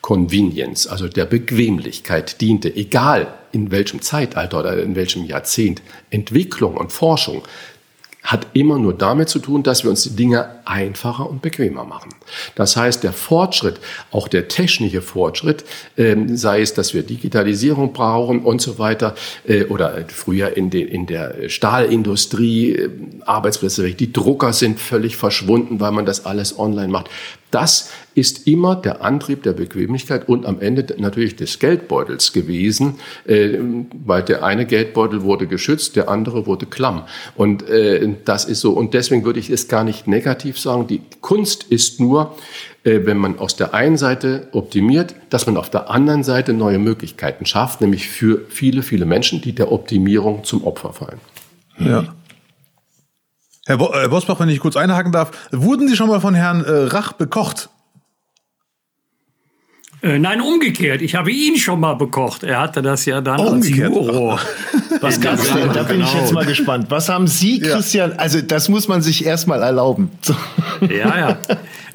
Convenience, 0.02 0.88
also 0.88 1.08
der 1.08 1.26
Bequemlichkeit 1.26 2.42
diente, 2.42 2.76
egal 2.76 3.34
in 3.52 3.72
welchem 3.72 4.02
Zeitalter 4.02 4.60
oder 4.60 4.82
in 4.82 4.96
welchem 4.96 5.26
Jahrzehnt. 5.26 5.82
Entwicklung 6.10 6.78
und 6.78 6.92
Forschung 6.92 7.44
hat 8.24 8.48
immer 8.54 8.80
nur 8.80 8.94
damit 8.94 9.30
zu 9.30 9.40
tun, 9.40 9.64
dass 9.64 9.84
wir 9.84 9.90
uns 9.90 10.04
die 10.04 10.16
Dinge 10.16 10.50
einfacher 10.66 11.30
und 11.30 11.42
bequemer 11.42 11.84
machen. 11.84 12.10
Das 12.56 12.78
heißt, 12.78 13.04
der 13.04 13.12
Fortschritt, 13.12 13.80
auch 14.12 14.28
der 14.30 14.48
technische 14.48 15.02
Fortschritt, 15.02 15.66
äh, 15.98 16.16
sei 16.34 16.62
es, 16.62 16.74
dass 16.74 16.94
wir 16.94 17.04
Digitalisierung 17.04 17.92
brauchen 17.92 18.40
und 18.40 18.62
so 18.62 18.80
weiter, 18.80 19.16
äh, 19.46 19.66
oder 19.66 20.06
früher 20.08 20.56
in, 20.56 20.70
de, 20.70 20.82
in 20.82 21.06
der 21.06 21.50
Stahlindustrie 21.50 22.72
äh, 22.72 22.90
Arbeitsplätze 23.26 23.84
die 23.94 24.14
Drucker 24.14 24.54
sind 24.54 24.80
völlig 24.80 25.18
verschwunden, 25.18 25.82
weil 25.82 25.92
man 25.92 26.06
das 26.06 26.26
alles 26.26 26.58
online 26.58 26.88
macht. 26.88 27.10
Das 27.54 27.92
ist 28.16 28.48
immer 28.48 28.76
der 28.76 29.04
Antrieb 29.04 29.44
der 29.44 29.54
Bequemlichkeit 29.54 30.28
und 30.28 30.48
am 30.48 30.60
Ende 30.60 30.96
natürlich 30.98 31.36
des 31.36 31.60
Geldbeutels 31.60 32.34
gewesen, 32.34 32.96
äh, 33.28 33.60
weil 34.04 34.24
der 34.24 34.44
eine 34.44 34.66
Geldbeutel 34.66 35.22
wurde 35.22 35.46
geschützt, 35.46 35.96
der 35.96 36.10
andere 36.10 36.48
wurde 36.48 36.66
klamm. 36.66 37.04
Und 37.36 37.70
äh, 37.70 38.10
das 38.26 38.46
ist 38.46 38.62
so. 38.62 38.72
Und 38.72 38.96
deswegen 38.96 39.24
würde 39.24 39.40
ich 39.40 39.52
es 39.52 39.68
gar 39.68 39.84
nicht 39.84 40.08
negativ 40.08 40.58
sagen. 40.58 40.88
Die 40.88 41.02
Kunst 41.22 41.66
ist 41.66 42.00
nur, 42.00 42.36
äh, 42.84 43.02
wenn 43.04 43.18
man 43.18 43.38
aus 43.38 43.56
der 43.56 43.76
einen 43.76 43.98
Seite 43.98 44.48
optimiert, 44.52 45.14
dass 45.30 45.46
man 45.46 45.56
auf 45.56 45.70
der 45.70 45.92
anderen 45.92 46.24
Seite 46.24 46.54
neue 46.54 46.80
Möglichkeiten 46.80 47.46
schafft, 47.46 47.82
nämlich 47.82 48.10
für 48.10 48.42
viele, 48.50 48.82
viele 48.82 49.06
Menschen, 49.06 49.42
die 49.42 49.54
der 49.54 49.72
Optimierung 49.72 50.44
zum 50.44 50.64
Opfer 50.64 50.92
fallen. 50.94 51.20
Ja. 51.78 52.16
Herr, 53.66 53.78
Bo 53.78 53.94
Herr 53.94 54.10
Bosbach, 54.10 54.40
wenn 54.40 54.50
ich 54.50 54.60
kurz 54.60 54.76
einhaken 54.76 55.12
darf, 55.12 55.32
wurden 55.52 55.88
Sie 55.88 55.96
schon 55.96 56.10
mal 56.10 56.20
von 56.20 56.36
Herrn 56.36 56.66
äh, 56.66 56.70
Rach 56.70 57.14
bekocht? 57.14 57.70
Äh, 60.02 60.20
nein, 60.20 60.42
umgekehrt. 60.42 61.02
Ich 61.02 61.16
habe 61.16 61.32
ihn 61.32 61.58
schon 61.58 61.80
mal 61.80 61.94
bekocht. 61.94 62.44
Er 62.44 62.60
hatte 62.60 62.82
das 62.82 63.06
ja 63.06 63.22
dann 63.22 63.40
oh, 63.40 63.54
als 63.54 63.70
Juror. 63.76 64.38
Was 65.00 65.22
gab's 65.22 65.50
denn? 65.54 65.72
Da 65.72 65.84
bin 65.84 66.02
ich 66.02 66.14
jetzt 66.14 66.34
mal 66.34 66.46
gespannt. 66.46 66.88
Was 66.90 67.08
haben 67.08 67.26
Sie, 67.26 67.62
Christian? 67.62 68.12
Ja. 68.12 68.18
Also 68.18 68.42
das 68.42 68.68
muss 68.68 68.90
man 68.90 69.02
sich 69.02 69.26
erstmal 69.26 69.62
erlauben. 69.64 70.12
Ja, 70.82 71.18
ja. 71.18 71.38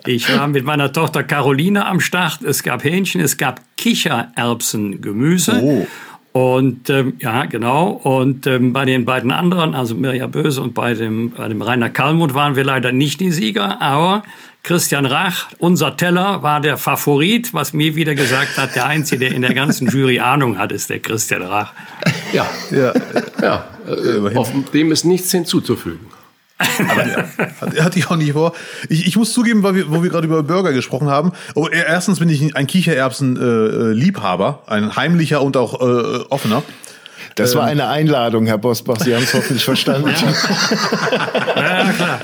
Ich 0.07 0.35
war 0.35 0.49
mit 0.49 0.65
meiner 0.65 0.91
Tochter 0.91 1.23
Caroline 1.23 1.85
am 1.85 2.01
Start. 2.01 2.41
Es 2.43 2.63
gab 2.63 2.83
Hähnchen, 2.83 3.21
es 3.21 3.37
gab 3.37 3.61
Kichererbsen, 3.77 5.03
Gemüse. 5.03 5.61
Oh. 5.63 5.87
Und 6.33 6.91
ähm, 6.91 7.15
ja, 7.21 7.47
genau. 7.47 7.89
Und 7.89 8.47
ähm, 8.47 8.73
bei 8.73 8.85
den 8.85 9.05
beiden 9.05 9.31
anderen, 9.31 9.75
also 9.75 9.95
Mirja 9.95 10.27
Böse 10.27 10.63
und 10.63 10.75
bei 10.75 10.95
dem, 10.95 11.31
bei 11.31 11.49
dem 11.49 11.63
Rainer 11.63 11.91
Kalmuth, 11.91 12.35
waren 12.35 12.55
wir 12.55 12.65
leider 12.65 12.93
nicht 12.93 13.21
die 13.21 13.33
Sieger. 13.33 13.81
Aber 13.81 14.23
Christian 14.63 15.07
Rach, 15.07 15.47
unser 15.59 15.97
Teller, 15.97 16.43
war 16.43 16.61
der 16.61 16.77
Favorit, 16.77 17.55
was 17.55 17.73
mir 17.73 17.95
wieder 17.97 18.15
gesagt 18.15 18.59
hat, 18.59 18.75
der 18.75 18.87
Einzige, 18.87 19.21
der 19.21 19.35
in 19.35 19.43
der 19.43 19.55
ganzen 19.55 19.89
Jury 19.89 20.21
Ahnung 20.21 20.59
hat, 20.59 20.73
ist 20.73 20.91
der 20.91 20.99
Christian 20.99 21.43
Rach. 21.43 21.73
Ja, 22.33 22.47
ja, 22.71 22.93
ja. 23.41 23.65
Äh, 23.87 24.37
auf 24.37 24.53
dem 24.73 24.93
ist 24.93 25.05
nichts 25.05 25.31
hinzuzufügen. 25.31 26.07
Aber 26.89 27.75
ja, 27.75 27.85
hatte 27.85 27.99
ich 27.99 28.11
auch 28.11 28.17
nicht 28.17 28.33
vor. 28.33 28.53
Ich, 28.89 29.07
ich 29.07 29.17
muss 29.17 29.33
zugeben, 29.33 29.63
weil 29.63 29.77
wir, 29.77 29.91
wo 29.91 30.03
wir 30.03 30.11
gerade 30.11 30.27
über 30.27 30.43
Burger 30.43 30.73
gesprochen 30.73 31.09
haben. 31.09 31.33
Oh, 31.55 31.69
erstens 31.69 32.19
bin 32.19 32.29
ich 32.29 32.57
ein 32.57 32.67
Kichererbsen-Liebhaber, 32.67 34.63
äh, 34.67 34.71
ein 34.73 34.97
heimlicher 34.97 35.43
und 35.43 35.57
auch 35.57 35.81
äh, 35.81 36.25
offener. 36.31 36.63
Das 37.37 37.55
war 37.55 37.63
ähm, 37.65 37.69
eine 37.69 37.89
Einladung, 37.89 38.47
Herr 38.47 38.59
Bosbach. 38.59 38.99
Sie 39.01 39.15
haben 39.15 39.23
es 39.23 39.35
hoffentlich 39.35 39.65
verstanden. 39.65 40.11
ja, 41.57 41.63
ja, 41.85 41.93
klar. 41.93 42.21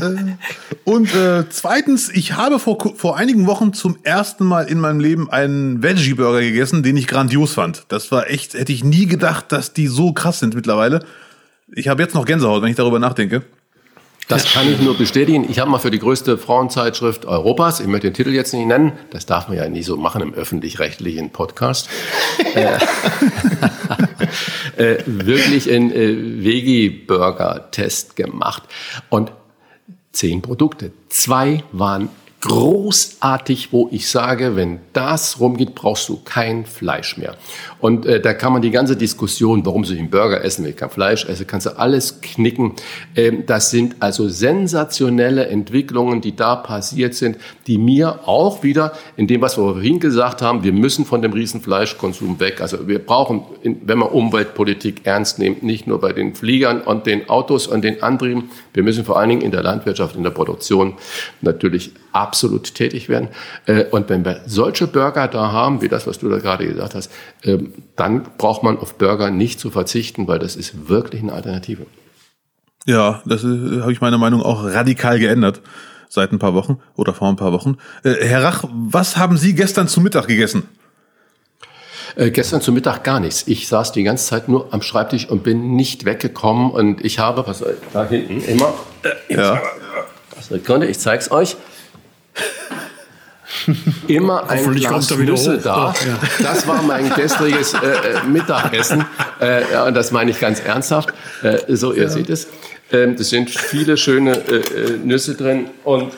Äh, 0.00 0.14
und 0.84 1.14
äh, 1.14 1.48
zweitens, 1.48 2.10
ich 2.10 2.34
habe 2.34 2.58
vor, 2.58 2.78
vor 2.96 3.16
einigen 3.16 3.46
Wochen 3.46 3.72
zum 3.72 3.96
ersten 4.02 4.44
Mal 4.44 4.68
in 4.68 4.78
meinem 4.78 5.00
Leben 5.00 5.30
einen 5.30 5.82
Veggie-Burger 5.82 6.40
gegessen, 6.40 6.82
den 6.82 6.98
ich 6.98 7.06
grandios 7.06 7.54
fand. 7.54 7.84
Das 7.88 8.12
war 8.12 8.28
echt, 8.28 8.52
hätte 8.52 8.72
ich 8.72 8.84
nie 8.84 9.06
gedacht, 9.06 9.50
dass 9.50 9.72
die 9.72 9.86
so 9.86 10.12
krass 10.12 10.40
sind 10.40 10.54
mittlerweile. 10.54 11.04
Ich 11.76 11.88
habe 11.88 12.02
jetzt 12.02 12.14
noch 12.14 12.24
Gänsehaut, 12.24 12.62
wenn 12.62 12.70
ich 12.70 12.76
darüber 12.76 13.00
nachdenke. 13.00 13.42
Das 14.28 14.52
kann 14.52 14.72
ich 14.72 14.80
nur 14.80 14.96
bestätigen. 14.96 15.44
Ich 15.50 15.58
habe 15.58 15.70
mal 15.70 15.78
für 15.78 15.90
die 15.90 15.98
größte 15.98 16.38
Frauenzeitschrift 16.38 17.26
Europas, 17.26 17.80
ich 17.80 17.86
möchte 17.88 18.06
den 18.06 18.14
Titel 18.14 18.30
jetzt 18.30 18.54
nicht 18.54 18.66
nennen, 18.66 18.92
das 19.10 19.26
darf 19.26 19.48
man 19.48 19.58
ja 19.58 19.68
nie 19.68 19.82
so 19.82 19.98
machen 19.98 20.22
im 20.22 20.32
öffentlich-rechtlichen 20.32 21.30
Podcast, 21.30 21.90
äh, 22.54 22.78
äh, 24.82 25.02
wirklich 25.06 25.70
einen 25.70 25.90
äh, 25.90 26.44
Veggie-Burger-Test 26.44 28.16
gemacht. 28.16 28.62
Und 29.10 29.32
zehn 30.12 30.40
Produkte. 30.40 30.92
Zwei 31.08 31.64
waren 31.72 32.08
großartig, 32.44 33.72
wo 33.72 33.88
ich 33.90 34.06
sage, 34.06 34.54
wenn 34.54 34.80
das 34.92 35.40
rumgeht, 35.40 35.74
brauchst 35.74 36.10
du 36.10 36.20
kein 36.22 36.66
Fleisch 36.66 37.16
mehr. 37.16 37.36
Und 37.80 38.04
äh, 38.04 38.20
da 38.20 38.34
kann 38.34 38.52
man 38.52 38.60
die 38.60 38.70
ganze 38.70 38.96
Diskussion, 38.96 39.64
warum 39.64 39.84
soll 39.84 39.94
ich 39.94 40.00
einen 40.00 40.10
Burger 40.10 40.44
essen, 40.44 40.62
wenn 40.62 40.72
ich 40.72 40.76
kein 40.76 40.90
Fleisch 40.90 41.24
esse, 41.24 41.46
kannst 41.46 41.66
du 41.66 41.78
alles 41.78 42.20
knicken. 42.20 42.74
Ähm, 43.16 43.44
das 43.46 43.70
sind 43.70 43.96
also 44.00 44.28
sensationelle 44.28 45.46
Entwicklungen, 45.46 46.20
die 46.20 46.36
da 46.36 46.54
passiert 46.54 47.14
sind, 47.14 47.38
die 47.66 47.78
mir 47.78 48.28
auch 48.28 48.62
wieder 48.62 48.92
in 49.16 49.26
dem, 49.26 49.40
was 49.40 49.56
wir 49.56 49.64
vorhin 49.64 49.98
gesagt 49.98 50.42
haben, 50.42 50.64
wir 50.64 50.74
müssen 50.74 51.06
von 51.06 51.22
dem 51.22 51.32
Riesenfleischkonsum 51.32 52.40
weg. 52.40 52.60
Also 52.60 52.86
wir 52.86 52.98
brauchen, 52.98 53.44
wenn 53.62 53.96
man 53.96 54.10
Umweltpolitik 54.10 55.00
ernst 55.04 55.38
nimmt, 55.38 55.62
nicht 55.62 55.86
nur 55.86 55.98
bei 55.98 56.12
den 56.12 56.34
Fliegern 56.34 56.82
und 56.82 57.06
den 57.06 57.26
Autos 57.30 57.66
und 57.66 57.84
den 57.84 58.02
Antrieben, 58.02 58.50
wir 58.74 58.82
müssen 58.82 59.06
vor 59.06 59.18
allen 59.18 59.30
Dingen 59.30 59.42
in 59.42 59.50
der 59.50 59.62
Landwirtschaft, 59.62 60.14
in 60.14 60.24
der 60.24 60.30
Produktion 60.30 60.92
natürlich 61.40 61.92
absolut 62.14 62.74
tätig 62.74 63.08
werden. 63.08 63.28
Äh, 63.66 63.84
und 63.86 64.08
wenn 64.08 64.24
wir 64.24 64.40
solche 64.46 64.86
Burger 64.86 65.28
da 65.28 65.52
haben, 65.52 65.82
wie 65.82 65.88
das, 65.88 66.06
was 66.06 66.18
du 66.18 66.28
da 66.28 66.38
gerade 66.38 66.66
gesagt 66.66 66.94
hast, 66.94 67.10
ähm, 67.42 67.74
dann 67.96 68.22
braucht 68.38 68.62
man 68.62 68.78
auf 68.78 68.94
Burger 68.94 69.30
nicht 69.30 69.60
zu 69.60 69.70
verzichten, 69.70 70.26
weil 70.28 70.38
das 70.38 70.56
ist 70.56 70.88
wirklich 70.88 71.22
eine 71.22 71.32
Alternative. 71.32 71.86
Ja, 72.86 73.22
das 73.24 73.42
habe 73.42 73.92
ich 73.92 74.00
meiner 74.00 74.18
Meinung 74.18 74.42
auch 74.42 74.64
radikal 74.64 75.18
geändert 75.18 75.62
seit 76.08 76.32
ein 76.32 76.38
paar 76.38 76.54
Wochen 76.54 76.78
oder 76.94 77.12
vor 77.12 77.28
ein 77.28 77.36
paar 77.36 77.52
Wochen. 77.52 77.78
Äh, 78.04 78.14
Herr 78.20 78.42
Rach, 78.42 78.64
was 78.70 79.16
haben 79.16 79.36
Sie 79.36 79.54
gestern 79.54 79.88
zu 79.88 80.00
Mittag 80.00 80.28
gegessen? 80.28 80.68
Äh, 82.16 82.30
gestern 82.30 82.60
zu 82.60 82.70
Mittag 82.70 83.02
gar 83.02 83.18
nichts. 83.18 83.48
Ich 83.48 83.66
saß 83.66 83.90
die 83.92 84.04
ganze 84.04 84.26
Zeit 84.26 84.48
nur 84.48 84.72
am 84.72 84.82
Schreibtisch 84.82 85.28
und 85.28 85.42
bin 85.42 85.74
nicht 85.74 86.04
weggekommen 86.04 86.70
und 86.70 87.04
ich 87.04 87.18
habe, 87.18 87.44
was 87.46 87.64
da 87.92 88.04
hinten 88.06 88.40
immer, 88.44 88.72
äh, 89.28 89.34
ja. 89.34 89.60
Sekunde, 90.40 90.86
ich 90.86 90.98
zeig's 90.98 91.30
euch 91.30 91.56
immer 94.08 94.48
ein 94.48 94.74
Glas 94.74 95.16
Nüsse 95.16 95.58
da. 95.58 95.94
Ja. 96.06 96.18
Das 96.42 96.66
war 96.66 96.82
mein 96.82 97.12
gestriges 97.14 97.74
äh, 97.74 97.76
äh, 97.76 98.26
Mittagessen. 98.26 99.04
Äh, 99.40 99.72
ja, 99.72 99.86
und 99.86 99.94
das 99.94 100.10
meine 100.12 100.30
ich 100.30 100.40
ganz 100.40 100.60
ernsthaft. 100.60 101.12
Äh, 101.42 101.76
so, 101.76 101.92
ihr 101.92 102.04
ja. 102.04 102.08
seht 102.08 102.30
es. 102.30 102.48
Ähm, 102.92 103.16
das 103.16 103.30
sind 103.30 103.50
viele 103.50 103.96
schöne 103.96 104.36
äh, 104.36 104.56
äh, 104.56 104.98
Nüsse 105.02 105.34
drin. 105.34 105.66
Und 105.84 106.12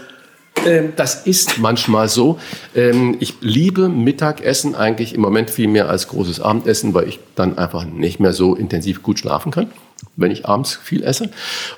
ähm, 0.64 0.92
das 0.96 1.26
ist 1.26 1.58
manchmal 1.58 2.08
so. 2.08 2.38
Ähm, 2.74 3.16
ich 3.20 3.34
liebe 3.40 3.88
Mittagessen 3.88 4.74
eigentlich 4.74 5.14
im 5.14 5.20
Moment 5.20 5.50
viel 5.50 5.68
mehr 5.68 5.88
als 5.88 6.08
großes 6.08 6.40
Abendessen, 6.40 6.94
weil 6.94 7.08
ich 7.08 7.20
dann 7.34 7.58
einfach 7.58 7.84
nicht 7.84 8.20
mehr 8.20 8.32
so 8.32 8.54
intensiv 8.54 9.02
gut 9.02 9.18
schlafen 9.18 9.52
kann, 9.52 9.70
wenn 10.16 10.30
ich 10.30 10.46
abends 10.46 10.74
viel 10.74 11.02
esse. 11.02 11.30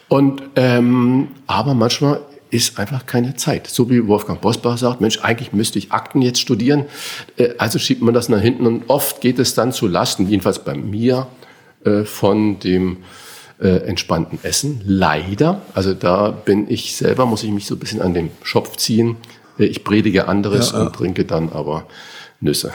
Und 0.09 0.43
ähm, 0.57 1.29
aber 1.47 1.75
manchmal 1.75 2.21
ist 2.51 2.79
einfach 2.79 3.07
keine 3.07 3.37
Zeit. 3.37 3.67
So 3.67 3.91
wie 3.91 4.07
Wolfgang 4.07 4.41
Bosbach 4.41 4.79
sagt, 4.79 5.01
Mensch, 5.01 5.21
eigentlich 5.23 5.53
müsste 5.53 5.79
ich 5.79 5.93
Akten 5.93 6.23
jetzt 6.23 6.41
studieren. 6.41 6.85
Äh, 7.37 7.51
also 7.59 7.79
schiebt 7.79 8.03
man 8.03 8.15
das 8.15 8.29
nach 8.29 8.41
hinten 8.41 8.67
und 8.67 8.85
oft 8.89 9.21
geht 9.21 9.39
es 9.39 9.55
dann 9.55 9.73
zu 9.73 9.87
Lasten, 9.87 10.29
jedenfalls 10.29 10.65
bei 10.65 10.75
mir, 10.75 11.27
äh, 11.85 12.05
von 12.05 12.59
dem 12.59 12.99
äh, 13.61 13.69
entspannten 13.87 14.39
Essen. 14.43 14.81
Leider. 14.85 15.63
Also 15.75 15.95
da 15.95 16.31
bin 16.31 16.71
ich 16.71 16.97
selber, 16.97 17.27
muss 17.27 17.43
ich 17.43 17.51
mich 17.51 17.67
so 17.67 17.75
ein 17.75 17.79
bisschen 17.79 18.01
an 18.01 18.15
den 18.15 18.31
Schopf 18.43 18.77
ziehen. 18.77 19.17
Ich 19.59 19.83
predige 19.83 20.29
anderes 20.29 20.71
ja, 20.71 20.79
ja. 20.79 20.87
und 20.87 20.95
trinke 20.95 21.25
dann 21.25 21.51
aber 21.51 21.87
Nüsse. 22.41 22.73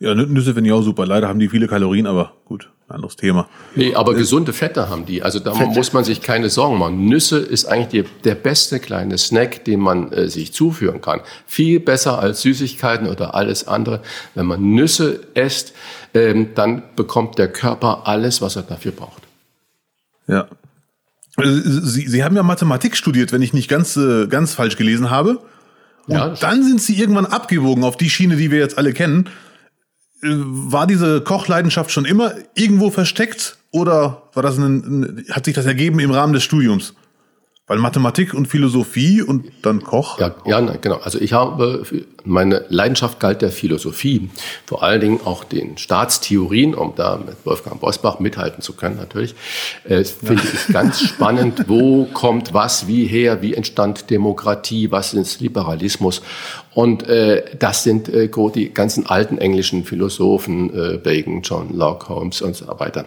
Ja, 0.00 0.14
Nüsse 0.14 0.54
finde 0.54 0.70
ich 0.70 0.74
auch 0.74 0.82
super. 0.82 1.06
Leider 1.06 1.28
haben 1.28 1.38
die 1.38 1.48
viele 1.48 1.68
Kalorien, 1.68 2.06
aber 2.06 2.34
gut. 2.44 2.70
Anderes 2.90 3.16
Thema. 3.16 3.48
Nee, 3.74 3.94
aber 3.94 4.14
gesunde 4.14 4.52
Fette 4.52 4.88
haben 4.88 5.06
die. 5.06 5.22
Also 5.22 5.40
da 5.40 5.52
Fette. 5.52 5.70
muss 5.70 5.92
man 5.92 6.04
sich 6.04 6.22
keine 6.22 6.50
Sorgen 6.50 6.78
machen. 6.78 7.06
Nüsse 7.06 7.38
ist 7.38 7.66
eigentlich 7.66 8.04
die, 8.04 8.10
der 8.24 8.34
beste 8.34 8.80
kleine 8.80 9.18
Snack, 9.18 9.64
den 9.64 9.80
man 9.80 10.12
äh, 10.12 10.28
sich 10.28 10.52
zuführen 10.52 11.00
kann. 11.00 11.20
Viel 11.46 11.80
besser 11.80 12.18
als 12.18 12.42
Süßigkeiten 12.42 13.06
oder 13.06 13.34
alles 13.34 13.68
andere. 13.68 14.00
Wenn 14.34 14.46
man 14.46 14.62
Nüsse 14.74 15.20
isst, 15.34 15.74
ähm, 16.14 16.50
dann 16.54 16.82
bekommt 16.96 17.38
der 17.38 17.52
Körper 17.52 18.06
alles, 18.06 18.40
was 18.40 18.56
er 18.56 18.62
dafür 18.62 18.92
braucht. 18.92 19.22
Ja. 20.26 20.48
Sie, 21.36 22.08
Sie 22.08 22.24
haben 22.24 22.34
ja 22.36 22.42
Mathematik 22.42 22.96
studiert, 22.96 23.32
wenn 23.32 23.42
ich 23.42 23.52
nicht 23.52 23.68
ganz, 23.68 23.96
äh, 23.96 24.26
ganz 24.26 24.54
falsch 24.54 24.76
gelesen 24.76 25.10
habe. 25.10 25.38
Und 26.06 26.14
ja, 26.14 26.28
dann 26.28 26.64
sind 26.64 26.80
Sie 26.80 26.98
irgendwann 26.98 27.26
abgewogen 27.26 27.84
auf 27.84 27.96
die 27.96 28.10
Schiene, 28.10 28.36
die 28.36 28.50
wir 28.50 28.58
jetzt 28.58 28.78
alle 28.78 28.92
kennen. 28.92 29.28
Äh, 30.22 30.28
war 30.30 30.86
diese 30.86 31.20
Kochleidenschaft 31.20 31.90
schon 31.90 32.04
immer 32.04 32.32
irgendwo 32.54 32.90
versteckt 32.90 33.58
oder 33.70 34.22
war 34.34 34.42
das 34.42 34.58
ein, 34.58 35.24
hat 35.30 35.44
sich 35.44 35.54
das 35.54 35.66
ergeben 35.66 36.00
im 36.00 36.10
Rahmen 36.10 36.32
des 36.32 36.42
Studiums? 36.42 36.94
Weil 37.66 37.78
Mathematik 37.78 38.32
und 38.32 38.48
Philosophie 38.48 39.20
und 39.20 39.44
dann 39.62 39.82
Koch? 39.84 40.18
Ja, 40.18 40.34
ja, 40.46 40.60
genau. 40.60 40.96
Also 40.96 41.20
ich 41.20 41.34
habe, 41.34 41.84
meine 42.24 42.64
Leidenschaft 42.68 43.20
galt 43.20 43.42
der 43.42 43.50
Philosophie. 43.50 44.28
Vor 44.66 44.82
allen 44.82 45.00
Dingen 45.00 45.20
auch 45.24 45.44
den 45.44 45.78
Staatstheorien, 45.78 46.74
um 46.74 46.94
da 46.96 47.16
mit 47.16 47.36
Wolfgang 47.44 47.80
Bosbach 47.80 48.18
mithalten 48.18 48.62
zu 48.62 48.74
können 48.74 48.96
natürlich. 48.96 49.34
Äh, 49.84 50.04
Finde 50.04 50.42
ja. 50.42 50.50
ich 50.54 50.66
ganz 50.72 51.00
spannend, 51.00 51.64
wo 51.68 52.04
kommt 52.06 52.52
was, 52.52 52.86
wie 52.86 53.06
her, 53.06 53.42
wie 53.42 53.54
entstand 53.54 54.10
Demokratie, 54.10 54.90
was 54.90 55.14
ist 55.14 55.40
Liberalismus. 55.40 56.22
Und 56.74 57.08
äh, 57.08 57.42
das 57.58 57.82
sind 57.82 58.08
äh, 58.08 58.30
die 58.54 58.72
ganzen 58.72 59.06
alten 59.06 59.38
englischen 59.38 59.84
Philosophen, 59.84 60.72
äh, 60.72 60.98
Bacon, 60.98 61.42
John 61.42 61.76
Locke, 61.76 62.08
Holmes 62.08 62.40
und 62.40 62.54
so 62.54 62.66
weiter. 62.78 63.06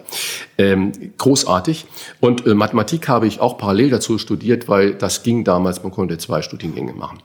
Ähm, 0.58 0.92
großartig. 1.16 1.86
Und 2.20 2.46
äh, 2.46 2.54
Mathematik 2.54 3.08
habe 3.08 3.26
ich 3.26 3.40
auch 3.40 3.56
parallel 3.56 3.88
dazu 3.88 4.18
studiert, 4.18 4.68
weil 4.68 4.92
das 4.92 5.22
ging 5.22 5.44
damals, 5.44 5.82
man 5.82 5.90
konnte 5.90 6.18
zwei 6.18 6.42
Studiengänge 6.42 6.92
machen. 6.92 7.20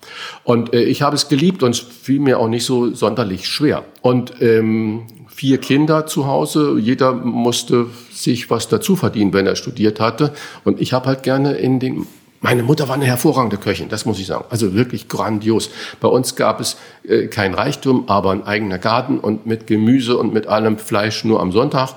Und 0.45 0.73
äh, 0.73 0.83
ich 0.83 1.01
habe 1.01 1.15
es 1.15 1.27
geliebt 1.27 1.63
und 1.63 1.75
es 1.77 1.85
fiel 2.01 2.19
mir 2.19 2.39
auch 2.39 2.47
nicht 2.47 2.65
so 2.65 2.93
sonderlich 2.93 3.47
schwer. 3.47 3.83
Und 4.01 4.41
ähm, 4.41 5.03
vier 5.27 5.59
Kinder 5.59 6.05
zu 6.07 6.25
Hause, 6.25 6.77
jeder 6.79 7.13
musste 7.13 7.87
sich 8.11 8.49
was 8.49 8.67
dazu 8.67 8.95
verdienen, 8.95 9.33
wenn 9.33 9.45
er 9.45 9.55
studiert 9.55 9.99
hatte. 9.99 10.33
Und 10.63 10.81
ich 10.81 10.93
habe 10.93 11.07
halt 11.07 11.23
gerne 11.23 11.53
in 11.53 11.79
den 11.79 12.07
meine 12.39 12.61
Mutter 12.61 12.87
war 12.87 12.95
eine 12.95 13.05
hervorragende 13.05 13.57
Köchin, 13.57 13.89
das 13.89 14.05
muss 14.05 14.19
ich 14.19 14.27
sagen. 14.27 14.45
Also 14.51 14.75
wirklich 14.75 15.07
grandios. 15.07 15.71
Bei 15.99 16.07
uns 16.07 16.35
gab 16.35 16.61
es 16.61 16.77
äh, 17.03 17.27
kein 17.27 17.55
Reichtum, 17.55 18.07
aber 18.07 18.31
ein 18.31 18.45
eigener 18.45 18.77
Garten 18.77 19.19
und 19.19 19.47
mit 19.47 19.65
Gemüse 19.65 20.17
und 20.17 20.33
mit 20.33 20.45
allem 20.45 20.77
Fleisch 20.77 21.23
nur 21.23 21.39
am 21.39 21.51
Sonntag. 21.51 21.95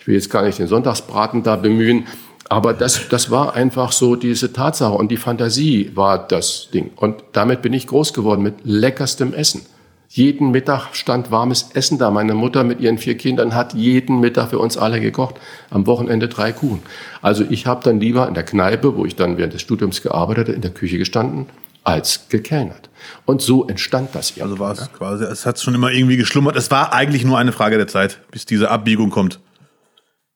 Ich 0.00 0.08
will 0.08 0.14
jetzt 0.14 0.28
gar 0.28 0.42
nicht 0.42 0.58
den 0.58 0.66
Sonntagsbraten 0.66 1.44
da 1.44 1.54
bemühen. 1.54 2.06
Aber 2.48 2.72
das, 2.72 3.08
das 3.08 3.30
war 3.30 3.54
einfach 3.54 3.92
so 3.92 4.14
diese 4.14 4.52
Tatsache 4.52 4.92
und 4.92 5.10
die 5.10 5.16
Fantasie 5.16 5.90
war 5.94 6.26
das 6.26 6.68
Ding. 6.72 6.90
Und 6.96 7.24
damit 7.32 7.62
bin 7.62 7.72
ich 7.72 7.86
groß 7.86 8.12
geworden 8.12 8.42
mit 8.42 8.54
leckerstem 8.62 9.34
Essen. 9.34 9.62
Jeden 10.08 10.52
Mittag 10.52 10.94
stand 10.94 11.32
warmes 11.32 11.70
Essen 11.74 11.98
da. 11.98 12.10
Meine 12.10 12.34
Mutter 12.34 12.62
mit 12.62 12.80
ihren 12.80 12.98
vier 12.98 13.16
Kindern 13.16 13.54
hat 13.54 13.74
jeden 13.74 14.20
Mittag 14.20 14.50
für 14.50 14.60
uns 14.60 14.78
alle 14.78 15.00
gekocht. 15.00 15.34
Am 15.70 15.86
Wochenende 15.86 16.28
drei 16.28 16.52
Kuchen. 16.52 16.82
Also 17.20 17.44
ich 17.48 17.66
habe 17.66 17.82
dann 17.82 17.98
lieber 17.98 18.28
in 18.28 18.34
der 18.34 18.44
Kneipe, 18.44 18.96
wo 18.96 19.04
ich 19.04 19.16
dann 19.16 19.36
während 19.36 19.52
des 19.52 19.62
Studiums 19.62 20.02
gearbeitet 20.02 20.48
in 20.48 20.60
der 20.60 20.70
Küche 20.70 20.98
gestanden, 20.98 21.46
als 21.82 22.28
gekellnert. 22.28 22.88
Und 23.24 23.42
so 23.42 23.66
entstand 23.66 24.14
das 24.14 24.36
ja. 24.36 24.44
Also 24.44 24.60
war 24.60 24.72
es 24.72 24.92
quasi, 24.92 25.24
es 25.24 25.44
hat 25.44 25.60
schon 25.60 25.74
immer 25.74 25.90
irgendwie 25.90 26.16
geschlummert. 26.16 26.56
Es 26.56 26.70
war 26.70 26.92
eigentlich 26.92 27.24
nur 27.24 27.38
eine 27.38 27.52
Frage 27.52 27.76
der 27.76 27.88
Zeit, 27.88 28.20
bis 28.30 28.46
diese 28.46 28.70
Abbiegung 28.70 29.10
kommt 29.10 29.40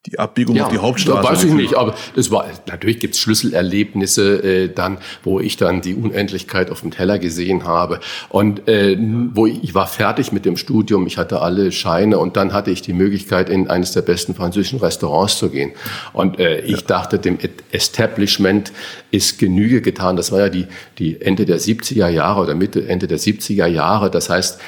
die 0.07 0.19
Abbiegung 0.19 0.57
ja, 0.57 0.65
auf 0.65 0.73
die 0.73 0.79
Hauptstraße. 0.79 1.29
Weiß 1.29 1.45
ich 1.45 1.53
nicht, 1.53 1.75
aber 1.75 1.95
das 2.17 2.31
war 2.31 2.47
natürlich 2.67 3.01
gibt's 3.01 3.19
Schlüsselerlebnisse 3.19 4.43
äh, 4.43 4.69
dann, 4.75 4.97
wo 5.23 5.41
ich 5.41 5.59
dann 5.59 5.83
die 5.83 5.95
Unendlichkeit 5.95 6.71
auf 6.71 6.81
dem 6.81 6.91
Teller 6.91 7.19
gesehen 7.19 7.65
habe 7.65 8.01
und 8.31 8.67
äh, 8.67 8.97
wo 9.35 9.47
ich, 9.47 9.63
ich 9.63 9.75
war 9.75 9.87
fertig 9.87 10.33
mit 10.33 10.47
dem 10.47 10.57
Studium, 10.57 11.07
ich 11.07 11.19
hatte 11.19 11.43
alle 11.43 11.71
Scheine 11.71 12.19
und 12.19 12.39
dann 12.39 12.55
hatte 12.55 12.71
ich 12.71 12.81
die 12.81 12.95
Möglichkeit 12.95 13.51
in 13.51 13.69
eines 13.69 13.93
der 13.93 14.01
besten 14.01 14.35
französischen 14.35 14.79
Restaurants 14.79 15.37
zu 15.37 15.51
gehen 15.51 15.73
und 16.15 16.39
äh, 16.39 16.61
ich 16.61 16.81
ja. 16.81 16.87
dachte, 16.87 17.19
dem 17.19 17.37
Establishment 17.71 18.73
ist 19.11 19.39
Genüge 19.39 19.83
getan. 19.83 20.17
Das 20.17 20.33
war 20.33 20.41
ja 20.41 20.49
die 20.49 20.67
die 20.99 21.21
Ende 21.21 21.45
der 21.45 21.61
70er 21.61 22.09
Jahre 22.09 22.41
oder 22.41 22.55
Mitte 22.55 22.89
Ende 22.89 23.07
der 23.07 23.19
70er 23.19 23.67
Jahre. 23.67 24.11
Das 24.11 24.31
heißt, 24.31 24.61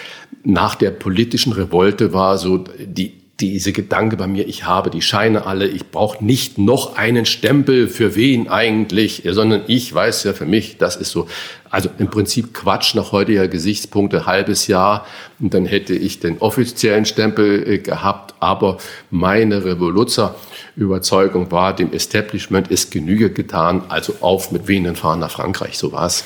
nach 0.44 0.74
der 0.74 0.90
politischen 0.90 1.54
Revolte 1.54 2.12
war 2.12 2.36
so 2.36 2.64
die 2.78 3.21
diese 3.42 3.72
Gedanke 3.72 4.16
bei 4.16 4.28
mir, 4.28 4.46
ich 4.46 4.64
habe 4.64 4.88
die 4.88 5.02
Scheine 5.02 5.46
alle, 5.46 5.66
ich 5.66 5.90
brauche 5.90 6.24
nicht 6.24 6.58
noch 6.58 6.96
einen 6.96 7.26
Stempel, 7.26 7.88
für 7.88 8.14
wen 8.14 8.48
eigentlich, 8.48 9.22
sondern 9.26 9.62
ich 9.66 9.92
weiß 9.92 10.22
ja 10.24 10.32
für 10.32 10.46
mich, 10.46 10.78
das 10.78 10.94
ist 10.94 11.10
so, 11.10 11.26
also 11.70 11.90
im 11.98 12.08
Prinzip 12.08 12.54
Quatsch 12.54 12.94
nach 12.94 13.10
heutiger 13.10 13.48
Gesichtspunkte, 13.48 14.26
halbes 14.26 14.68
Jahr 14.68 15.06
und 15.40 15.54
dann 15.54 15.66
hätte 15.66 15.94
ich 15.94 16.20
den 16.20 16.38
offiziellen 16.38 17.04
Stempel 17.04 17.68
äh, 17.68 17.78
gehabt, 17.78 18.34
aber 18.38 18.78
meine 19.10 19.64
Revoluzzer-Überzeugung 19.64 21.50
war, 21.50 21.74
dem 21.74 21.92
Establishment 21.92 22.68
ist 22.68 22.92
Genüge 22.92 23.30
getan, 23.30 23.82
also 23.88 24.14
auf 24.20 24.52
mit 24.52 24.68
Venen 24.68 24.94
fahren 24.94 25.18
nach 25.18 25.32
Frankreich, 25.32 25.76
so 25.76 25.90
war's. 25.90 26.24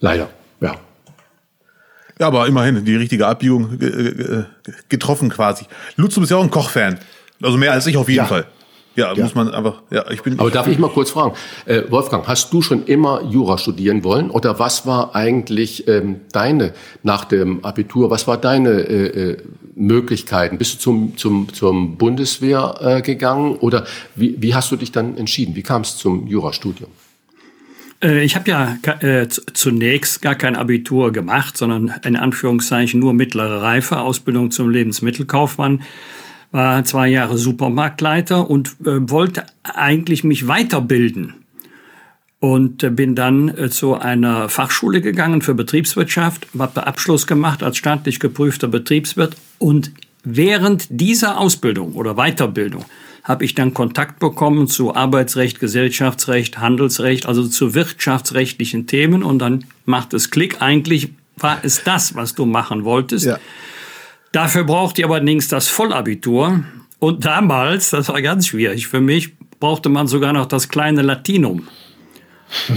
Leider, 0.00 0.30
ja. 0.60 0.85
Ja, 2.18 2.28
aber 2.28 2.46
immerhin 2.46 2.84
die 2.84 2.96
richtige 2.96 3.26
Abbiegung 3.26 3.78
getroffen 4.88 5.28
quasi. 5.28 5.66
Lutz, 5.96 6.14
du 6.14 6.20
bist 6.20 6.30
ja 6.30 6.38
auch 6.38 6.42
ein 6.42 6.50
Kochfan. 6.50 6.98
Also 7.42 7.58
mehr 7.58 7.72
als 7.72 7.86
ich 7.86 7.96
auf 7.96 8.08
jeden 8.08 8.18
ja. 8.18 8.26
Fall. 8.26 8.46
Ja, 8.96 9.12
ja, 9.12 9.22
muss 9.22 9.34
man 9.34 9.50
einfach, 9.50 9.82
ja, 9.90 10.10
ich 10.10 10.22
bin. 10.22 10.40
Aber 10.40 10.50
darf 10.50 10.66
ich 10.68 10.78
mal 10.78 10.88
kurz 10.88 11.10
fragen, 11.10 11.34
äh, 11.66 11.82
Wolfgang, 11.90 12.26
hast 12.26 12.50
du 12.52 12.62
schon 12.62 12.86
immer 12.86 13.22
Jura 13.24 13.58
studieren 13.58 14.02
wollen 14.04 14.30
oder 14.30 14.58
was 14.58 14.86
war 14.86 15.14
eigentlich 15.14 15.86
ähm, 15.86 16.22
deine, 16.32 16.72
nach 17.02 17.26
dem 17.26 17.62
Abitur, 17.62 18.08
was 18.08 18.26
war 18.26 18.38
deine 18.38 18.70
äh, 18.70 19.32
äh, 19.32 19.36
Möglichkeiten? 19.74 20.56
Bist 20.56 20.76
du 20.76 20.78
zum, 20.78 21.16
zum, 21.18 21.52
zum 21.52 21.98
Bundeswehr 21.98 22.74
äh, 22.80 23.02
gegangen 23.02 23.56
oder 23.56 23.84
wie, 24.14 24.40
wie 24.40 24.54
hast 24.54 24.72
du 24.72 24.76
dich 24.76 24.92
dann 24.92 25.18
entschieden? 25.18 25.54
Wie 25.54 25.62
kam 25.62 25.82
es 25.82 25.98
zum 25.98 26.26
Jurastudium? 26.26 26.90
Äh, 28.06 28.24
ich 28.24 28.36
habe 28.36 28.50
ja 28.50 28.78
äh, 29.00 29.28
zunächst 29.28 30.22
gar 30.22 30.34
kein 30.34 30.56
Abitur 30.56 31.12
gemacht, 31.12 31.56
sondern 31.56 31.92
in 32.04 32.16
Anführungszeichen 32.16 33.00
nur 33.00 33.12
mittlere 33.12 33.62
Reife, 33.62 33.98
Ausbildung 34.00 34.50
zum 34.50 34.70
Lebensmittelkaufmann, 34.70 35.82
war 36.52 36.84
zwei 36.84 37.08
Jahre 37.08 37.36
Supermarktleiter 37.36 38.48
und 38.48 38.76
äh, 38.84 39.10
wollte 39.10 39.44
eigentlich 39.62 40.24
mich 40.24 40.46
weiterbilden. 40.46 41.34
Und 42.38 42.94
bin 42.94 43.14
dann 43.14 43.70
zu 43.70 43.94
einer 43.94 44.50
Fachschule 44.50 45.00
gegangen 45.00 45.40
für 45.40 45.54
Betriebswirtschaft, 45.54 46.46
habe 46.56 46.86
Abschluss 46.86 47.26
gemacht 47.26 47.62
als 47.62 47.78
staatlich 47.78 48.20
geprüfter 48.20 48.68
Betriebswirt 48.68 49.34
und 49.58 49.90
während 50.22 50.86
dieser 50.90 51.40
Ausbildung 51.40 51.94
oder 51.94 52.14
Weiterbildung 52.14 52.84
habe 53.26 53.44
ich 53.44 53.56
dann 53.56 53.74
Kontakt 53.74 54.20
bekommen 54.20 54.68
zu 54.68 54.94
Arbeitsrecht, 54.94 55.58
Gesellschaftsrecht, 55.58 56.58
Handelsrecht, 56.58 57.26
also 57.26 57.48
zu 57.48 57.74
wirtschaftsrechtlichen 57.74 58.86
Themen 58.86 59.24
und 59.24 59.40
dann 59.40 59.64
macht 59.84 60.14
es 60.14 60.30
Klick. 60.30 60.62
Eigentlich 60.62 61.10
war 61.36 61.58
es 61.62 61.82
das, 61.82 62.14
was 62.14 62.36
du 62.36 62.46
machen 62.46 62.84
wolltest. 62.84 63.26
Ja. 63.26 63.38
Dafür 64.30 64.62
braucht 64.62 65.00
ihr 65.00 65.10
allerdings 65.10 65.48
das 65.48 65.66
Vollabitur. 65.66 66.62
Und 67.00 67.24
damals, 67.24 67.90
das 67.90 68.08
war 68.08 68.22
ganz 68.22 68.46
schwierig 68.46 68.86
für 68.86 69.00
mich, 69.00 69.36
brauchte 69.58 69.88
man 69.88 70.06
sogar 70.06 70.32
noch 70.32 70.46
das 70.46 70.68
kleine 70.68 71.02
Latinum. 71.02 71.66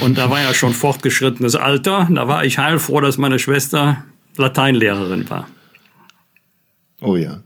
Und 0.01 0.17
da 0.17 0.31
war 0.31 0.41
ja 0.41 0.55
schon 0.55 0.73
fortgeschrittenes 0.73 1.55
Alter. 1.55 2.07
Da 2.09 2.27
war 2.27 2.43
ich 2.43 2.57
heilfroh, 2.57 3.01
dass 3.01 3.19
meine 3.19 3.37
Schwester 3.37 4.03
Lateinlehrerin 4.35 5.29
war. 5.29 5.47
Oh 7.01 7.15
ja. 7.15 7.43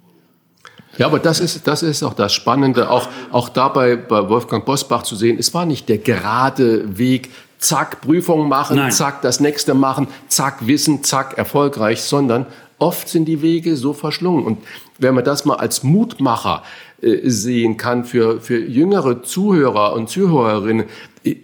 Ja, 0.97 1.07
aber 1.07 1.19
das 1.19 1.39
ist, 1.39 1.67
das 1.67 1.81
ist 1.83 2.03
auch 2.03 2.13
das 2.13 2.33
Spannende, 2.33 2.89
auch, 2.89 3.07
auch 3.31 3.49
dabei 3.49 3.95
bei 3.95 4.29
Wolfgang 4.29 4.63
Bosbach 4.65 5.03
zu 5.03 5.15
sehen, 5.15 5.37
es 5.39 5.53
war 5.53 5.65
nicht 5.65 5.89
der 5.89 5.97
gerade 5.97 6.97
Weg, 6.97 7.31
zack, 7.57 8.01
Prüfung 8.01 8.47
machen, 8.47 8.75
Nein. 8.75 8.91
zack, 8.91 9.21
das 9.21 9.39
nächste 9.39 9.73
machen, 9.73 10.07
zack, 10.27 10.67
Wissen, 10.67 11.03
zack, 11.03 11.37
erfolgreich, 11.37 12.01
sondern 12.01 12.45
oft 12.77 13.09
sind 13.09 13.25
die 13.25 13.41
Wege 13.41 13.75
so 13.75 13.93
verschlungen. 13.93 14.45
Und 14.45 14.59
wenn 14.99 15.15
man 15.15 15.23
das 15.23 15.45
mal 15.45 15.55
als 15.55 15.83
Mutmacher 15.83 16.63
äh, 17.01 17.29
sehen 17.29 17.77
kann 17.77 18.05
für, 18.05 18.39
für 18.41 18.59
jüngere 18.59 19.23
Zuhörer 19.23 19.93
und 19.93 20.09
Zuhörerinnen, 20.09 20.85
äh, 21.23 21.37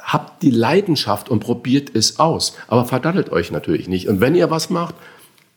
habt 0.00 0.42
die 0.42 0.50
Leidenschaft 0.50 1.28
und 1.28 1.40
probiert 1.40 1.94
es 1.94 2.18
aus. 2.18 2.56
Aber 2.68 2.84
verdattelt 2.84 3.30
euch 3.30 3.50
natürlich 3.50 3.88
nicht. 3.88 4.08
Und 4.08 4.20
wenn 4.20 4.34
ihr 4.34 4.50
was 4.50 4.70
macht, 4.70 4.94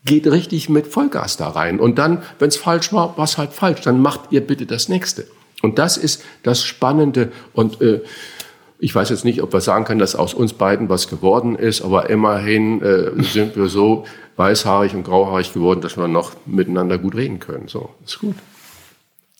geht 0.07 0.25
richtig 0.25 0.69
mit 0.69 0.87
Vollgas 0.87 1.37
da 1.37 1.49
rein. 1.49 1.79
Und 1.79 1.99
dann, 1.99 2.23
wenn 2.39 2.47
es 2.47 2.57
falsch 2.57 2.91
war, 2.91 3.13
es 3.19 3.37
halt 3.37 3.53
falsch. 3.53 3.81
Dann 3.81 4.01
macht 4.01 4.31
ihr 4.31 4.41
bitte 4.41 4.65
das 4.65 4.89
nächste. 4.89 5.27
Und 5.61 5.77
das 5.77 5.97
ist 5.97 6.23
das 6.41 6.63
Spannende. 6.63 7.31
Und 7.53 7.81
äh, 7.81 8.01
ich 8.79 8.93
weiß 8.93 9.09
jetzt 9.09 9.25
nicht, 9.25 9.43
ob 9.43 9.53
wir 9.53 9.61
sagen 9.61 9.85
können, 9.85 9.99
dass 9.99 10.15
aus 10.15 10.33
uns 10.33 10.53
beiden 10.53 10.89
was 10.89 11.07
geworden 11.07 11.55
ist, 11.55 11.81
aber 11.81 12.09
immerhin 12.09 12.81
äh, 12.81 13.23
sind 13.23 13.55
wir 13.55 13.67
so 13.67 14.05
weißhaarig 14.35 14.93
und 14.93 15.03
grauhaarig 15.03 15.53
geworden, 15.53 15.81
dass 15.81 15.97
wir 15.97 16.07
noch 16.07 16.31
miteinander 16.45 16.97
gut 16.97 17.15
reden 17.15 17.39
können. 17.39 17.67
So, 17.67 17.89
ist 18.05 18.19
gut. 18.19 18.35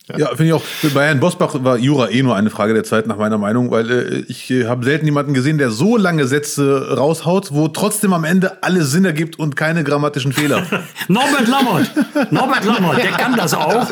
Ja, 0.10 0.18
ja 0.18 0.28
finde 0.30 0.46
ich 0.46 0.54
auch. 0.54 0.64
Bei 0.94 1.08
Herrn 1.08 1.20
Bosbach 1.20 1.54
war 1.64 1.78
Jura 1.78 2.10
eh 2.10 2.24
nur 2.24 2.36
eine 2.36 2.50
Frage 2.50 2.74
der 2.74 2.86
Zeit, 2.86 3.08
nach 3.08 3.18
meiner 3.18 3.38
Meinung, 3.38 3.72
weil 3.72 3.92
äh, 3.92 4.24
ich 4.28 4.50
äh, 4.50 4.66
habe 4.66 4.86
selten 4.86 5.06
jemanden 5.06 5.34
gesehen, 5.34 5.58
der 5.58 5.70
so 5.70 5.98
lange 5.98 6.28
Sätze 6.28 6.96
raushaut, 6.98 7.50
wo 7.52 7.68
trotzdem 7.68 8.14
am 8.14 8.24
Ende 8.24 8.64
alles 8.64 8.92
Sinn 8.92 9.04
ergibt 9.04 9.38
und 9.38 9.58
keine 9.58 9.84
grammatischen 9.84 10.32
Fehler. 10.32 10.64
Norbert 11.10 11.48
Lammert, 11.48 11.92
Norbert 12.32 12.64
Lammert, 12.64 13.04
der 13.04 13.12
kann 13.12 13.36
das 13.36 13.54
auch. 13.54 13.90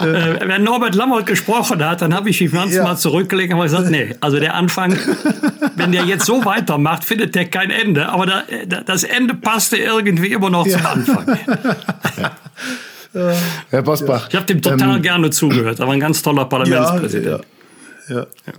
äh, 0.00 0.40
wenn 0.44 0.64
Norbert 0.64 0.96
Lammert 0.96 1.26
gesprochen 1.26 1.84
hat, 1.84 2.02
dann 2.02 2.14
habe 2.14 2.30
ich 2.30 2.40
mich 2.40 2.52
manchmal 2.52 2.92
ja. 2.92 2.96
zurückgelegt 2.96 3.54
und 3.54 3.60
gesagt, 3.60 3.90
nee, 3.90 4.16
also 4.20 4.40
der 4.40 4.54
Anfang, 4.54 4.98
wenn 5.76 5.92
der 5.92 6.04
jetzt 6.04 6.26
so 6.26 6.44
weitermacht, 6.44 7.04
findet 7.04 7.36
der 7.36 7.44
kein 7.46 7.70
Ende. 7.70 8.08
Aber 8.08 8.26
da, 8.26 8.42
das 8.84 9.04
Ende 9.04 9.34
passte 9.34 9.76
irgendwie 9.76 10.32
immer 10.32 10.50
noch 10.50 10.66
ja. 10.66 10.78
zum 10.78 10.86
Anfang. 10.86 11.38
Ja. 12.20 12.32
Herr 13.70 13.82
Bosbach. 13.82 14.28
Ich 14.28 14.34
habe 14.34 14.46
dem 14.46 14.60
total 14.60 14.96
ähm, 14.96 15.02
gerne 15.02 15.30
zugehört. 15.30 15.78
Er 15.78 15.86
war 15.86 15.94
ein 15.94 16.00
ganz 16.00 16.22
toller 16.22 16.44
Parlamentspräsident. 16.46 17.44
Ja, 18.08 18.14
ja, 18.14 18.26
ja. 18.46 18.52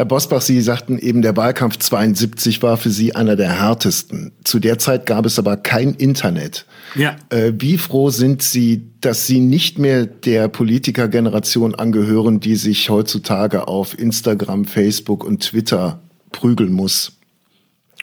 Herr 0.00 0.06
Bosbach, 0.06 0.40
Sie 0.40 0.62
sagten 0.62 0.98
eben, 0.98 1.20
der 1.20 1.36
Wahlkampf 1.36 1.76
72 1.76 2.62
war 2.62 2.78
für 2.78 2.88
Sie 2.88 3.14
einer 3.14 3.36
der 3.36 3.60
härtesten. 3.60 4.32
Zu 4.44 4.58
der 4.58 4.78
Zeit 4.78 5.04
gab 5.04 5.26
es 5.26 5.38
aber 5.38 5.58
kein 5.58 5.92
Internet. 5.92 6.64
Ja. 6.94 7.16
Äh, 7.28 7.52
wie 7.58 7.76
froh 7.76 8.08
sind 8.08 8.40
Sie, 8.40 8.82
dass 9.02 9.26
Sie 9.26 9.40
nicht 9.40 9.78
mehr 9.78 10.06
der 10.06 10.48
Politikergeneration 10.48 11.74
angehören, 11.74 12.40
die 12.40 12.56
sich 12.56 12.88
heutzutage 12.88 13.68
auf 13.68 13.98
Instagram, 13.98 14.64
Facebook 14.64 15.22
und 15.22 15.42
Twitter 15.42 16.00
prügeln 16.32 16.72
muss? 16.72 17.12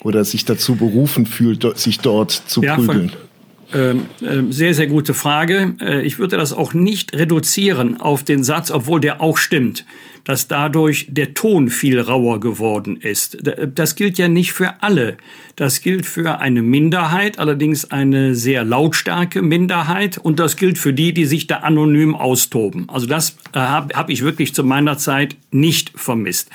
Oder 0.04 0.24
sich 0.24 0.46
dazu 0.46 0.76
berufen 0.76 1.26
fühlt, 1.26 1.66
sich 1.80 1.98
dort 1.98 2.32
zu 2.32 2.62
ja, 2.62 2.76
prügeln? 2.76 3.10
Von 3.10 3.20
ähm, 3.20 3.27
sehr, 3.72 4.74
sehr 4.74 4.88
gute 4.88 5.14
Frage. 5.14 5.76
Äh, 5.82 6.02
ich 6.04 6.20
würde 6.20 6.38
das 6.38 6.54
auch 6.54 6.74
nicht 6.74 7.14
reduzieren 7.14 8.00
auf 8.00 8.24
den 8.24 8.44
Satz, 8.44 8.72
obwohl 8.72 9.02
der 9.02 9.22
auch 9.22 9.38
stimmt, 9.38 9.86
dass 10.24 10.48
dadurch 10.48 11.08
der 11.10 11.34
Ton 11.34 11.70
viel 11.70 12.00
rauer 12.00 12.40
geworden 12.40 12.98
ist. 12.98 13.38
Das 13.74 13.96
gilt 13.96 14.18
ja 14.18 14.28
nicht 14.28 14.52
für 14.52 14.82
alle. 14.82 15.18
Das 15.56 15.82
gilt 15.82 16.06
für 16.06 16.40
eine 16.40 16.62
Minderheit, 16.62 17.40
allerdings 17.40 17.92
eine 17.92 18.36
sehr 18.36 18.64
lautstarke 18.64 19.42
Minderheit. 19.42 20.18
Und 20.18 20.40
das 20.40 20.56
gilt 20.56 20.78
für 20.78 20.94
die, 20.94 21.14
die 21.14 21.26
sich 21.26 21.48
da 21.48 21.58
anonym 21.58 22.16
austoben. 22.16 22.90
Also 22.90 23.06
das 23.06 23.38
äh, 23.54 23.60
habe 23.60 23.96
hab 23.96 24.10
ich 24.10 24.24
wirklich 24.24 24.54
zu 24.54 24.64
meiner 24.64 24.98
Zeit 24.98 25.36
nicht 25.52 25.92
vermisst. 25.96 26.50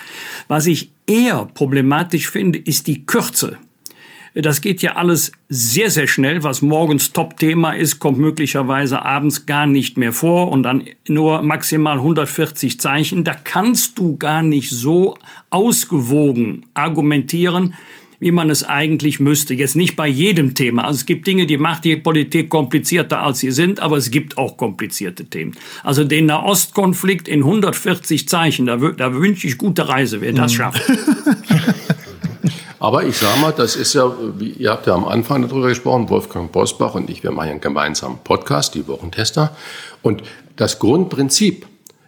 Was 0.49 0.67
ich 0.67 0.91
eher 1.07 1.49
problematisch 1.55 2.31
finde, 2.31 2.59
ist 2.59 2.87
die 2.87 3.05
Kürze 3.05 3.59
das 4.35 4.63
geht 4.63 4.81
ja 4.81 4.97
alles 4.97 5.33
sehr, 5.49 5.91
sehr 5.91 6.07
schnell. 6.07 6.43
Was 6.43 6.63
morgens 6.63 7.13
Top-Thema 7.13 7.73
ist, 7.73 7.99
kommt 7.99 8.19
möglicherweise 8.19 9.03
abends 9.03 9.45
gar 9.45 9.67
nicht 9.67 9.99
mehr 9.99 10.13
vor 10.13 10.51
und 10.51 10.63
dann 10.63 10.85
nur 11.07 11.43
maximal 11.43 11.99
140 11.99 12.81
Zeichen. 12.81 13.25
Da 13.25 13.35
kannst 13.35 13.99
du 13.99 14.17
gar 14.17 14.43
nicht 14.43 14.71
so 14.71 15.19
ausgewogen 15.51 16.65
argumentieren, 16.73 17.75
wie 18.21 18.31
man 18.31 18.49
es 18.49 18.65
eigentlich 18.65 19.21
müsste. 19.21 19.53
Jetzt 19.53 19.77
nicht 19.77 19.97
bei 19.97 20.07
jedem 20.07 20.55
Thema. 20.55 20.85
Also 20.85 21.01
es 21.01 21.07
gibt 21.07 21.27
Dinge, 21.27 21.45
die 21.45 21.59
macht 21.59 21.85
die 21.85 21.97
Politik 21.97 22.49
komplizierter, 22.49 23.23
als 23.23 23.41
sie 23.41 23.51
sind, 23.51 23.81
aber 23.81 23.99
es 23.99 24.11
gibt 24.11 24.39
auch 24.39 24.57
komplizierte 24.57 25.27
Themen. 25.27 25.57
Also 25.83 26.05
den 26.05 26.27
Nahostkonflikt 26.27 27.29
in 27.29 27.41
140 27.41 28.29
Zeichen, 28.29 28.67
da, 28.67 28.77
da 28.77 29.15
wünsche 29.15 29.47
ich 29.47 29.59
gute 29.59 29.89
Reise, 29.89 30.21
wer 30.23 30.33
das 30.33 30.53
mhm. 30.53 30.57
schafft. 30.57 30.83
Aber 32.83 33.05
ich 33.05 33.17
sage 33.17 33.39
mal, 33.39 33.53
das 33.53 33.77
ist 33.77 33.95
ja, 33.95 34.13
wie, 34.39 34.51
ihr 34.51 34.73
habt 34.73 34.89
ja 34.89 34.95
am 34.95 35.05
Anfang 35.05 35.47
darüber 35.47 35.69
gesprochen, 35.69 36.11
Wolfgang 36.11 36.51
Bosbach 36.51 36.97
und 36.97 37.09
ich, 37.09 37.23
wir 37.23 37.31
machen 37.31 37.51
einen 37.51 37.61
gemeinsamen 37.61 38.19
Podcast, 38.25 38.75
die 38.75 38.89
Wochentester. 38.89 39.55
Und 40.03 40.25
das 40.57 40.81
Grundprinzip, 40.81 41.65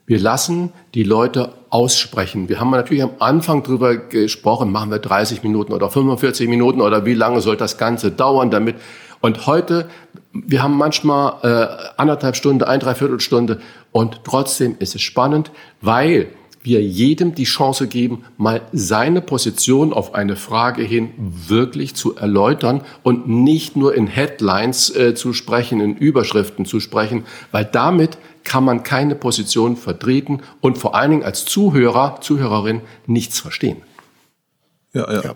wir 0.06 0.18
lassen 0.18 0.72
die 0.94 1.04
Leute 1.04 1.52
aussprechen. 1.70 2.48
Wir 2.48 2.58
haben 2.58 2.72
natürlich 2.72 3.04
am 3.04 3.12
Anfang 3.20 3.62
darüber 3.62 3.94
gesprochen, 3.94 4.72
machen 4.72 4.90
wir 4.90 4.98
30 4.98 5.44
Minuten 5.44 5.72
oder 5.72 5.88
45 5.90 6.48
Minuten 6.48 6.80
oder 6.80 7.06
wie 7.06 7.14
lange 7.14 7.40
soll 7.40 7.56
das 7.56 7.78
Ganze 7.78 8.10
dauern, 8.10 8.50
damit. 8.50 8.74
Und 9.20 9.46
heute, 9.46 9.88
wir 10.32 10.60
haben 10.64 10.76
manchmal 10.76 11.34
äh, 11.44 12.00
anderthalb 12.00 12.34
Stunden, 12.34 12.64
ein, 12.64 12.80
dreiviertel 12.80 13.20
Stunde 13.20 13.60
und 13.92 14.22
trotzdem 14.24 14.74
ist 14.80 14.96
es 14.96 15.02
spannend, 15.02 15.52
weil 15.80 16.30
wir 16.64 16.82
jedem 16.82 17.34
die 17.34 17.44
Chance 17.44 17.86
geben, 17.86 18.24
mal 18.38 18.62
seine 18.72 19.20
Position 19.20 19.92
auf 19.92 20.14
eine 20.14 20.34
Frage 20.34 20.82
hin 20.82 21.10
wirklich 21.18 21.94
zu 21.94 22.16
erläutern 22.16 22.80
und 23.02 23.28
nicht 23.28 23.76
nur 23.76 23.94
in 23.94 24.06
Headlines 24.06 24.94
äh, 24.96 25.14
zu 25.14 25.34
sprechen, 25.34 25.80
in 25.80 25.96
Überschriften 25.96 26.64
zu 26.64 26.80
sprechen, 26.80 27.24
weil 27.52 27.66
damit 27.66 28.16
kann 28.44 28.64
man 28.64 28.82
keine 28.82 29.14
Position 29.14 29.76
vertreten 29.76 30.40
und 30.60 30.78
vor 30.78 30.94
allen 30.94 31.10
Dingen 31.10 31.22
als 31.22 31.44
Zuhörer, 31.44 32.20
Zuhörerin 32.22 32.80
nichts 33.06 33.40
verstehen. 33.40 33.82
Ja, 34.94 35.12
ja. 35.12 35.22
ja. 35.22 35.34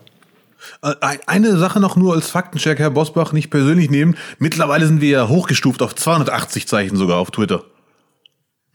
Äh, 0.83 1.19
eine 1.27 1.59
Sache 1.59 1.79
noch 1.79 1.97
nur 1.97 2.15
als 2.15 2.31
Faktencheck, 2.31 2.79
Herr 2.79 2.91
Bosbach, 2.91 3.33
nicht 3.33 3.51
persönlich 3.51 3.91
nehmen. 3.91 4.17
Mittlerweile 4.39 4.87
sind 4.87 5.03
wir 5.03 5.11
ja 5.11 5.29
hochgestuft 5.29 5.83
auf 5.83 5.95
280 5.95 6.67
Zeichen 6.67 6.97
sogar 6.97 7.19
auf 7.19 7.31
Twitter. 7.31 7.65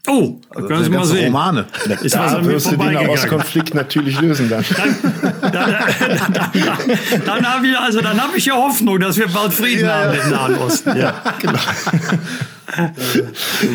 Oh, 0.06 0.38
also 0.54 0.68
können 0.68 0.84
Sie 0.84 0.90
mal 0.90 1.04
sehen. 1.06 1.26
Romane. 1.26 1.66
Da, 1.88 1.94
ist 1.94 2.14
da 2.14 2.36
was 2.38 2.44
wirst 2.44 2.72
du 2.72 2.76
den 2.76 2.92
Nahostkonflikt 2.92 3.74
natürlich 3.74 4.20
lösen 4.20 4.50
dann. 4.50 4.64
Dann, 4.76 5.50
dann, 5.50 5.52
dann, 5.52 7.24
dann 7.24 7.46
habe 7.46 7.66
ich, 7.66 7.78
also, 7.78 8.02
dann 8.02 8.20
hab 8.20 8.36
ich 8.36 8.44
ja 8.44 8.54
Hoffnung, 8.54 9.00
dass 9.00 9.16
wir 9.16 9.28
bald 9.28 9.54
Frieden 9.54 9.86
ja, 9.86 9.94
haben 9.94 10.14
ja. 10.14 10.22
im 10.22 10.30
Nahen 10.30 10.54
Osten. 10.56 10.96
Ja. 10.96 11.22
genau. 11.40 11.58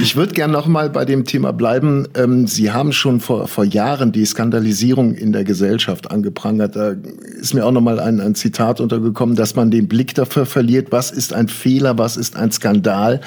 Ich 0.02 0.16
würde 0.16 0.34
gerne 0.34 0.54
noch 0.54 0.68
mal 0.68 0.90
bei 0.90 1.06
dem 1.06 1.26
Thema 1.26 1.54
bleiben. 1.54 2.08
Ähm, 2.16 2.48
Sie 2.48 2.72
haben 2.72 2.92
schon 2.92 3.20
vor, 3.20 3.48
vor 3.48 3.64
Jahren 3.64 4.12
die 4.12 4.26
Skandalisierung 4.26 5.14
in 5.14 5.32
der 5.32 5.44
Gesellschaft 5.44 6.12
angeprangert. 6.12 6.76
Da 6.76 6.96
ist 7.40 7.54
mir 7.54 7.66
auch 7.66 7.72
noch 7.72 7.82
mal 7.82 8.00
ein, 8.00 8.20
ein 8.20 8.36
Zitat 8.36 8.82
untergekommen, 8.82 9.36
dass 9.36 9.56
man 9.56 9.72
den 9.72 9.88
Blick 9.88 10.16
dafür 10.16 10.46
verliert, 10.46 10.92
was 10.92 11.12
ist 11.12 11.34
ein 11.34 11.48
Fehler, 11.48 11.98
was 11.98 12.18
ist 12.18 12.36
ein 12.36 12.52
Skandal, 12.52 13.22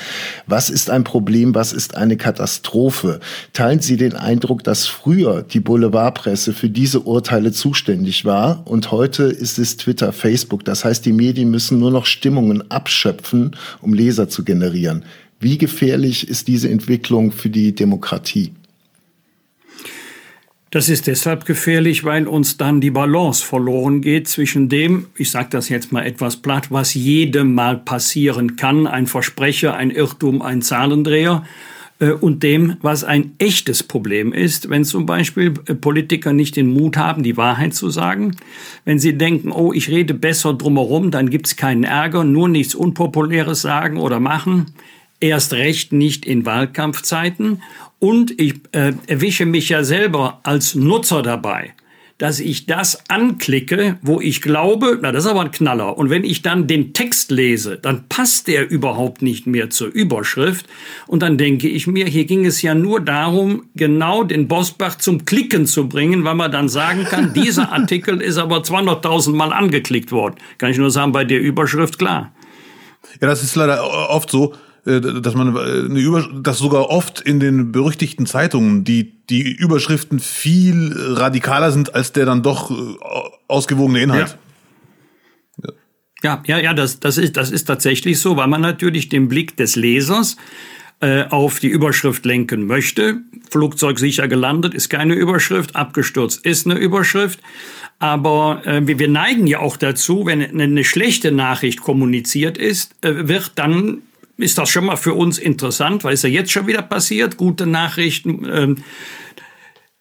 was 0.46 0.70
ist 0.70 0.90
ein 0.90 1.04
Problem, 1.04 1.54
was 1.54 1.72
ist 1.72 1.96
eine 1.96 2.16
Katastrophe. 2.16 3.20
Teilen 3.52 3.80
Sie 3.80 3.96
den 3.96 4.14
Eindruck, 4.14 4.64
dass 4.64 4.86
früher 4.86 5.42
die 5.42 5.60
Boulevardpresse 5.60 6.52
für 6.52 6.68
diese 6.68 7.00
Urteile 7.00 7.52
zuständig 7.52 8.24
war 8.24 8.62
und 8.66 8.90
heute 8.90 9.24
ist 9.24 9.58
es 9.58 9.76
Twitter, 9.76 10.12
Facebook. 10.12 10.64
Das 10.64 10.84
heißt, 10.84 11.04
die 11.06 11.12
Medien 11.12 11.50
müssen 11.50 11.78
nur 11.78 11.90
noch 11.90 12.06
Stimmungen 12.06 12.70
abschöpfen, 12.70 13.56
um 13.80 13.94
Leser 13.94 14.28
zu 14.28 14.44
generieren. 14.44 15.04
Wie 15.42 15.58
gefährlich 15.58 16.28
ist 16.28 16.46
diese 16.46 16.70
Entwicklung 16.70 17.32
für 17.32 17.50
die 17.50 17.74
Demokratie? 17.74 18.52
Das 20.70 20.88
ist 20.88 21.08
deshalb 21.08 21.46
gefährlich, 21.46 22.04
weil 22.04 22.28
uns 22.28 22.58
dann 22.58 22.80
die 22.80 22.92
Balance 22.92 23.44
verloren 23.44 24.02
geht 24.02 24.28
zwischen 24.28 24.68
dem, 24.68 25.06
ich 25.16 25.32
sage 25.32 25.48
das 25.50 25.68
jetzt 25.68 25.90
mal 25.90 26.06
etwas 26.06 26.36
platt, 26.36 26.70
was 26.70 26.94
jedem 26.94 27.54
mal 27.54 27.76
passieren 27.76 28.54
kann, 28.54 28.86
ein 28.86 29.08
Versprecher, 29.08 29.74
ein 29.74 29.90
Irrtum, 29.90 30.42
ein 30.42 30.62
Zahlendreher, 30.62 31.44
äh, 31.98 32.12
und 32.12 32.44
dem, 32.44 32.76
was 32.80 33.02
ein 33.02 33.32
echtes 33.38 33.82
Problem 33.82 34.32
ist, 34.32 34.70
wenn 34.70 34.84
zum 34.84 35.06
Beispiel 35.06 35.54
äh, 35.66 35.74
Politiker 35.74 36.32
nicht 36.32 36.54
den 36.54 36.72
Mut 36.72 36.96
haben, 36.96 37.24
die 37.24 37.36
Wahrheit 37.36 37.74
zu 37.74 37.90
sagen, 37.90 38.36
wenn 38.84 39.00
sie 39.00 39.18
denken, 39.18 39.50
oh, 39.50 39.72
ich 39.72 39.88
rede 39.88 40.14
besser 40.14 40.54
drumherum, 40.54 41.10
dann 41.10 41.30
gibt's 41.30 41.56
keinen 41.56 41.82
Ärger, 41.82 42.22
nur 42.22 42.48
nichts 42.48 42.76
Unpopuläres 42.76 43.60
sagen 43.60 43.98
oder 43.98 44.20
machen, 44.20 44.66
erst 45.22 45.52
recht 45.52 45.92
nicht 45.92 46.26
in 46.26 46.44
Wahlkampfzeiten. 46.44 47.62
Und 47.98 48.38
ich 48.40 48.54
äh, 48.72 48.92
erwische 49.06 49.46
mich 49.46 49.68
ja 49.68 49.84
selber 49.84 50.40
als 50.42 50.74
Nutzer 50.74 51.22
dabei, 51.22 51.72
dass 52.18 52.40
ich 52.40 52.66
das 52.66 53.08
anklicke, 53.08 53.98
wo 54.02 54.20
ich 54.20 54.42
glaube, 54.42 54.98
na, 55.00 55.12
das 55.12 55.24
ist 55.24 55.30
aber 55.30 55.42
ein 55.42 55.52
Knaller. 55.52 55.96
Und 55.96 56.10
wenn 56.10 56.24
ich 56.24 56.42
dann 56.42 56.66
den 56.66 56.94
Text 56.94 57.30
lese, 57.30 57.78
dann 57.78 58.08
passt 58.08 58.48
der 58.48 58.68
überhaupt 58.68 59.22
nicht 59.22 59.46
mehr 59.46 59.70
zur 59.70 59.86
Überschrift. 59.86 60.66
Und 61.06 61.22
dann 61.22 61.38
denke 61.38 61.68
ich 61.68 61.86
mir, 61.86 62.06
hier 62.06 62.24
ging 62.24 62.44
es 62.44 62.60
ja 62.60 62.74
nur 62.74 63.00
darum, 63.00 63.66
genau 63.76 64.24
den 64.24 64.48
Bosbach 64.48 64.98
zum 64.98 65.24
Klicken 65.24 65.66
zu 65.66 65.88
bringen, 65.88 66.24
weil 66.24 66.34
man 66.34 66.50
dann 66.50 66.68
sagen 66.68 67.04
kann, 67.04 67.32
dieser 67.34 67.70
Artikel 67.70 68.20
ist 68.20 68.38
aber 68.38 68.58
200.000 68.58 69.32
Mal 69.34 69.52
angeklickt 69.52 70.10
worden. 70.10 70.34
Kann 70.58 70.72
ich 70.72 70.78
nur 70.78 70.90
sagen, 70.90 71.12
bei 71.12 71.24
der 71.24 71.40
Überschrift 71.40 71.98
klar. 71.98 72.32
Ja, 73.20 73.28
das 73.28 73.44
ist 73.44 73.54
leider 73.54 74.10
oft 74.10 74.30
so 74.30 74.54
dass 74.84 75.34
man 75.34 75.54
äh, 75.54 75.86
eine 75.86 76.00
Über 76.00 76.28
dass 76.42 76.58
sogar 76.58 76.90
oft 76.90 77.20
in 77.20 77.38
den 77.38 77.70
berüchtigten 77.72 78.26
Zeitungen 78.26 78.84
die 78.84 79.12
die 79.30 79.42
Überschriften 79.42 80.18
viel 80.18 80.92
radikaler 80.96 81.70
sind 81.70 81.94
als 81.94 82.12
der 82.12 82.26
dann 82.26 82.42
doch 82.42 82.70
äh, 82.70 82.74
ausgewogene 83.48 84.02
Inhalt. 84.02 84.28
Ja. 84.28 84.38
Ja, 86.24 86.40
ja, 86.46 86.58
ja, 86.58 86.72
das, 86.72 87.00
das, 87.00 87.18
ist, 87.18 87.36
das 87.36 87.50
ist 87.50 87.64
tatsächlich 87.64 88.20
so, 88.20 88.36
weil 88.36 88.46
man 88.46 88.60
natürlich 88.60 89.08
den 89.08 89.26
Blick 89.26 89.56
des 89.56 89.74
Lesers 89.74 90.36
äh, 91.00 91.24
auf 91.30 91.58
die 91.58 91.66
Überschrift 91.66 92.24
lenken 92.24 92.66
möchte. 92.66 93.22
Flugzeug 93.50 93.98
sicher 93.98 94.28
gelandet 94.28 94.72
ist 94.72 94.88
keine 94.88 95.14
Überschrift, 95.14 95.74
abgestürzt 95.74 96.46
ist 96.46 96.64
eine 96.64 96.78
Überschrift. 96.78 97.40
Aber 97.98 98.62
äh, 98.64 98.86
wir 98.86 99.08
neigen 99.08 99.48
ja 99.48 99.58
auch 99.58 99.76
dazu, 99.76 100.24
wenn 100.26 100.60
eine 100.60 100.84
schlechte 100.84 101.32
Nachricht 101.32 101.80
kommuniziert 101.80 102.56
ist, 102.56 102.94
äh, 103.00 103.26
wird 103.26 103.52
dann 103.56 104.02
ist 104.36 104.58
das 104.58 104.68
schon 104.68 104.86
mal 104.86 104.96
für 104.96 105.14
uns 105.14 105.38
interessant, 105.38 106.04
weil 106.04 106.14
es 106.14 106.22
ja 106.22 106.28
jetzt 106.28 106.50
schon 106.50 106.66
wieder 106.66 106.82
passiert. 106.82 107.36
Gute 107.36 107.66
Nachrichten. 107.66 108.46
Ähm, 108.50 108.76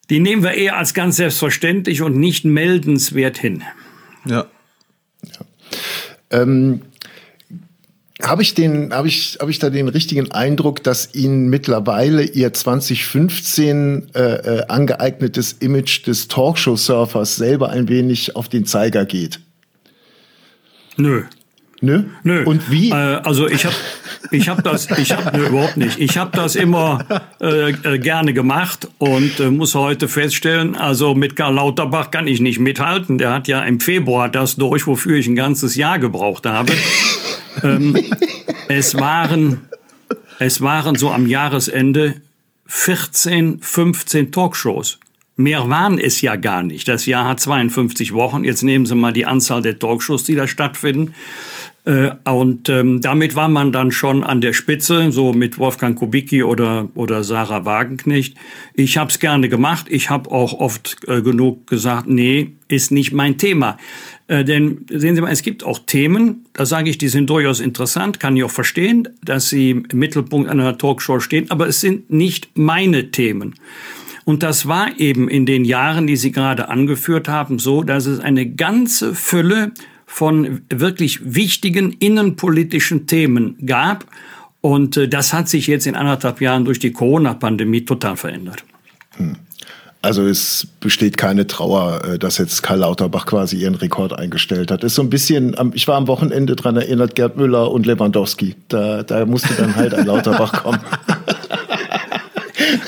die 0.10 0.20
nehmen 0.20 0.44
wir 0.44 0.54
eher 0.54 0.78
als 0.78 0.94
ganz 0.94 1.18
selbstverständlich 1.18 2.02
und 2.02 2.18
nicht 2.18 2.44
meldenswert 2.44 3.38
hin. 3.38 3.64
Ja. 4.26 4.46
ja. 5.24 5.46
Ähm, 6.30 6.82
habe 8.22 8.42
ich 8.42 8.54
den, 8.54 8.94
habe 8.94 9.08
ich, 9.08 9.38
habe 9.40 9.52
ich 9.52 9.60
da 9.60 9.70
den 9.70 9.88
richtigen 9.88 10.32
Eindruck, 10.32 10.84
dass 10.84 11.14
Ihnen 11.16 11.50
mittlerweile 11.50 12.24
Ihr 12.24 12.54
2015 12.54 14.10
äh, 14.14 14.20
äh, 14.20 14.66
angeeignetes 14.68 15.54
Image 15.54 16.06
des 16.06 16.28
Talkshow-Surfers 16.28 17.36
selber 17.38 17.70
ein 17.70 17.88
wenig 17.88 18.36
auf 18.36 18.50
den 18.50 18.66
Zeiger 18.66 19.06
geht? 19.06 19.40
Nö. 20.98 21.24
Nö? 21.82 22.04
Nö. 22.24 22.44
Und 22.46 22.70
wie? 22.70 22.92
Äh, 22.92 22.94
also 22.94 23.48
ich 23.48 23.66
habe 23.66 23.76
ich 24.30 24.48
hab 24.48 24.64
das, 24.64 24.88
ich 25.00 25.12
habe 25.12 25.38
überhaupt 25.40 25.78
nicht. 25.78 26.00
Ich 26.00 26.18
habe 26.18 26.30
das 26.38 26.56
immer 26.56 27.04
äh, 27.42 27.72
äh, 27.72 27.98
gerne 27.98 28.34
gemacht 28.34 28.88
und 29.00 29.40
äh, 29.40 29.50
muss 29.50 29.74
heute 29.74 30.08
feststellen, 30.08 30.76
also 30.76 31.16
mit 31.16 31.36
Karl 31.36 31.56
Lauterbach 31.56 32.12
kann 32.12 32.28
ich 32.28 32.40
nicht 32.40 32.60
mithalten. 32.60 33.18
Der 33.18 33.34
hat 33.34 33.48
ja 33.48 33.64
im 33.64 33.80
Februar 33.80 34.30
das 34.30 34.58
durch, 34.58 34.86
wofür 34.86 35.18
ich 35.18 35.28
ein 35.28 35.36
ganzes 35.36 35.76
Jahr 35.76 35.98
gebraucht 35.98 36.46
habe. 36.46 36.72
ähm, 37.64 37.98
es 38.68 38.94
waren, 38.96 39.62
es 40.38 40.62
waren 40.62 40.96
so 40.96 41.10
am 41.10 41.26
Jahresende 41.26 42.22
14, 42.68 43.60
15 43.60 44.32
Talkshows. 44.32 45.00
Mehr 45.36 45.68
waren 45.70 45.98
es 45.98 46.22
ja 46.22 46.36
gar 46.36 46.62
nicht. 46.62 46.88
Das 46.88 47.08
Jahr 47.08 47.28
hat 47.28 47.40
52 47.40 48.14
Wochen. 48.14 48.44
Jetzt 48.44 48.62
nehmen 48.62 48.86
Sie 48.86 48.94
mal 48.94 49.14
die 49.14 49.26
Anzahl 49.26 49.64
der 49.64 49.80
Talkshows, 49.80 50.24
die 50.24 50.36
da 50.36 50.48
stattfinden. 50.48 51.16
Äh, 51.84 52.12
und 52.26 52.70
ähm, 52.70 53.02
damit 53.02 53.36
war 53.36 53.50
man 53.50 53.72
dann 53.72 53.92
schon 53.92 54.24
an 54.24 54.42
der 54.42 54.54
Spitze, 54.54 55.12
so 55.12 55.34
mit 55.34 55.58
Wolfgang 55.58 55.98
Kubicki 55.98 56.44
oder, 56.44 56.90
oder 56.94 57.24
Sarah 57.24 57.66
Wagenknecht. 57.66 58.38
Ich 58.76 58.98
habe 58.98 59.10
es 59.10 59.20
gerne 59.20 59.50
gemacht. 59.50 59.88
Ich 59.90 60.10
habe 60.10 60.30
auch 60.32 60.54
oft 60.54 60.98
äh, 61.08 61.22
genug 61.22 61.68
gesagt, 61.68 62.08
nee, 62.08 62.52
ist 62.68 62.92
nicht 62.92 63.14
mein 63.14 63.38
Thema. 63.38 63.78
Äh, 64.28 64.44
denn 64.44 64.86
sehen 64.90 65.16
Sie 65.16 65.22
mal, 65.22 65.32
es 65.32 65.42
gibt 65.42 65.64
auch 65.64 65.80
Themen, 65.80 66.46
da 66.54 66.66
sage 66.66 66.90
ich, 66.90 66.98
die 67.00 67.10
sind 67.10 67.30
durchaus 67.30 67.60
interessant, 67.60 68.20
kann 68.20 68.38
ich 68.38 68.44
auch 68.44 68.52
verstehen, 68.52 69.10
dass 69.24 69.50
sie 69.50 69.72
im 69.72 69.88
Mittelpunkt 69.94 70.50
einer 70.50 70.78
Talkshow 70.78 71.20
stehen, 71.20 71.50
aber 71.50 71.68
es 71.68 71.82
sind 71.82 72.12
nicht 72.12 72.52
meine 72.56 73.10
Themen. 73.12 73.56
Und 74.24 74.44
das 74.44 74.68
war 74.68 75.00
eben 75.00 75.28
in 75.28 75.48
den 75.48 75.66
Jahren, 75.66 76.06
die 76.06 76.16
Sie 76.16 76.32
gerade 76.32 76.70
angeführt 76.70 77.28
haben, 77.28 77.58
so, 77.58 77.82
dass 77.82 78.06
es 78.06 78.20
eine 78.20 78.46
ganze 78.46 79.16
Fülle 79.16 79.74
von 80.12 80.62
wirklich 80.70 81.22
wichtigen 81.24 81.94
innenpolitischen 81.94 83.08
Themen 83.08 83.56
gab. 83.66 84.06
Und 84.60 84.98
äh, 84.98 85.08
das 85.08 85.32
hat 85.32 85.48
sich 85.48 85.68
jetzt 85.68 85.88
in 85.88 85.96
anderthalb 85.96 86.42
Jahren 86.42 86.66
durch 86.66 86.80
die 86.80 86.92
Corona-Pandemie 86.92 87.86
total 87.86 88.18
verändert. 88.18 88.66
Hm. 89.16 89.38
Also 90.02 90.24
es 90.26 90.68
besteht 90.80 91.18
keine 91.18 91.48
Trauer, 91.48 92.04
äh, 92.04 92.20
dass 92.20 92.40
jetzt 92.40 92.62
Karl 92.62 92.80
Lauterbach 92.80 93.26
quasi 93.26 93.56
ihren 93.56 93.76
Rekord 93.76 94.12
eingestellt 94.12 94.70
hat. 94.70 94.84
Ist 94.84 94.96
so 94.96 95.02
ein 95.02 95.10
bisschen, 95.10 95.56
ich 95.74 95.88
war 95.88 95.96
am 95.96 96.08
Wochenende 96.08 96.58
dran 96.58 96.76
erinnert, 96.76 97.16
Gerd 97.16 97.38
Müller 97.38 97.72
und 97.72 97.86
Lewandowski. 97.86 98.56
Da, 98.68 99.04
da 99.04 99.26
musste 99.26 99.54
dann 99.54 99.78
halt 99.78 99.94
ein 99.94 100.06
Lauterbach 100.06 100.64
kommen. 100.64 100.82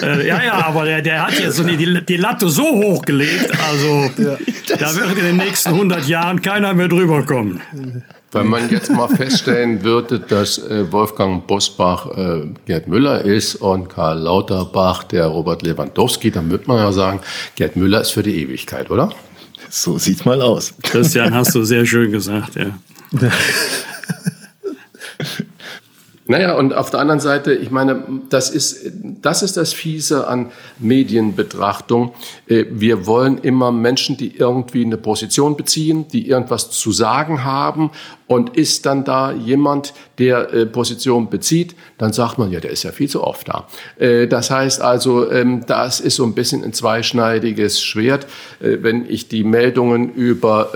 Äh, 0.03 0.27
ja, 0.27 0.43
ja, 0.43 0.65
aber 0.65 0.85
der, 0.85 1.01
der 1.01 1.27
hat 1.27 1.39
jetzt 1.39 1.55
so 1.55 1.63
die, 1.63 2.03
die 2.05 2.17
Latte 2.17 2.49
so 2.49 2.63
hochgelegt, 2.63 3.51
also 3.69 4.09
ja, 4.17 4.37
da 4.77 4.95
wird 4.95 5.17
in 5.17 5.25
den 5.25 5.37
nächsten 5.37 5.69
100 5.69 6.07
Jahren 6.07 6.41
keiner 6.41 6.73
mehr 6.73 6.87
drüber 6.87 7.23
kommen. 7.23 7.61
Wenn 8.31 8.47
man 8.47 8.69
jetzt 8.69 8.89
mal 8.89 9.07
feststellen 9.07 9.83
würde, 9.83 10.19
dass 10.19 10.57
äh, 10.57 10.91
Wolfgang 10.91 11.45
Bosbach 11.45 12.07
äh, 12.17 12.47
Gerd 12.65 12.87
Müller 12.87 13.21
ist 13.21 13.55
und 13.55 13.89
Karl 13.89 14.19
Lauterbach 14.19 15.03
der 15.03 15.27
Robert 15.27 15.61
Lewandowski, 15.61 16.31
dann 16.31 16.49
würde 16.49 16.65
man 16.67 16.77
ja 16.77 16.91
sagen, 16.91 17.19
Gerd 17.55 17.75
Müller 17.75 18.01
ist 18.01 18.11
für 18.11 18.23
die 18.23 18.41
Ewigkeit, 18.41 18.89
oder? 18.89 19.11
So 19.69 19.97
sieht's 19.97 20.25
mal 20.25 20.41
aus. 20.41 20.73
Christian, 20.81 21.33
hast 21.33 21.53
du 21.53 21.63
sehr 21.63 21.85
schön 21.85 22.11
gesagt, 22.11 22.55
ja. 22.55 22.71
Naja, 26.25 26.55
und 26.55 26.73
auf 26.73 26.89
der 26.89 27.01
anderen 27.01 27.19
Seite, 27.19 27.53
ich 27.53 27.69
meine, 27.69 28.01
das 28.29 28.49
ist, 28.49 28.91
das 29.21 29.43
ist 29.43 29.57
das 29.57 29.73
Fiese 29.73 30.27
an 30.27 30.51
Medienbetrachtung. 30.79 32.13
Äh, 32.47 32.65
wir 32.69 33.05
wollen 33.05 33.39
immer 33.39 33.73
Menschen, 33.73 34.15
die 34.15 34.37
irgendwie 34.37 34.85
eine 34.85 34.95
Position 34.95 35.57
beziehen, 35.57 36.07
die 36.07 36.29
irgendwas 36.29 36.71
zu 36.71 36.93
sagen 36.93 37.43
haben. 37.43 37.91
Und 38.25 38.55
ist 38.55 38.85
dann 38.85 39.03
da 39.03 39.33
jemand, 39.33 39.93
der 40.17 40.53
äh, 40.53 40.65
Position 40.65 41.29
bezieht, 41.29 41.75
dann 41.97 42.13
sagt 42.13 42.37
man, 42.37 42.51
ja, 42.51 42.61
der 42.61 42.71
ist 42.71 42.83
ja 42.83 42.91
viel 42.93 43.09
zu 43.09 43.21
oft 43.21 43.49
da. 43.49 43.67
Äh, 43.97 44.27
das 44.27 44.49
heißt 44.49 44.81
also, 44.81 45.29
ähm, 45.29 45.65
das 45.67 45.99
ist 45.99 46.15
so 46.15 46.23
ein 46.23 46.33
bisschen 46.33 46.63
ein 46.63 46.71
zweischneidiges 46.71 47.81
Schwert. 47.81 48.25
wenn 48.59 49.09
ich 49.09 49.27
die 49.27 49.43
Meldungen 49.43 50.13
über 50.13 50.69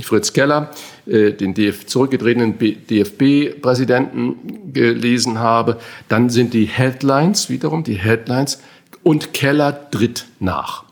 Fritz 0.00 0.32
Keller 0.32 0.70
den 1.08 1.54
DF 1.54 1.86
zurückgetretenen 1.86 2.58
DFB-Präsidenten 2.58 4.72
gelesen 4.72 5.38
habe, 5.38 5.78
dann 6.08 6.28
sind 6.28 6.54
die 6.54 6.66
Headlines 6.66 7.48
wiederum, 7.48 7.82
die 7.82 7.98
Headlines, 7.98 8.60
und 9.02 9.32
Keller 9.32 9.90
tritt 9.90 10.26
nach. 10.38 10.84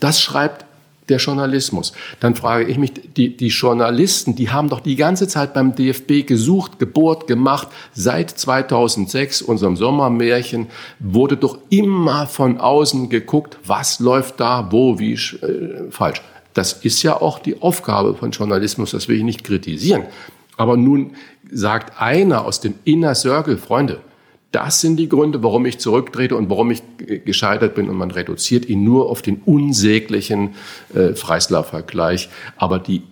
Das 0.00 0.20
schreibt 0.20 0.66
der 1.08 1.18
Journalismus. 1.18 1.92
Dann 2.20 2.34
frage 2.34 2.64
ich 2.64 2.78
mich, 2.78 2.92
die, 3.16 3.36
die 3.36 3.48
Journalisten, 3.48 4.36
die 4.36 4.50
haben 4.50 4.68
doch 4.68 4.80
die 4.80 4.96
ganze 4.96 5.28
Zeit 5.28 5.54
beim 5.54 5.74
DFB 5.74 6.26
gesucht, 6.26 6.78
gebohrt, 6.78 7.26
gemacht. 7.26 7.68
Seit 7.92 8.30
2006, 8.30 9.42
unserem 9.42 9.76
Sommermärchen, 9.76 10.68
wurde 10.98 11.36
doch 11.36 11.58
immer 11.70 12.26
von 12.26 12.58
außen 12.58 13.08
geguckt, 13.08 13.58
was 13.64 14.00
läuft 14.00 14.40
da, 14.40 14.68
wo, 14.70 14.98
wie 14.98 15.14
äh, 15.14 15.90
falsch. 15.90 16.22
Das 16.54 16.72
ist 16.72 17.02
ja 17.02 17.20
auch 17.20 17.38
die 17.38 17.62
Aufgabe 17.62 18.14
von 18.14 18.30
Journalismus, 18.30 18.92
das 18.92 19.08
will 19.08 19.16
ich 19.16 19.22
nicht 19.22 19.44
kritisieren. 19.44 20.04
Aber 20.56 20.76
nun 20.76 21.12
sagt 21.50 22.00
einer 22.00 22.44
aus 22.44 22.60
dem 22.60 22.74
Inner 22.84 23.14
Circle, 23.14 23.56
Freunde, 23.56 24.00
das 24.52 24.82
sind 24.82 24.98
die 24.98 25.08
Gründe, 25.08 25.42
warum 25.42 25.64
ich 25.64 25.78
zurücktrete 25.78 26.36
und 26.36 26.50
warum 26.50 26.70
ich 26.70 26.82
gescheitert 27.24 27.74
bin. 27.74 27.88
Und 27.88 27.96
man 27.96 28.10
reduziert 28.10 28.66
ihn 28.66 28.84
nur 28.84 29.08
auf 29.08 29.22
den 29.22 29.40
unsäglichen 29.46 30.50
äh, 30.94 31.14
Freisler-Vergleich. 31.14 32.28
Aber 32.56 32.78
die 32.78 33.02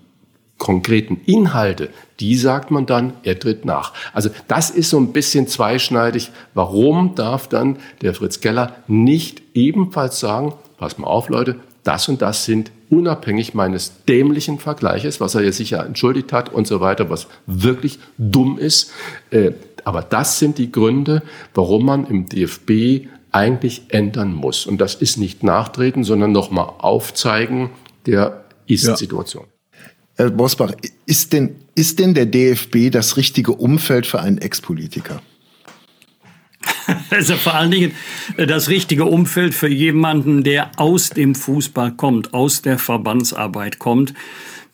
konkreten 0.58 1.18
Inhalte, 1.24 1.88
die 2.20 2.36
sagt 2.36 2.70
man 2.70 2.84
dann, 2.84 3.14
er 3.22 3.38
tritt 3.38 3.64
nach. 3.64 3.94
Also 4.12 4.28
das 4.46 4.68
ist 4.68 4.90
so 4.90 4.98
ein 5.00 5.12
bisschen 5.12 5.48
zweischneidig. 5.48 6.30
Warum 6.52 7.14
darf 7.14 7.48
dann 7.48 7.78
der 8.02 8.12
Fritz 8.12 8.40
Keller 8.40 8.76
nicht 8.86 9.42
ebenfalls 9.54 10.20
sagen, 10.20 10.52
pass 10.76 10.98
mal 10.98 11.06
auf, 11.06 11.30
Leute, 11.30 11.56
das 11.82 12.06
und 12.10 12.20
das 12.20 12.44
sind 12.44 12.70
unabhängig 12.90 13.54
meines 13.54 14.04
dämlichen 14.06 14.58
Vergleiches, 14.58 15.20
was 15.20 15.34
er 15.34 15.42
ja 15.42 15.52
sicher 15.52 15.86
entschuldigt 15.86 16.32
hat 16.32 16.52
und 16.52 16.66
so 16.66 16.80
weiter, 16.80 17.08
was 17.08 17.28
wirklich 17.46 17.98
dumm 18.18 18.58
ist. 18.58 18.92
Äh, 19.30 19.52
aber 19.84 20.02
das 20.02 20.38
sind 20.38 20.58
die 20.58 20.70
Gründe, 20.70 21.22
warum 21.54 21.86
man 21.86 22.06
im 22.06 22.28
DFB 22.28 23.08
eigentlich 23.32 23.84
ändern 23.88 24.34
muss. 24.34 24.66
Und 24.66 24.80
das 24.80 24.96
ist 24.96 25.16
nicht 25.16 25.42
nachtreten, 25.42 26.04
sondern 26.04 26.32
nochmal 26.32 26.68
aufzeigen 26.78 27.70
der 28.06 28.44
Ist-Situation. 28.66 29.44
Ja. 29.44 29.80
Herr 30.16 30.30
Bosbach, 30.30 30.72
ist 31.06 31.32
denn, 31.32 31.56
ist 31.74 31.98
denn 31.98 32.12
der 32.12 32.26
DFB 32.26 32.90
das 32.90 33.16
richtige 33.16 33.52
Umfeld 33.52 34.06
für 34.06 34.20
einen 34.20 34.38
Ex-Politiker? 34.38 35.22
Also 37.10 37.34
vor 37.36 37.54
allen 37.54 37.70
Dingen 37.70 37.92
äh, 38.36 38.46
das 38.46 38.68
richtige 38.68 39.04
Umfeld 39.04 39.54
für 39.54 39.68
jemanden, 39.68 40.42
der 40.42 40.70
aus 40.76 41.10
dem 41.10 41.34
Fußball 41.34 41.92
kommt, 41.92 42.34
aus 42.34 42.62
der 42.62 42.78
Verbandsarbeit 42.78 43.78
kommt 43.78 44.14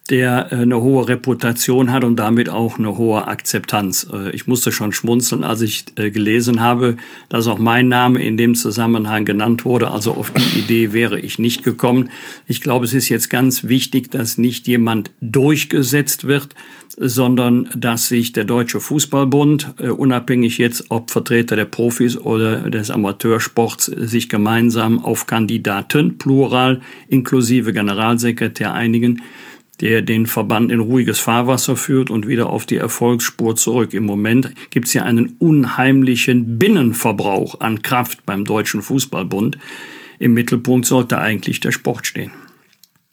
der 0.09 0.53
äh, 0.53 0.57
eine 0.57 0.81
hohe 0.81 1.09
Reputation 1.09 1.91
hat 1.91 2.05
und 2.05 2.17
damit 2.17 2.49
auch 2.49 2.79
eine 2.79 2.97
hohe 2.97 3.27
Akzeptanz. 3.27 4.07
Äh, 4.13 4.31
ich 4.31 4.47
musste 4.47 4.71
schon 4.71 4.93
schmunzeln, 4.93 5.43
als 5.43 5.63
ich 5.63 5.85
gelesen 5.97 6.61
habe, 6.61 6.97
dass 7.29 7.49
auch 7.49 7.59
mein 7.59 7.89
Name 7.89 8.23
in 8.23 8.37
dem 8.37 8.55
Zusammenhang 8.55 9.25
genannt 9.25 9.65
wurde. 9.65 9.91
Also 9.91 10.13
auf 10.13 10.31
die 10.31 10.61
Idee 10.61 10.93
wäre 10.93 11.19
ich 11.19 11.41
nicht 11.41 11.65
gekommen. 11.65 12.11
Ich 12.47 12.61
glaube, 12.61 12.85
es 12.85 12.95
ist 12.95 13.09
jetzt 13.09 13.31
ganz 13.31 13.65
wichtig, 13.65 14.11
dass 14.13 14.39
nicht 14.39 14.69
jemand 14.69 15.11
durchgesetzt 15.21 16.29
wird, 16.29 16.55
sondern 16.97 17.69
dass 17.77 18.09
sich 18.09 18.33
der 18.33 18.45
Deutsche 18.45 18.81
Fußballbund, 18.81 19.75
unabhängig 19.81 20.59
jetzt 20.59 20.87
ob 20.89 21.11
Vertreter 21.11 21.57
der 21.57 21.67
Profis 21.67 22.17
oder 22.17 22.71
des 22.71 22.91
Amateursports, 22.91 23.85
sich 23.85 24.29
gemeinsam 24.29 25.05
auf 25.05 25.27
Kandidaten, 25.27 26.19
plural, 26.19 26.81
inklusive 27.09 27.73
Generalsekretär 27.73 28.73
einigen, 28.73 29.23
der 29.81 30.01
den 30.01 30.27
Verband 30.27 30.73
in 30.73 30.81
ruhiges 30.81 31.19
Fahrwasser 31.19 31.77
führt 31.77 32.09
und 32.09 32.27
wieder 32.27 32.49
auf 32.49 32.65
die 32.65 32.77
Erfolgsspur 32.77 33.57
zurück. 33.57 33.93
Im 33.93 34.07
Moment 34.07 34.53
gibt 34.71 34.87
es 34.87 34.95
ja 34.95 35.03
einen 35.03 35.37
unheimlichen 35.39 36.59
Binnenverbrauch 36.59 37.61
an 37.61 37.83
Kraft 37.83 38.25
beim 38.25 38.47
Deutschen 38.47 38.81
Fußballbund. 38.81 39.59
Im 40.19 40.33
Mittelpunkt 40.33 40.87
sollte 40.87 41.19
eigentlich 41.19 41.61
der 41.61 41.73
Sport 41.73 42.07
stehen. 42.07 42.31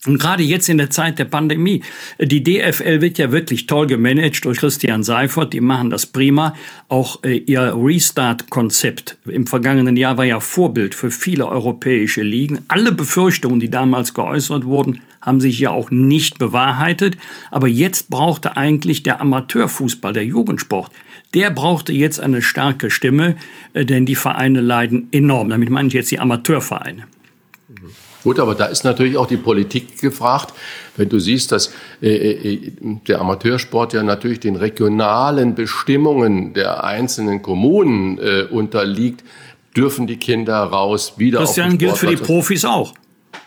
Und 0.05 0.19
gerade 0.19 0.43
jetzt 0.43 0.67
in 0.67 0.77
der 0.77 0.89
Zeit 0.89 1.17
der 1.17 1.25
Pandemie, 1.25 1.81
die 2.19 2.43
DFL 2.43 2.99
wird 2.99 3.17
ja 3.17 3.31
wirklich 3.31 3.67
toll 3.67 3.87
gemanagt 3.87 4.43
durch 4.43 4.57
Christian 4.57 5.01
Seifert, 5.01 5.53
die 5.53 5.61
machen 5.61 5.89
das 5.89 6.05
prima. 6.05 6.55
Auch 6.89 7.23
äh, 7.23 7.37
ihr 7.37 7.73
Restart-Konzept 7.73 9.17
im 9.25 9.47
vergangenen 9.47 9.95
Jahr 9.95 10.17
war 10.17 10.25
ja 10.25 10.41
Vorbild 10.41 10.93
für 10.93 11.09
viele 11.09 11.47
europäische 11.47 12.21
Ligen. 12.21 12.65
Alle 12.67 12.91
Befürchtungen, 12.91 13.61
die 13.61 13.69
damals 13.69 14.13
geäußert 14.13 14.65
wurden, 14.65 14.99
haben 15.21 15.39
sich 15.39 15.57
ja 15.59 15.69
auch 15.69 15.89
nicht 15.89 16.37
bewahrheitet. 16.37 17.17
Aber 17.49 17.69
jetzt 17.69 18.09
brauchte 18.09 18.57
eigentlich 18.57 19.03
der 19.03 19.21
Amateurfußball, 19.21 20.11
der 20.11 20.25
Jugendsport, 20.25 20.91
der 21.33 21.49
brauchte 21.49 21.93
jetzt 21.93 22.19
eine 22.19 22.41
starke 22.41 22.91
Stimme, 22.91 23.37
äh, 23.73 23.85
denn 23.85 24.05
die 24.05 24.15
Vereine 24.15 24.59
leiden 24.59 25.07
enorm. 25.13 25.47
Damit 25.47 25.69
meine 25.69 25.87
ich 25.87 25.93
jetzt 25.93 26.11
die 26.11 26.19
Amateurvereine. 26.19 27.05
Gut, 28.23 28.39
aber 28.39 28.55
da 28.55 28.65
ist 28.65 28.83
natürlich 28.83 29.17
auch 29.17 29.27
die 29.27 29.37
Politik 29.37 29.99
gefragt. 29.99 30.53
Wenn 30.95 31.09
du 31.09 31.19
siehst, 31.19 31.51
dass 31.51 31.73
äh, 32.01 32.07
äh, 32.09 32.71
der 33.07 33.19
Amateursport 33.19 33.93
ja 33.93 34.03
natürlich 34.03 34.39
den 34.39 34.55
regionalen 34.55 35.55
Bestimmungen 35.55 36.53
der 36.53 36.83
einzelnen 36.83 37.41
Kommunen 37.41 38.17
äh, 38.19 38.43
unterliegt, 38.49 39.23
dürfen 39.75 40.07
die 40.07 40.17
Kinder 40.17 40.55
raus 40.63 41.13
wieder 41.17 41.39
Christian, 41.39 41.65
auf 41.65 41.71
den 41.73 41.79
gilt 41.79 41.97
für 41.97 42.07
die 42.07 42.15
Profis 42.15 42.63
auch. 42.63 42.93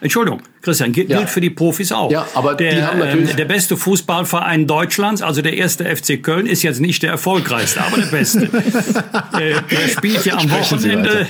Entschuldigung, 0.00 0.42
Christian, 0.60 0.92
gilt 0.92 1.08
Ja. 1.08 1.24
für 1.26 1.40
die 1.40 1.48
Profis 1.48 1.90
auch. 1.90 2.10
Ja, 2.10 2.26
aber 2.34 2.54
der, 2.54 2.74
die 2.74 2.82
haben 2.82 2.98
natürlich- 2.98 3.30
ähm, 3.30 3.36
der 3.36 3.44
beste 3.46 3.76
Fußballverein 3.78 4.66
Deutschlands, 4.66 5.22
also 5.22 5.40
der 5.40 5.54
erste 5.54 5.84
FC 5.84 6.22
Köln, 6.22 6.46
ist 6.46 6.62
jetzt 6.62 6.80
nicht 6.80 7.02
der 7.02 7.12
erfolgreichste, 7.12 7.80
aber 7.82 7.96
der 7.96 8.06
beste. 8.06 8.44
äh, 9.38 9.54
der 9.70 9.88
spielt 9.88 10.26
ja 10.26 10.36
am 10.36 10.50
Wochenende 10.50 11.26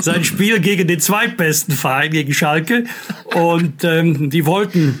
sein 0.00 0.24
Spiel 0.24 0.60
gegen 0.60 0.86
den 0.86 1.00
zweitbesten 1.00 1.74
Verein, 1.74 2.10
gegen 2.10 2.32
Schalke. 2.32 2.84
Und 3.34 3.84
ähm, 3.84 4.30
die 4.30 4.46
wollten 4.46 5.00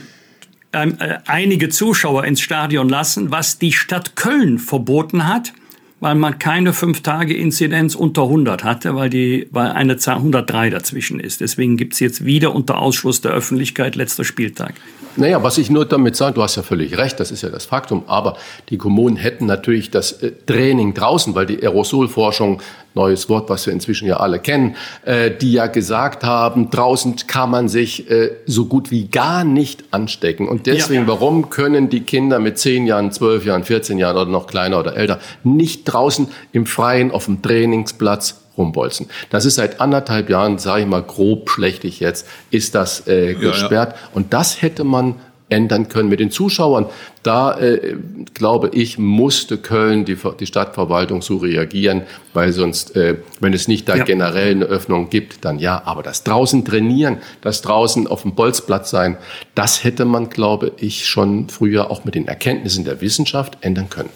ähm, 0.72 0.96
äh, 1.00 1.18
einige 1.26 1.68
Zuschauer 1.68 2.24
ins 2.24 2.40
Stadion 2.40 2.88
lassen, 2.88 3.30
was 3.30 3.58
die 3.58 3.72
Stadt 3.72 4.16
Köln 4.16 4.58
verboten 4.58 5.26
hat, 5.26 5.52
weil 5.98 6.14
man 6.14 6.38
keine 6.38 6.72
fünf 6.72 7.02
Tage 7.02 7.36
Inzidenz 7.36 7.94
unter 7.94 8.22
100 8.22 8.64
hatte, 8.64 8.94
weil 8.94 9.10
die 9.10 9.48
weil 9.50 9.72
eine 9.72 9.96
Zahl 9.96 10.16
103 10.16 10.70
dazwischen 10.70 11.20
ist. 11.20 11.40
Deswegen 11.40 11.76
gibt's 11.76 12.00
jetzt 12.00 12.24
wieder 12.24 12.54
unter 12.54 12.78
Ausschluss 12.78 13.20
der 13.20 13.32
Öffentlichkeit 13.32 13.96
letzter 13.96 14.24
Spieltag. 14.24 14.74
Naja, 15.16 15.42
was 15.42 15.58
ich 15.58 15.70
nur 15.70 15.86
damit 15.86 16.14
sage, 16.14 16.34
du 16.34 16.42
hast 16.42 16.56
ja 16.56 16.62
völlig 16.62 16.96
recht, 16.96 17.18
das 17.18 17.32
ist 17.32 17.42
ja 17.42 17.48
das 17.48 17.64
Faktum, 17.64 18.04
aber 18.06 18.36
die 18.68 18.78
Kommunen 18.78 19.16
hätten 19.16 19.46
natürlich 19.46 19.90
das 19.90 20.12
äh, 20.12 20.32
Training 20.46 20.94
draußen, 20.94 21.34
weil 21.34 21.46
die 21.46 21.60
Aerosolforschung, 21.60 22.62
neues 22.94 23.28
Wort, 23.28 23.48
was 23.50 23.66
wir 23.66 23.72
inzwischen 23.72 24.08
ja 24.08 24.16
alle 24.18 24.38
kennen, 24.38 24.76
äh, 25.04 25.30
die 25.30 25.52
ja 25.52 25.66
gesagt 25.66 26.24
haben, 26.24 26.70
draußen 26.70 27.16
kann 27.26 27.50
man 27.50 27.68
sich 27.68 28.10
äh, 28.10 28.32
so 28.46 28.66
gut 28.66 28.90
wie 28.90 29.06
gar 29.08 29.44
nicht 29.44 29.84
anstecken. 29.90 30.48
Und 30.48 30.66
deswegen, 30.66 31.02
Ja. 31.02 31.08
warum 31.08 31.50
können 31.50 31.88
die 31.88 32.00
Kinder 32.00 32.38
mit 32.38 32.58
10 32.58 32.86
Jahren, 32.86 33.12
12 33.12 33.44
Jahren, 33.44 33.64
14 33.64 33.98
Jahren 33.98 34.16
oder 34.16 34.30
noch 34.30 34.46
kleiner 34.46 34.78
oder 34.78 34.96
älter 34.96 35.18
nicht 35.44 35.84
draußen 35.84 36.28
im 36.52 36.66
Freien 36.66 37.10
auf 37.10 37.26
dem 37.26 37.42
Trainingsplatz 37.42 38.40
rumbolzen. 38.58 39.06
Das 39.30 39.44
ist 39.44 39.54
seit 39.54 39.80
anderthalb 39.80 40.28
Jahren, 40.28 40.58
sage 40.58 40.82
ich 40.82 40.86
mal 40.86 41.02
grob 41.02 41.50
schlechtig 41.50 42.00
jetzt, 42.00 42.26
ist 42.50 42.74
das 42.74 43.06
äh, 43.06 43.32
ja. 43.32 43.38
gesperrt. 43.38 43.94
Und 44.12 44.32
das 44.32 44.60
hätte 44.62 44.84
man 44.84 45.14
ändern 45.50 45.88
können 45.88 46.08
mit 46.08 46.20
den 46.20 46.30
Zuschauern. 46.30 46.86
Da, 47.22 47.58
äh, 47.58 47.96
glaube 48.34 48.70
ich, 48.72 48.98
musste 48.98 49.58
Köln, 49.58 50.04
die, 50.04 50.16
die 50.40 50.46
Stadtverwaltung, 50.46 51.20
so 51.22 51.36
reagieren, 51.36 52.02
weil 52.32 52.52
sonst, 52.52 52.96
äh, 52.96 53.16
wenn 53.40 53.52
es 53.52 53.68
nicht 53.68 53.88
da 53.88 53.96
Ja. 53.96 54.04
generell 54.04 54.52
eine 54.52 54.64
Öffnung 54.64 55.10
gibt, 55.10 55.44
dann 55.44 55.58
ja. 55.58 55.82
Aber 55.84 56.02
das 56.02 56.24
draußen 56.24 56.64
trainieren, 56.64 57.18
das 57.42 57.60
draußen 57.62 58.06
auf 58.06 58.22
dem 58.22 58.34
Bolzplatz 58.34 58.90
sein, 58.90 59.18
das 59.54 59.84
hätte 59.84 60.04
man, 60.06 60.30
glaube 60.30 60.72
ich, 60.78 61.06
schon 61.06 61.48
früher 61.48 61.90
auch 61.90 62.04
mit 62.04 62.14
den 62.14 62.26
Erkenntnissen 62.28 62.84
der 62.84 63.00
Wissenschaft 63.00 63.58
ändern 63.60 63.90
können. 63.90 64.10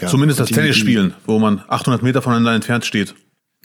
Ja. 0.00 0.08
Zumindest 0.08 0.40
das 0.40 0.48
Und 0.48 0.56
die- 0.56 0.60
Tennis 0.62 0.76
spielen, 0.76 1.12
wo 1.26 1.38
man 1.38 1.62
800 1.68 2.02
Meter 2.02 2.22
voneinander 2.22 2.54
entfernt 2.54 2.86
steht. 2.86 3.14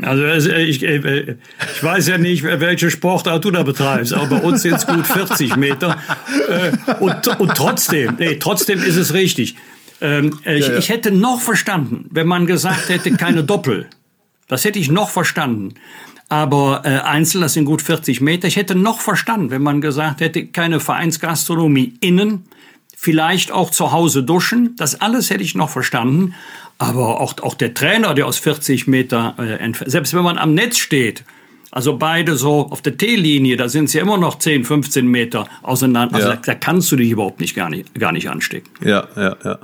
Also 0.02 0.24
äh, 0.24 0.64
ich, 0.64 0.84
äh, 0.84 1.38
ich 1.76 1.84
weiß 1.84 2.08
ja 2.08 2.18
nicht, 2.18 2.43
welche 2.43 2.91
Sportart 2.91 3.43
du 3.43 3.52
da 3.52 3.64
betreibst, 3.64 4.14
aber 4.14 4.28
bei 4.38 4.41
uns 4.41 4.62
sind 4.62 4.76
es 4.76 4.86
gut 4.86 5.06
40 5.08 5.56
Meter. 5.56 5.98
Äh, 6.50 6.93
Und, 7.00 7.28
und 7.39 7.56
trotzdem, 7.56 8.16
nee, 8.20 8.36
trotzdem 8.36 8.82
ist 8.84 8.95
es 8.95 9.14
richtig. 9.14 9.56
Ähm, 10.00 10.39
äh, 10.45 10.60
Ich, 10.60 10.70
ich 10.70 10.89
hätte 10.89 11.12
noch 11.12 11.41
verstanden, 11.41 12.06
wenn 12.12 12.28
man 12.28 12.45
gesagt 12.45 12.89
hätte, 12.89 13.12
keine 13.14 13.43
Doppel. 13.43 13.88
Das 14.48 14.64
hätte 14.66 14.78
ich 14.80 14.91
noch 14.91 15.10
verstanden. 15.10 15.74
Aber 16.30 16.82
äh, 16.84 17.00
einzeln, 17.00 17.41
das 17.41 17.54
sind 17.54 17.66
gut 17.66 17.82
40 17.82 18.22
Meter. 18.22 18.48
Ich 18.48 18.58
hätte 18.58 18.76
noch 18.76 19.00
verstanden, 19.00 19.50
wenn 19.50 19.64
man 19.64 19.82
gesagt 19.82 20.20
hätte, 20.22 20.45
keine 20.45 20.80
Vereinsgastronomie 20.80 21.93
innen, 22.02 22.43
vielleicht 22.95 23.52
auch 23.52 23.72
zu 23.72 23.91
Hause 23.91 24.24
duschen. 24.24 24.76
Das 24.78 25.00
alles 25.02 25.30
hätte 25.30 25.43
ich 25.43 25.56
noch 25.56 25.70
verstanden. 25.70 26.34
Aber 26.80 27.19
auch, 27.19 27.36
auch 27.41 27.55
der 27.55 27.73
Trainer, 27.73 28.13
der 28.13 28.28
aus 28.28 28.38
40 28.38 28.88
Meter 28.88 29.36
äh, 29.39 29.53
entfernt, 29.53 29.91
selbst 29.91 30.13
wenn 30.13 30.23
man 30.23 30.38
am 30.38 30.53
Netz 30.53 30.78
steht, 30.78 31.23
also 31.71 31.97
beide 31.97 32.36
so 32.36 32.67
auf 32.69 32.82
der 32.82 32.97
T-Linie, 32.97 33.57
da 33.57 33.67
sind 33.67 33.86
es 33.86 33.93
ja 33.93 34.01
immer 34.01 34.17
noch 34.17 34.39
10, 34.39 34.63
15 34.63 35.05
Meter 35.07 35.47
auseinander. 35.63 36.15
Also 36.15 36.30
Ja. 36.30 36.36
da, 36.36 36.41
da 36.41 36.55
kannst 36.55 36.91
du 36.91 36.95
dich 36.95 37.11
überhaupt 37.11 37.39
nicht 37.39 37.55
gar 37.55 37.69
nicht, 37.69 37.93
gar 37.95 38.11
nicht 38.11 38.30
anstecken. 38.30 38.69
Ja, 38.84 39.07
ja, 39.15 39.36
ja. 39.43 39.59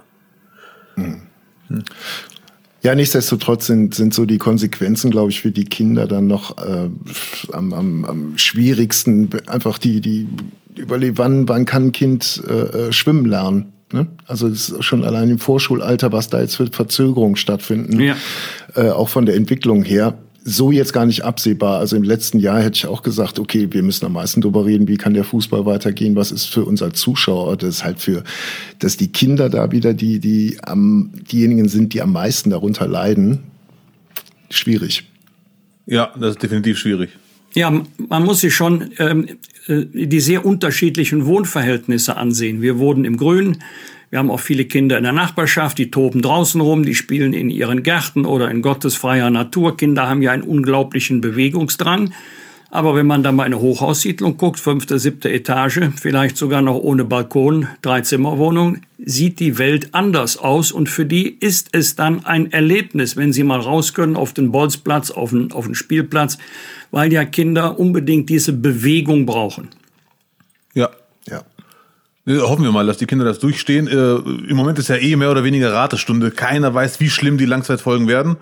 Ja, 2.81 2.95
nichtsdestotrotz 2.95 3.67
sind, 3.67 3.95
sind 3.95 4.13
so 4.13 4.25
die 4.25 4.37
Konsequenzen, 4.37 5.09
glaube 5.09 5.31
ich, 5.31 5.39
für 5.39 5.51
die 5.51 5.63
Kinder 5.63 6.05
dann 6.05 6.27
noch 6.27 6.57
äh, 6.57 6.89
am, 7.53 7.73
am, 7.73 8.05
am 8.05 8.37
schwierigsten. 8.37 9.29
Einfach 9.47 9.77
die, 9.77 10.01
die 10.01 10.27
überleben, 10.75 11.17
wann, 11.17 11.47
wann 11.47 11.65
kann 11.65 11.85
ein 11.85 11.91
Kind 11.93 12.43
äh, 12.47 12.53
äh, 12.87 12.91
schwimmen 12.91 13.25
lernen. 13.25 13.71
Ne? 13.93 14.07
Also 14.25 14.47
es 14.47 14.69
ist 14.69 14.83
schon 14.83 15.03
allein 15.03 15.29
im 15.29 15.39
Vorschulalter, 15.39 16.11
was 16.11 16.29
da 16.29 16.41
jetzt 16.41 16.55
für 16.55 16.67
Verzögerungen 16.67 17.35
stattfinden, 17.35 17.99
Ja. 17.99 18.15
äh, 18.75 18.89
auch 18.89 19.09
von 19.09 19.25
der 19.25 19.35
Entwicklung 19.35 19.83
her. 19.83 20.17
So 20.45 20.71
jetzt 20.71 20.91
gar 20.91 21.05
nicht 21.05 21.23
absehbar. 21.23 21.79
Also 21.79 21.95
im 21.95 22.03
letzten 22.03 22.37
Jahr 22.39 22.61
hätte 22.61 22.75
ich 22.75 22.85
auch 22.87 23.01
gesagt, 23.01 23.39
okay, 23.39 23.69
wir 23.71 23.81
müssen 23.81 24.05
am 24.05 24.13
meisten 24.13 24.41
darüber 24.41 24.65
reden, 24.65 24.89
wie 24.89 24.97
kann 24.97 25.13
der 25.13 25.23
Fußball 25.23 25.65
weitergehen, 25.65 26.17
was 26.17 26.31
ist 26.33 26.45
für 26.47 26.65
uns 26.65 26.81
als 26.81 26.99
Zuschauer, 26.99 27.55
das 27.55 27.75
ist 27.75 27.83
halt 27.85 28.01
für, 28.01 28.23
dass 28.79 28.97
die 28.97 29.09
Kinder 29.11 29.49
da 29.49 29.71
wieder 29.71 29.93
die, 29.93 30.19
die 30.19 30.57
am, 30.63 31.11
diejenigen 31.31 31.69
sind, 31.69 31.93
die 31.93 32.01
am 32.01 32.11
meisten 32.11 32.49
darunter 32.49 32.87
leiden. 32.87 33.43
Schwierig. 34.49 35.09
Ja, 35.85 36.11
das 36.19 36.31
ist 36.31 36.43
definitiv 36.43 36.77
schwierig. 36.77 37.11
Ja, 37.53 37.71
man 37.97 38.23
muss 38.23 38.41
sich 38.41 38.55
schon 38.55 38.91
ähm, 38.97 39.27
äh, 39.67 39.85
die 39.93 40.19
sehr 40.19 40.45
unterschiedlichen 40.45 41.25
Wohnverhältnisse 41.25 42.17
ansehen. 42.17 42.61
Wir 42.61 42.79
wohnen 42.79 43.05
im 43.05 43.17
Grün. 43.17 43.57
Wir 44.09 44.19
haben 44.19 44.31
auch 44.31 44.39
viele 44.39 44.65
Kinder 44.65 44.97
in 44.97 45.03
der 45.03 45.13
Nachbarschaft, 45.13 45.77
die 45.77 45.89
toben 45.89 46.21
draußen 46.21 46.61
rum, 46.61 46.83
die 46.83 46.93
spielen 46.93 47.33
in 47.33 47.49
ihren 47.49 47.81
Gärten 47.81 48.25
oder 48.25 48.49
in 48.51 48.61
gottesfreier 48.61 49.29
Natur. 49.29 49.75
Kinder 49.77 50.07
haben 50.07 50.21
ja 50.21 50.31
einen 50.31 50.43
unglaublichen 50.43 51.21
Bewegungsdrang. 51.21 52.11
Aber 52.69 52.95
wenn 52.95 53.05
man 53.05 53.21
dann 53.21 53.35
mal 53.35 53.45
in 53.45 53.53
eine 53.53 53.61
Hochhaussiedlung 53.61 54.37
guckt, 54.37 54.59
fünfte, 54.59 54.97
siebte 54.97 55.31
Etage, 55.31 55.81
vielleicht 55.95 56.37
sogar 56.37 56.63
noch 56.63 56.77
ohne 56.77 57.05
Balkon, 57.05 57.67
Dreizimmerwohnung, 57.83 58.81
sieht 58.97 59.39
die 59.39 59.59
Welt 59.59 59.89
anders 59.93 60.37
aus. 60.37 60.71
Und 60.71 60.89
für 60.89 61.05
die 61.05 61.29
ist 61.29 61.69
es 61.73 61.95
dann 61.95 62.25
ein 62.25 62.51
Erlebnis, 62.51 63.15
wenn 63.15 63.31
sie 63.31 63.43
mal 63.43 63.59
raus 63.59 63.93
können 63.93 64.15
auf 64.15 64.33
den 64.33 64.51
Bolzplatz, 64.51 65.11
auf 65.11 65.29
den, 65.29 65.51
auf 65.51 65.65
den 65.65 65.75
Spielplatz, 65.75 66.39
weil 66.93 67.11
ja 67.11 67.25
Kinder 67.25 67.79
unbedingt 67.79 68.29
diese 68.29 68.53
Bewegung 68.53 69.25
brauchen. 69.25 69.69
Ja. 70.75 70.91
Ja. 71.27 71.43
Hoffen 72.27 72.63
wir 72.63 72.71
mal, 72.71 72.85
dass 72.85 72.97
die 72.97 73.07
Kinder 73.07 73.25
das 73.25 73.39
durchstehen. 73.39 73.87
Äh, 73.87 74.15
Im 74.49 74.55
Moment 74.55 74.77
ist 74.77 74.89
ja 74.89 74.97
eh 74.97 75.15
mehr 75.15 75.31
oder 75.31 75.43
weniger 75.43 75.73
Ratestunde. 75.73 76.29
Keiner 76.29 76.71
weiß, 76.71 76.99
wie 76.99 77.09
schlimm 77.09 77.39
die 77.39 77.47
Langzeitfolgen 77.47 78.07
werden. 78.07 78.37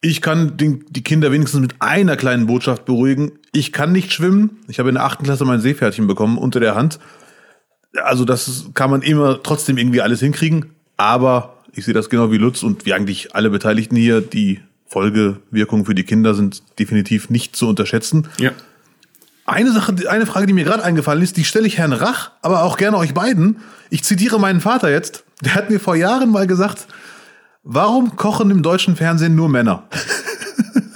Ich 0.00 0.20
kann 0.20 0.56
den, 0.56 0.84
die 0.90 1.04
Kinder 1.04 1.30
wenigstens 1.30 1.60
mit 1.60 1.74
einer 1.78 2.16
kleinen 2.16 2.48
Botschaft 2.48 2.86
beruhigen. 2.86 3.38
Ich 3.52 3.72
kann 3.72 3.92
nicht 3.92 4.12
schwimmen. 4.12 4.58
Ich 4.66 4.80
habe 4.80 4.88
in 4.88 4.96
der 4.96 5.04
achten 5.04 5.24
Klasse 5.24 5.44
mein 5.44 5.60
Seepferdchen 5.60 6.08
bekommen 6.08 6.38
unter 6.38 6.58
der 6.58 6.74
Hand. 6.74 6.98
Also 8.02 8.24
das 8.24 8.70
kann 8.74 8.90
man 8.90 9.02
immer 9.02 9.44
trotzdem 9.44 9.78
irgendwie 9.78 10.00
alles 10.00 10.18
hinkriegen. 10.18 10.74
Aber 10.96 11.62
ich 11.72 11.84
sehe 11.84 11.94
das 11.94 12.10
genau 12.10 12.32
wie 12.32 12.38
Lutz 12.38 12.64
und 12.64 12.84
wie 12.84 12.94
eigentlich 12.94 13.36
alle 13.36 13.48
Beteiligten 13.48 13.94
hier. 13.94 14.20
Die 14.22 14.60
Folgewirkungen 14.90 15.84
für 15.84 15.94
die 15.94 16.02
Kinder 16.02 16.34
sind 16.34 16.62
definitiv 16.80 17.30
nicht 17.30 17.54
zu 17.54 17.68
unterschätzen. 17.68 18.26
Ja. 18.38 18.50
Eine 19.46 19.72
Sache, 19.72 19.94
eine 20.08 20.26
Frage, 20.26 20.46
die 20.46 20.52
mir 20.52 20.64
gerade 20.64 20.82
eingefallen 20.82 21.22
ist, 21.22 21.36
die 21.36 21.44
stelle 21.44 21.66
ich 21.66 21.78
Herrn 21.78 21.92
Rach, 21.92 22.32
aber 22.42 22.64
auch 22.64 22.76
gerne 22.76 22.96
euch 22.96 23.14
beiden. 23.14 23.58
Ich 23.88 24.02
zitiere 24.02 24.40
meinen 24.40 24.60
Vater 24.60 24.90
jetzt. 24.90 25.24
Der 25.42 25.54
hat 25.54 25.70
mir 25.70 25.78
vor 25.78 25.94
Jahren 25.94 26.30
mal 26.30 26.46
gesagt, 26.46 26.88
warum 27.62 28.16
kochen 28.16 28.50
im 28.50 28.62
deutschen 28.62 28.96
Fernsehen 28.96 29.36
nur 29.36 29.48
Männer? 29.48 29.84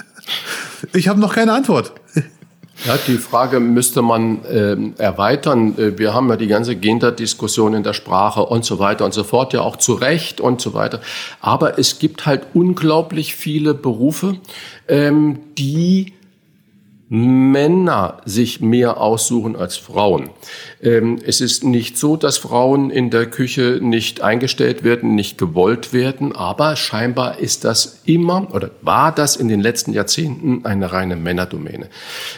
ich 0.92 1.08
habe 1.08 1.20
noch 1.20 1.34
keine 1.34 1.52
Antwort. 1.52 1.94
Ja, 2.84 2.98
die 3.06 3.16
Frage 3.16 3.60
müsste 3.60 4.02
man 4.02 4.40
ähm, 4.50 4.92
erweitern. 4.98 5.78
Äh, 5.78 5.98
Wir 5.98 6.12
haben 6.12 6.28
ja 6.28 6.36
die 6.36 6.48
ganze 6.48 6.76
Gender-Diskussion 6.76 7.72
in 7.72 7.82
der 7.82 7.94
Sprache 7.94 8.42
und 8.42 8.66
so 8.66 8.78
weiter 8.78 9.06
und 9.06 9.14
so 9.14 9.24
fort, 9.24 9.54
ja 9.54 9.62
auch 9.62 9.76
zu 9.76 9.94
Recht 9.94 10.38
und 10.38 10.60
so 10.60 10.74
weiter. 10.74 11.00
Aber 11.40 11.78
es 11.78 11.98
gibt 11.98 12.26
halt 12.26 12.42
unglaublich 12.52 13.36
viele 13.36 13.72
Berufe, 13.72 14.36
ähm, 14.86 15.38
die 15.56 16.12
Männer 17.14 18.18
sich 18.24 18.60
mehr 18.60 19.00
aussuchen 19.00 19.54
als 19.54 19.76
Frauen. 19.76 20.30
Ähm, 20.82 21.20
es 21.24 21.40
ist 21.40 21.62
nicht 21.62 21.96
so, 21.96 22.16
dass 22.16 22.38
Frauen 22.38 22.90
in 22.90 23.10
der 23.10 23.26
Küche 23.26 23.78
nicht 23.80 24.20
eingestellt 24.20 24.82
werden, 24.82 25.14
nicht 25.14 25.38
gewollt 25.38 25.92
werden, 25.92 26.34
aber 26.34 26.74
scheinbar 26.74 27.38
ist 27.38 27.64
das 27.64 28.00
immer 28.04 28.52
oder 28.52 28.72
war 28.82 29.14
das 29.14 29.36
in 29.36 29.46
den 29.46 29.60
letzten 29.60 29.92
Jahrzehnten 29.92 30.64
eine 30.64 30.92
reine 30.92 31.14
Männerdomäne. 31.14 31.88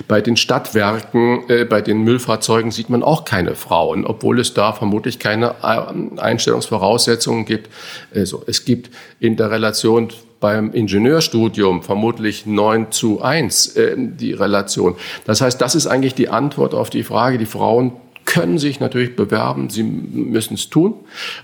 Bei 0.09 0.21
den 0.21 0.37
Stadtwerken, 0.37 1.49
äh, 1.49 1.65
bei 1.65 1.81
den 1.81 2.03
Müllfahrzeugen 2.03 2.71
sieht 2.71 2.91
man 2.91 3.03
auch 3.03 3.25
keine 3.25 3.55
Frauen, 3.55 4.05
obwohl 4.05 4.41
es 4.41 4.53
da 4.53 4.75
vermutlich 4.75 5.19
keine 5.19 5.55
äh, 5.63 6.21
Einstellungsvoraussetzungen 6.21 7.47
gibt. 7.47 7.71
Also 8.15 8.43
es 8.47 8.67
gibt 8.67 8.91
in 9.21 9.37
der 9.37 9.51
Relation 9.51 10.11
beim 10.47 10.71
Ingenieurstudium 10.71 11.83
vermutlich 11.83 12.47
9 12.47 12.93
zu 12.93 13.21
1 13.21 13.75
äh, 13.75 13.97
die 13.99 14.33
Relation. 14.33 14.95
Das 15.25 15.41
heißt, 15.41 15.61
das 15.61 15.75
ist 15.75 15.89
eigentlich 15.89 16.15
die 16.15 16.29
Antwort 16.29 16.73
auf 16.73 16.89
die 16.89 17.03
Frage, 17.03 17.37
die 17.37 17.47
Frauen 17.47 17.91
können 18.27 18.57
sich 18.57 18.79
natürlich 18.79 19.17
bewerben, 19.17 19.71
sie 19.71 19.83
müssen 19.83 20.55
es 20.55 20.71
tun 20.71 20.95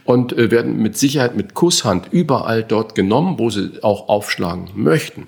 und 0.04 0.32
äh, 0.38 0.52
werden 0.52 0.76
mit 0.76 0.96
Sicherheit 0.96 1.34
mit 1.34 1.52
Kusshand 1.52 2.12
überall 2.12 2.62
dort 2.62 2.94
genommen, 2.94 3.40
wo 3.40 3.50
sie 3.50 3.72
auch 3.82 4.08
aufschlagen 4.08 4.70
möchten. 4.76 5.26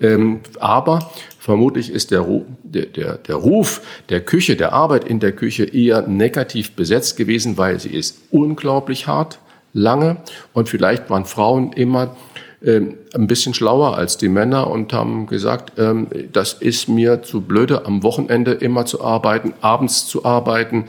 Ähm, 0.00 0.40
aber 0.58 1.10
vermutlich 1.38 1.90
ist 1.90 2.12
der, 2.12 2.26
der, 2.62 2.86
der, 2.86 3.18
der 3.18 3.36
Ruf 3.36 3.82
der 4.08 4.22
Küche, 4.22 4.56
der 4.56 4.72
Arbeit 4.72 5.04
in 5.04 5.20
der 5.20 5.32
Küche 5.32 5.64
eher 5.64 6.08
negativ 6.08 6.72
besetzt 6.72 7.18
gewesen, 7.18 7.58
weil 7.58 7.80
sie 7.80 7.90
ist 7.90 8.16
unglaublich 8.30 9.06
hart, 9.06 9.40
lange 9.74 10.16
und 10.54 10.70
vielleicht 10.70 11.10
waren 11.10 11.26
Frauen 11.26 11.74
immer 11.74 12.16
ein 12.62 13.26
bisschen 13.26 13.54
schlauer 13.54 13.96
als 13.96 14.18
die 14.18 14.28
Männer 14.28 14.68
und 14.68 14.92
haben 14.92 15.26
gesagt, 15.26 15.78
ähm, 15.78 16.08
das 16.32 16.52
ist 16.52 16.88
mir 16.88 17.22
zu 17.22 17.40
blöde, 17.40 17.86
am 17.86 18.02
Wochenende 18.02 18.52
immer 18.52 18.84
zu 18.84 19.02
arbeiten, 19.02 19.54
abends 19.62 20.06
zu 20.06 20.24
arbeiten. 20.26 20.84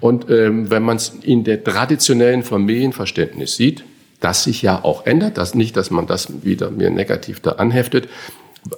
Und 0.00 0.30
ähm, 0.30 0.70
wenn 0.70 0.84
man 0.84 0.96
es 0.96 1.12
in 1.22 1.42
der 1.42 1.64
traditionellen 1.64 2.44
Familienverständnis 2.44 3.56
sieht, 3.56 3.84
das 4.20 4.44
sich 4.44 4.62
ja 4.62 4.84
auch 4.84 5.04
ändert, 5.04 5.36
das 5.36 5.54
nicht, 5.54 5.76
dass 5.76 5.90
man 5.90 6.06
das 6.06 6.44
wieder 6.44 6.70
mir 6.70 6.90
negativ 6.90 7.40
da 7.40 7.52
anheftet, 7.52 8.08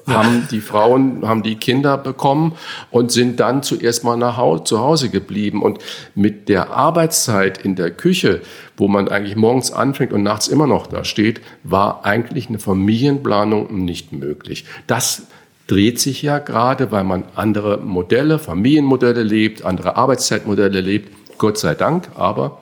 haben 0.06 0.48
die 0.50 0.60
Frauen, 0.60 1.26
haben 1.26 1.42
die 1.42 1.56
Kinder 1.56 1.96
bekommen 1.96 2.52
und 2.90 3.12
sind 3.12 3.40
dann 3.40 3.62
zuerst 3.62 4.04
mal 4.04 4.16
nach 4.16 4.36
Hause, 4.36 4.64
zu 4.64 4.80
Hause 4.80 5.08
geblieben. 5.08 5.62
Und 5.62 5.78
mit 6.14 6.48
der 6.48 6.70
Arbeitszeit 6.70 7.58
in 7.58 7.76
der 7.76 7.90
Küche, 7.90 8.40
wo 8.76 8.88
man 8.88 9.08
eigentlich 9.08 9.36
morgens 9.36 9.70
anfängt 9.70 10.12
und 10.12 10.22
nachts 10.22 10.48
immer 10.48 10.66
noch 10.66 10.86
da 10.86 11.04
steht, 11.04 11.40
war 11.62 12.04
eigentlich 12.04 12.48
eine 12.48 12.58
Familienplanung 12.58 13.84
nicht 13.84 14.12
möglich. 14.12 14.64
Das 14.86 15.22
dreht 15.66 16.00
sich 16.00 16.22
ja 16.22 16.38
gerade, 16.38 16.90
weil 16.90 17.04
man 17.04 17.24
andere 17.36 17.78
Modelle, 17.78 18.38
Familienmodelle 18.38 19.22
lebt, 19.22 19.64
andere 19.64 19.96
Arbeitszeitmodelle 19.96 20.80
lebt. 20.80 21.12
Gott 21.38 21.58
sei 21.58 21.74
Dank, 21.74 22.08
aber 22.16 22.60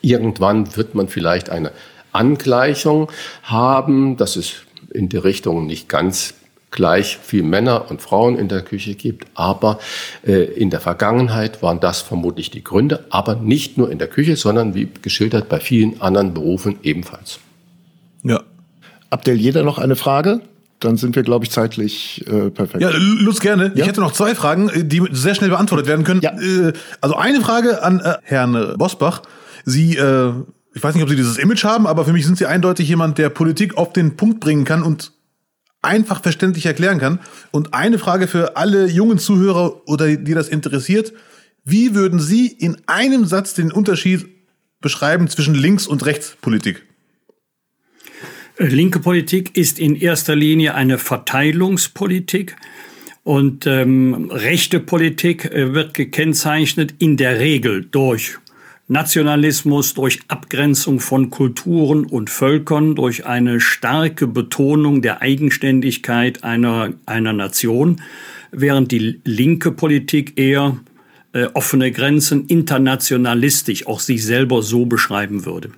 irgendwann 0.00 0.76
wird 0.76 0.94
man 0.94 1.08
vielleicht 1.08 1.50
eine 1.50 1.72
Angleichung 2.10 3.10
haben. 3.42 4.16
Das 4.16 4.36
ist 4.36 4.66
in 4.92 5.08
die 5.08 5.18
Richtung 5.18 5.66
nicht 5.66 5.88
ganz 5.88 6.34
gleich 6.72 7.18
viel 7.22 7.44
Männer 7.44 7.90
und 7.90 8.02
Frauen 8.02 8.36
in 8.36 8.48
der 8.48 8.62
Küche 8.62 8.94
gibt. 8.94 9.28
Aber 9.34 9.78
äh, 10.26 10.44
in 10.44 10.70
der 10.70 10.80
Vergangenheit 10.80 11.62
waren 11.62 11.78
das 11.78 12.00
vermutlich 12.00 12.50
die 12.50 12.64
Gründe, 12.64 13.04
aber 13.10 13.36
nicht 13.36 13.78
nur 13.78 13.90
in 13.92 13.98
der 13.98 14.08
Küche, 14.08 14.34
sondern 14.34 14.74
wie 14.74 14.88
geschildert 15.02 15.48
bei 15.48 15.60
vielen 15.60 16.00
anderen 16.00 16.34
Berufen 16.34 16.78
ebenfalls. 16.82 17.38
Ja. 18.24 18.42
Abdel, 19.10 19.36
jeder 19.36 19.62
noch 19.62 19.78
eine 19.78 19.94
Frage? 19.94 20.40
Dann 20.80 20.96
sind 20.96 21.14
wir, 21.14 21.22
glaube 21.22 21.44
ich, 21.44 21.52
zeitlich 21.52 22.26
äh, 22.26 22.50
perfekt. 22.50 22.82
Ja, 22.82 22.90
Lutz, 22.92 23.38
gerne. 23.38 23.66
Ja? 23.66 23.82
Ich 23.82 23.86
hätte 23.86 24.00
noch 24.00 24.12
zwei 24.12 24.34
Fragen, 24.34 24.68
äh, 24.70 24.84
die 24.84 25.02
sehr 25.12 25.34
schnell 25.34 25.50
beantwortet 25.50 25.86
werden 25.86 26.04
können. 26.04 26.22
Ja. 26.22 26.32
Äh, 26.32 26.72
also 27.00 27.14
eine 27.14 27.40
Frage 27.40 27.84
an 27.84 28.00
äh, 28.00 28.14
Herrn 28.22 28.74
Bosbach. 28.78 29.22
Sie, 29.64 29.96
äh, 29.96 30.32
ich 30.74 30.82
weiß 30.82 30.94
nicht, 30.94 31.04
ob 31.04 31.10
Sie 31.10 31.16
dieses 31.16 31.38
Image 31.38 31.62
haben, 31.64 31.86
aber 31.86 32.04
für 32.04 32.12
mich 32.12 32.24
sind 32.24 32.38
Sie 32.38 32.46
eindeutig 32.46 32.88
jemand, 32.88 33.18
der 33.18 33.28
Politik 33.28 33.76
auf 33.76 33.92
den 33.92 34.16
Punkt 34.16 34.40
bringen 34.40 34.64
kann 34.64 34.82
und 34.82 35.12
einfach 35.82 36.22
verständlich 36.22 36.66
erklären 36.66 36.98
kann. 36.98 37.18
Und 37.50 37.74
eine 37.74 37.98
Frage 37.98 38.28
für 38.28 38.56
alle 38.56 38.86
jungen 38.86 39.18
Zuhörer 39.18 39.86
oder 39.88 40.16
die 40.16 40.34
das 40.34 40.48
interessiert. 40.48 41.12
Wie 41.64 41.94
würden 41.94 42.18
Sie 42.18 42.46
in 42.46 42.76
einem 42.86 43.24
Satz 43.24 43.54
den 43.54 43.70
Unterschied 43.70 44.26
beschreiben 44.80 45.28
zwischen 45.28 45.54
Links- 45.54 45.86
und 45.86 46.06
Rechtspolitik? 46.06 46.82
Äh, 48.56 48.66
linke 48.66 49.00
Politik 49.00 49.56
ist 49.56 49.78
in 49.78 49.96
erster 49.96 50.36
Linie 50.36 50.74
eine 50.74 50.98
Verteilungspolitik 50.98 52.56
und 53.22 53.66
ähm, 53.66 54.30
rechte 54.30 54.80
Politik 54.80 55.44
äh, 55.44 55.72
wird 55.74 55.94
gekennzeichnet 55.94 56.94
in 56.98 57.16
der 57.16 57.38
Regel 57.38 57.84
durch 57.84 58.38
Nationalismus 58.88 59.94
durch 59.94 60.20
Abgrenzung 60.28 61.00
von 61.00 61.30
Kulturen 61.30 62.04
und 62.04 62.30
Völkern, 62.30 62.94
durch 62.94 63.26
eine 63.26 63.60
starke 63.60 64.26
Betonung 64.26 65.02
der 65.02 65.22
Eigenständigkeit 65.22 66.44
einer, 66.44 66.92
einer 67.06 67.32
Nation, 67.32 68.02
während 68.50 68.92
die 68.92 69.20
linke 69.24 69.72
Politik 69.72 70.38
eher 70.38 70.76
äh, 71.32 71.46
offene 71.54 71.92
Grenzen 71.92 72.46
internationalistisch 72.46 73.86
auch 73.86 74.00
sich 74.00 74.24
selber 74.24 74.62
so 74.62 74.84
beschreiben 74.84 75.46
würde. 75.46 75.70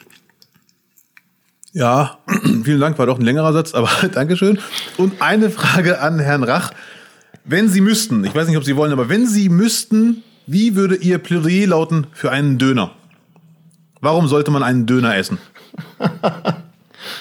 Ja, 1.73 2.19
vielen 2.65 2.81
Dank, 2.81 2.99
war 2.99 3.07
doch 3.07 3.19
ein 3.19 3.25
längerer 3.25 3.53
Satz, 3.53 3.75
aber 3.75 3.91
Dankeschön. 4.13 4.59
Und 4.97 5.21
eine 5.21 5.51
Frage 5.51 6.01
an 6.01 6.19
Herrn 6.19 6.43
Rach. 6.43 6.73
Wenn 7.45 7.69
Sie 7.69 7.83
müssten, 7.83 8.25
ich 8.25 8.35
weiß 8.35 8.49
nicht, 8.49 8.57
ob 8.57 8.65
Sie 8.65 8.75
wollen, 8.75 8.93
aber 8.93 9.11
wenn 9.11 9.27
Sie 9.27 9.51
müssten, 9.51 10.23
wie 10.47 10.77
würde 10.77 10.97
Ihr 10.97 11.19
Plädoyer 11.19 11.69
lauten 11.69 12.07
für 12.13 12.31
einen 12.31 12.59
Döner? 12.59 12.93
Warum 14.01 14.29
sollte 14.29 14.51
man 14.51 14.63
einen 14.63 14.87
Döner 14.87 15.17
essen? 15.17 15.39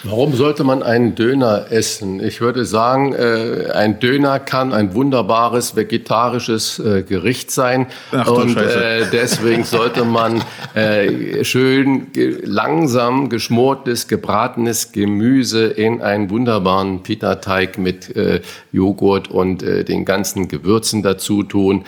Warum 0.04 0.34
sollte 0.34 0.64
man 0.64 0.84
einen 0.84 1.16
Döner 1.16 1.68
essen? 1.72 2.24
Ich 2.24 2.42
würde 2.42 2.66
sagen, 2.66 3.14
äh, 3.14 3.72
ein 3.74 4.00
Döner 4.00 4.40
kann 4.40 4.74
ein 4.74 4.94
wunderbares 4.94 5.76
vegetarisches 5.76 6.80
äh, 6.80 7.04
Gericht 7.04 7.52
sein. 7.52 7.88
Ach, 8.12 8.28
und 8.28 8.58
äh, 8.58 9.06
deswegen 9.12 9.64
sollte 9.64 10.04
man 10.04 10.44
äh, 10.74 11.44
schön 11.44 12.12
ge 12.12 12.40
langsam 12.44 13.30
geschmortes, 13.30 14.08
gebratenes 14.08 14.92
Gemüse 14.92 15.68
in 15.68 16.02
einen 16.02 16.30
wunderbaren 16.30 17.04
Pita-Teig 17.04 17.78
mit 17.78 18.16
äh, 18.16 18.42
Joghurt 18.72 19.30
und 19.30 19.64
äh, 19.64 19.84
den 19.84 20.06
ganzen 20.06 20.48
Gewürzen 20.48 21.04
dazu 21.04 21.44
tun. 21.44 21.86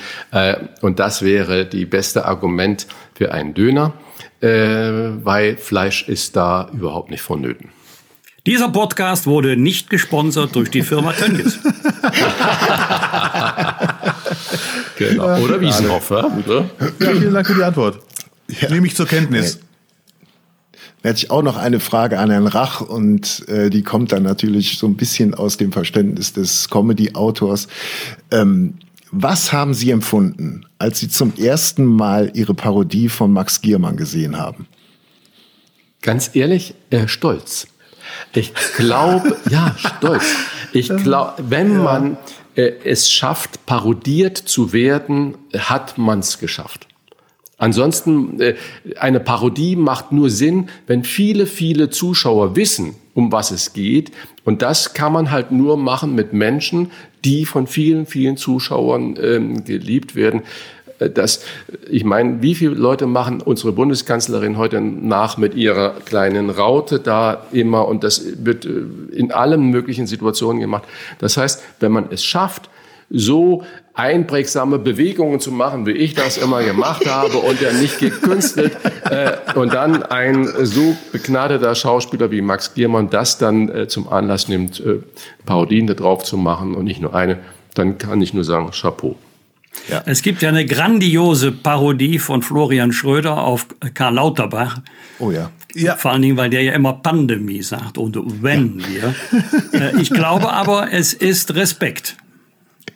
Und 0.81 0.99
das 0.99 1.21
wäre 1.21 1.65
die 1.65 1.85
beste 1.85 2.25
Argument 2.25 2.87
für 3.13 3.31
einen 3.31 3.53
Döner 3.53 3.93
weil 4.41 5.57
Fleisch 5.57 6.07
ist 6.07 6.35
da 6.35 6.69
überhaupt 6.73 7.09
nicht 7.09 7.21
vonnöten. 7.21 7.71
Dieser 8.45 8.69
Podcast 8.69 9.25
wurde 9.25 9.57
nicht 9.57 9.89
gesponsert 9.89 10.55
durch 10.55 10.69
die 10.69 10.83
Firma 10.83 11.13
Tönnies. 11.13 11.57
genau. 14.97 15.39
Oder 15.39 15.59
Wiesenhoff, 15.59 16.11
ja? 16.11 16.29
ja? 16.47 16.65
Vielen 16.99 17.33
Dank 17.33 17.47
für 17.47 17.55
die 17.55 17.63
Antwort. 17.63 17.99
Ja. 18.47 18.69
Nehme 18.69 18.85
ich 18.85 18.95
zur 18.95 19.07
Kenntnis. 19.07 19.59
Da 21.01 21.09
hätte 21.09 21.17
ich 21.17 21.31
auch 21.31 21.41
noch 21.41 21.57
eine 21.57 21.79
Frage 21.79 22.19
an 22.19 22.29
Herrn 22.29 22.45
Rach 22.45 22.81
und 22.81 23.47
äh, 23.49 23.71
die 23.71 23.81
kommt 23.81 24.11
dann 24.11 24.21
natürlich 24.21 24.77
so 24.77 24.85
ein 24.85 24.95
bisschen 24.95 25.33
aus 25.33 25.57
dem 25.57 25.71
Verständnis 25.71 26.33
des 26.33 26.69
Comedy-Autors. 26.69 27.67
Ähm, 28.29 28.75
was 29.11 29.53
haben 29.53 29.73
Sie 29.73 29.89
empfunden, 29.89 30.67
als 30.77 30.99
Sie 30.99 31.09
zum 31.09 31.33
ersten 31.35 31.85
Mal 31.85 32.31
Ihre 32.35 32.53
Parodie 32.53 33.09
von 33.09 33.31
Max 33.33 33.61
Giermann 33.61 33.97
gesehen 33.97 34.37
haben? 34.37 34.67
Ganz 36.03 36.35
ehrlich, 36.35 36.75
äh, 36.91 37.07
stolz. 37.07 37.67
Ich 38.33 38.53
glaube, 38.77 39.37
ja, 39.49 39.75
stolz. 39.77 40.23
Ich 40.73 40.89
glaube, 40.89 41.33
wenn 41.37 41.77
man 41.77 42.17
äh, 42.55 42.71
es 42.83 43.11
schafft, 43.11 43.65
parodiert 43.65 44.37
zu 44.37 44.73
werden, 44.73 45.37
hat 45.57 45.97
man 45.97 46.19
es 46.19 46.39
geschafft. 46.39 46.87
Ansonsten, 47.57 48.39
äh, 48.41 48.55
eine 48.99 49.19
Parodie 49.19 49.75
macht 49.75 50.11
nur 50.11 50.29
Sinn, 50.29 50.69
wenn 50.87 51.03
viele, 51.03 51.45
viele 51.45 51.89
Zuschauer 51.89 52.55
wissen, 52.55 52.95
um 53.13 53.31
was 53.31 53.51
es 53.51 53.73
geht. 53.73 54.11
Und 54.43 54.61
das 54.61 54.93
kann 54.93 55.13
man 55.13 55.31
halt 55.31 55.51
nur 55.51 55.77
machen 55.77 56.15
mit 56.15 56.33
Menschen, 56.33 56.91
die 57.23 57.45
von 57.45 57.67
vielen, 57.67 58.05
vielen 58.05 58.37
Zuschauern 58.37 59.17
ähm, 59.21 59.63
geliebt 59.63 60.15
werden. 60.15 60.43
Äh, 60.99 61.09
das, 61.09 61.43
ich 61.89 62.03
meine, 62.03 62.41
wie 62.41 62.55
viele 62.55 62.75
Leute 62.75 63.05
machen 63.05 63.41
unsere 63.41 63.71
Bundeskanzlerin 63.71 64.57
heute 64.57 64.81
nach 64.81 65.37
mit 65.37 65.55
ihrer 65.55 65.91
kleinen 66.05 66.49
Raute 66.49 66.99
da 66.99 67.45
immer 67.51 67.87
und 67.87 68.03
das 68.03 68.23
wird 68.45 68.65
äh, 68.65 68.69
in 69.13 69.31
allen 69.31 69.69
möglichen 69.69 70.07
Situationen 70.07 70.61
gemacht. 70.61 70.83
Das 71.19 71.37
heißt, 71.37 71.63
wenn 71.79 71.91
man 71.91 72.07
es 72.11 72.23
schafft, 72.23 72.69
so 73.09 73.63
einprägsame 73.93 74.79
Bewegungen 74.79 75.39
zu 75.39 75.51
machen, 75.51 75.85
wie 75.85 75.91
ich 75.91 76.15
das 76.15 76.37
immer 76.37 76.63
gemacht 76.63 77.07
habe 77.07 77.37
und 77.37 77.61
ja 77.61 77.71
nicht 77.71 77.99
gekünstelt. 77.99 78.75
Äh, 79.09 79.33
und 79.53 79.73
dann 79.73 80.03
ein 80.03 80.47
so 80.63 80.97
begnadeter 81.11 81.75
Schauspieler 81.75 82.31
wie 82.31 82.41
Max 82.41 82.73
Giermann 82.73 83.09
das 83.09 83.37
dann 83.37 83.69
äh, 83.69 83.87
zum 83.87 84.09
Anlass 84.09 84.47
nimmt, 84.47 84.79
äh, 84.79 84.99
Parodien 85.45 85.87
da 85.87 85.93
drauf 85.93 86.23
zu 86.23 86.37
machen 86.37 86.75
und 86.75 86.85
nicht 86.85 87.01
nur 87.01 87.13
eine, 87.13 87.37
dann 87.75 87.97
kann 87.97 88.21
ich 88.21 88.33
nur 88.33 88.43
sagen, 88.43 88.71
Chapeau. 88.71 89.15
Ja. 89.89 90.03
Es 90.05 90.21
gibt 90.21 90.41
ja 90.41 90.49
eine 90.49 90.65
grandiose 90.65 91.51
Parodie 91.51 92.19
von 92.19 92.41
Florian 92.41 92.91
Schröder 92.91 93.43
auf 93.43 93.67
Karl 93.93 94.15
Lauterbach. 94.15 94.79
Oh 95.19 95.31
ja. 95.31 95.51
ja. 95.73 95.95
Vor 95.95 96.11
allen 96.11 96.21
Dingen, 96.21 96.37
weil 96.37 96.49
der 96.49 96.63
ja 96.63 96.73
immer 96.73 96.93
Pandemie 96.93 97.61
sagt 97.61 97.97
und 97.97 98.17
wenn 98.41 98.79
ja. 98.79 99.13
wir. 99.71 99.79
Äh, 99.79 100.01
ich 100.01 100.09
glaube 100.09 100.51
aber, 100.51 100.91
es 100.91 101.13
ist 101.13 101.55
Respekt. 101.55 102.17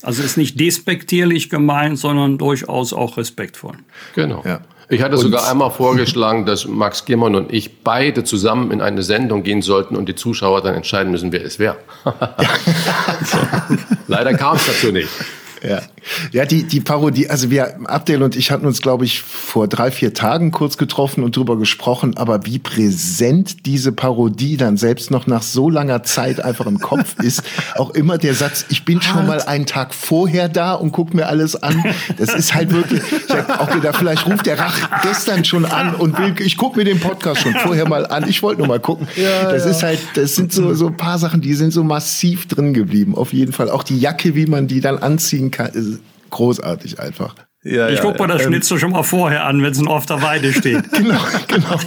Also 0.02 0.22
es 0.22 0.32
ist 0.32 0.38
nicht 0.38 0.60
despektierlich 0.60 1.50
gemeint, 1.50 2.00
sondern 2.00 2.38
durchaus 2.38 2.94
auch 2.94 3.18
respektvoll. 3.18 3.76
Genau. 4.16 4.44
Ja. 4.46 4.62
Ich 4.92 5.04
hatte 5.04 5.18
und 5.18 5.22
sogar 5.22 5.48
einmal 5.48 5.70
vorgeschlagen, 5.70 6.48
dass 6.48 6.68
Max 6.68 7.06
Gimmern 7.06 7.36
und 7.36 7.54
ich 7.54 7.84
beide 7.84 8.24
zusammen 8.24 8.72
in 8.72 8.82
eine 8.82 9.04
Sendung 9.04 9.44
gehen 9.44 9.62
sollten 9.62 9.96
und 9.96 10.10
die 10.10 10.16
Zuschauer 10.16 10.62
dann 10.62 10.74
entscheiden 10.74 11.12
müssen, 11.12 11.32
wer 11.32 11.46
es 11.46 11.60
wäre. 11.60 11.78
Leider 14.08 14.34
kam 14.34 14.56
es 14.56 14.66
dazu 14.66 14.92
nicht. 14.92 15.10
Ja, 15.68 15.82
ja 16.32 16.46
die, 16.46 16.64
die 16.64 16.80
Parodie, 16.80 17.30
also 17.30 17.50
wir, 17.50 17.80
Abdel 17.86 18.24
und 18.24 18.36
ich 18.36 18.52
hatten 18.52 18.66
uns, 18.66 18.82
glaube 18.82 19.06
ich, 19.06 19.22
vor 19.22 19.68
drei, 19.68 19.92
vier 19.92 20.14
Tagen 20.14 20.52
kurz 20.52 20.78
getroffen 20.78 21.24
und 21.24 21.36
drüber 21.36 21.58
gesprochen, 21.58 22.18
aber 22.18 22.46
wie 22.46 22.60
präsent 22.60 23.66
diese 23.66 23.92
Parodie 23.92 24.58
dann 24.58 24.78
selbst 24.78 25.12
noch 25.12 25.28
nach 25.28 25.44
so 25.44 25.70
langer 25.70 26.04
Zeit 26.04 26.44
einfach 26.44 26.66
im 26.66 26.80
Kopf 26.80 27.16
ist. 27.24 27.44
Auch 27.76 27.90
immer 27.92 28.18
der 28.18 28.34
Satz, 28.34 28.66
ich 28.70 28.86
bin 28.86 29.02
schon 29.02 29.28
mal 29.28 29.42
einen 29.42 29.66
Tag 29.66 29.94
vorher 29.94 30.50
da 30.50 30.74
und 30.74 30.92
guck 30.92 31.14
mir 31.14 31.28
alles 31.28 31.56
an. 31.56 31.84
Das 32.18 32.34
ist 32.34 32.54
halt 32.54 32.72
wirklich, 32.72 33.02
ich 33.28 33.36
hab 33.36 33.62
auch 33.62 33.70
gedacht, 33.70 33.98
vielleicht 33.98 34.26
ruft 34.28 34.46
der 34.46 34.60
Rach 34.60 35.02
gestern 35.02 35.44
schon 35.44 35.66
an 35.66 35.96
und 35.96 36.18
will, 36.18 36.36
ich 36.40 36.58
guck 36.58 36.78
mir 36.78 36.86
den 36.86 37.00
Podcast 37.00 37.42
schon 37.42 37.54
vorher 37.54 37.88
mal 37.88 38.06
an. 38.06 38.28
Ich 38.28 38.42
wollte 38.42 38.60
nur 38.60 38.68
mal 38.68 38.80
gucken. 38.80 39.08
Ja, 39.16 39.52
das 39.52 39.66
ja. 39.66 39.72
ist 39.72 39.84
halt, 39.84 40.00
das 40.16 40.36
sind 40.36 40.54
so, 40.54 40.74
so 40.74 40.88
ein 40.88 40.98
paar 40.98 41.18
Sachen, 41.18 41.42
die 41.42 41.54
sind 41.54 41.72
so 41.72 41.84
massiv 41.84 42.48
drin 42.48 42.74
geblieben. 42.74 43.16
Auf 43.16 43.34
jeden 43.34 43.52
Fall. 43.52 43.70
Auch 43.70 43.84
die 43.84 44.00
Jacke, 44.00 44.36
wie 44.36 44.46
man 44.46 44.68
die 44.68 44.82
dann 44.82 44.98
anziehen 44.98 45.49
kann, 45.52 45.72
ist 45.72 46.00
großartig 46.30 47.00
einfach. 47.00 47.36
Ja, 47.64 47.90
ich 47.90 47.98
ja, 47.98 48.02
gucke 48.02 48.22
mir 48.22 48.30
das 48.30 48.44
ähm, 48.44 48.50
Schnitzel 48.50 48.80
schon 48.80 48.92
mal 48.92 49.04
vorher 49.04 49.46
an, 49.46 49.62
wenn 49.62 49.72
es 49.72 49.82
noch 49.82 49.96
auf 49.96 50.06
der 50.06 50.22
Weide 50.22 50.54
steht. 50.54 50.90
genau, 50.92 51.20
genau. 51.48 51.80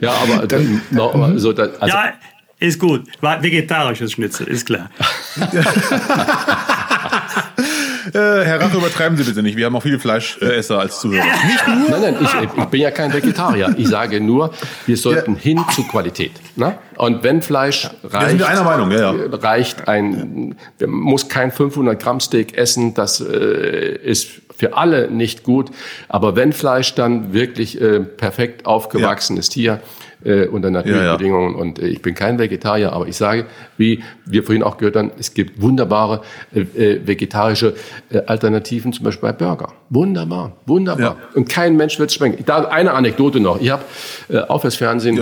ja, 0.00 0.12
aber 0.12 0.46
dann, 0.46 0.80
noch, 0.90 1.12
so, 1.36 1.50
also, 1.50 1.86
ja, 1.86 2.14
ist 2.58 2.80
gut. 2.80 3.04
Vegetarisches 3.20 4.12
Schnitzel, 4.12 4.48
ist 4.48 4.64
klar. 4.66 4.90
Äh, 8.12 8.44
Herr 8.44 8.60
Rach, 8.60 8.74
übertreiben 8.74 9.16
Sie 9.16 9.24
bitte 9.24 9.42
nicht. 9.42 9.56
Wir 9.56 9.66
haben 9.66 9.76
auch 9.76 9.82
viele 9.82 9.98
Fleischesser 9.98 10.78
als 10.78 11.00
Zuhörer. 11.00 11.24
Nicht 11.24 11.66
nur. 11.66 11.90
Nein, 11.90 12.14
nein, 12.14 12.16
ich, 12.20 12.58
ich, 12.58 12.64
bin 12.66 12.80
ja 12.80 12.90
kein 12.90 13.12
Vegetarier. 13.12 13.74
Ich 13.76 13.88
sage 13.88 14.20
nur, 14.20 14.52
wir 14.86 14.96
sollten 14.96 15.34
ja. 15.34 15.40
hin 15.40 15.64
zu 15.74 15.84
Qualität. 15.84 16.32
Ne? 16.56 16.78
Und 16.96 17.22
wenn 17.22 17.42
Fleisch 17.42 17.90
reicht, 18.04 18.30
sind 18.30 18.38
wir 18.40 18.48
einer 18.48 18.64
Meinung, 18.64 18.90
ja, 18.90 19.12
ja. 19.12 19.26
reicht 19.30 19.88
ein, 19.88 20.56
man 20.80 20.90
muss 20.90 21.28
kein 21.28 21.50
500 21.50 22.00
Gramm 22.00 22.20
Steak 22.20 22.56
essen. 22.56 22.94
Das 22.94 23.20
äh, 23.20 23.96
ist 23.96 24.28
für 24.56 24.76
alle 24.76 25.10
nicht 25.10 25.42
gut. 25.42 25.70
Aber 26.08 26.36
wenn 26.36 26.52
Fleisch 26.52 26.94
dann 26.94 27.32
wirklich 27.32 27.80
äh, 27.80 28.00
perfekt 28.00 28.66
aufgewachsen 28.66 29.36
ja. 29.36 29.80
Äh, 30.26 30.46
unter 30.48 30.70
natürlichen 30.70 31.04
ja, 31.04 31.12
ja. 31.12 31.16
Bedingungen. 31.16 31.54
Und 31.54 31.78
äh, 31.78 31.86
ich 31.86 32.02
bin 32.02 32.14
kein 32.14 32.38
Vegetarier, 32.38 32.92
aber 32.92 33.06
ich 33.06 33.16
sage, 33.16 33.46
wie 33.76 34.02
wir 34.24 34.42
vorhin 34.42 34.62
auch 34.62 34.76
gehört 34.78 34.96
haben, 34.96 35.12
es 35.18 35.34
gibt 35.34 35.60
wunderbare 35.60 36.22
äh, 36.54 36.60
äh 36.60 37.06
vegetarische 37.06 37.74
äh, 38.10 38.22
Alternativen, 38.26 38.92
zum 38.92 39.04
Beispiel 39.04 39.28
bei 39.28 39.32
Burger. 39.32 39.72
Wunderbar, 39.90 40.52
wunderbar. 40.66 41.16
Ja. 41.18 41.28
Und 41.34 41.48
kein 41.48 41.76
Mensch 41.76 41.98
wird 41.98 42.10
es 42.10 42.16
schmecken. 42.16 42.44
Da 42.44 42.64
eine 42.64 42.92
Anekdote 42.92 43.40
noch. 43.40 43.60
Ich 43.60 43.70
habe 43.70 43.84
äh, 44.28 44.38
auf 44.38 44.62
das 44.62 44.76
Fernsehen 44.76 45.18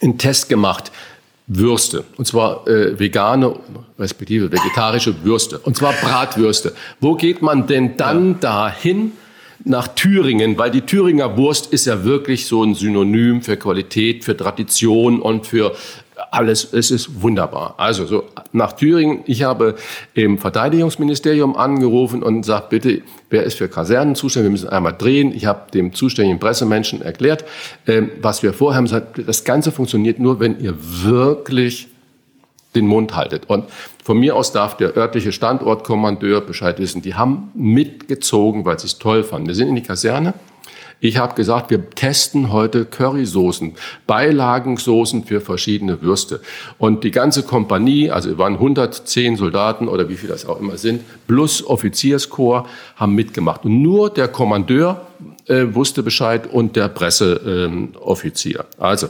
einen 0.00 0.18
Test 0.18 0.48
gemacht. 0.48 0.90
Würste. 1.48 2.02
Und 2.16 2.26
zwar 2.26 2.66
äh, 2.66 2.98
vegane, 2.98 3.54
respektive 4.00 4.50
vegetarische 4.50 5.22
Würste. 5.22 5.58
Und 5.58 5.76
zwar 5.76 5.92
Bratwürste. 5.92 6.72
Wo 7.00 7.14
geht 7.14 7.40
man 7.40 7.68
denn 7.68 7.96
dann 7.96 8.40
dahin? 8.40 9.12
Nach 9.64 9.88
Thüringen, 9.88 10.58
weil 10.58 10.70
die 10.70 10.82
Thüringer 10.82 11.36
Wurst 11.36 11.72
ist 11.72 11.86
ja 11.86 12.04
wirklich 12.04 12.46
so 12.46 12.62
ein 12.62 12.74
Synonym 12.74 13.42
für 13.42 13.56
Qualität, 13.56 14.24
für 14.24 14.36
Tradition 14.36 15.20
und 15.20 15.46
für 15.46 15.74
alles, 16.30 16.72
es 16.72 16.90
ist 16.90 17.22
wunderbar. 17.22 17.74
Also 17.76 18.06
so 18.06 18.24
nach 18.52 18.72
Thüringen, 18.72 19.20
ich 19.26 19.42
habe 19.42 19.76
im 20.14 20.38
Verteidigungsministerium 20.38 21.56
angerufen 21.56 22.22
und 22.22 22.44
sagt, 22.44 22.70
bitte, 22.70 23.02
wer 23.30 23.44
ist 23.44 23.58
für 23.58 23.68
Kasernen 23.68 24.14
zuständig? 24.14 24.46
Wir 24.46 24.52
müssen 24.52 24.68
einmal 24.68 24.94
drehen. 24.96 25.34
Ich 25.34 25.46
habe 25.46 25.70
dem 25.72 25.92
zuständigen 25.92 26.38
Pressemenschen 26.38 27.02
erklärt, 27.02 27.44
äh, 27.86 28.02
was 28.20 28.42
wir 28.42 28.52
vorher 28.52 28.78
haben. 28.78 29.02
Das 29.26 29.44
Ganze 29.44 29.72
funktioniert 29.72 30.18
nur, 30.18 30.40
wenn 30.40 30.58
ihr 30.60 30.74
wirklich 30.78 31.88
den 32.74 32.86
Mund 32.86 33.16
haltet. 33.16 33.48
Und 33.48 33.64
von 34.06 34.18
mir 34.18 34.36
aus 34.36 34.52
darf 34.52 34.76
der 34.76 34.96
örtliche 34.96 35.32
Standortkommandeur 35.32 36.40
Bescheid 36.40 36.78
wissen. 36.78 37.02
Die 37.02 37.16
haben 37.16 37.50
mitgezogen, 37.54 38.64
weil 38.64 38.78
sie 38.78 38.86
es 38.86 38.98
toll 38.98 39.24
fanden. 39.24 39.48
Wir 39.48 39.56
sind 39.56 39.66
in 39.66 39.74
die 39.74 39.82
Kaserne. 39.82 40.32
Ich 41.00 41.18
habe 41.18 41.34
gesagt, 41.34 41.70
wir 41.70 41.90
testen 41.90 42.52
heute 42.52 42.84
Currysoßen, 42.84 43.74
Beilagensoßen 44.06 45.24
für 45.24 45.40
verschiedene 45.40 46.02
Würste. 46.02 46.40
Und 46.78 47.02
die 47.02 47.10
ganze 47.10 47.42
Kompanie, 47.42 48.08
also 48.12 48.38
waren 48.38 48.54
110 48.54 49.34
Soldaten 49.34 49.88
oder 49.88 50.08
wie 50.08 50.14
viel 50.14 50.28
das 50.28 50.46
auch 50.46 50.60
immer 50.60 50.76
sind, 50.76 51.02
plus 51.26 51.66
Offizierskorps 51.66 52.70
haben 52.94 53.16
mitgemacht. 53.16 53.64
Und 53.64 53.82
nur 53.82 54.08
der 54.10 54.28
Kommandeur 54.28 55.04
äh, 55.46 55.74
wusste 55.74 56.04
Bescheid 56.04 56.46
und 56.46 56.76
der 56.76 56.88
Presseoffizier. 56.88 58.60
Ähm, 58.60 58.66
also 58.78 59.08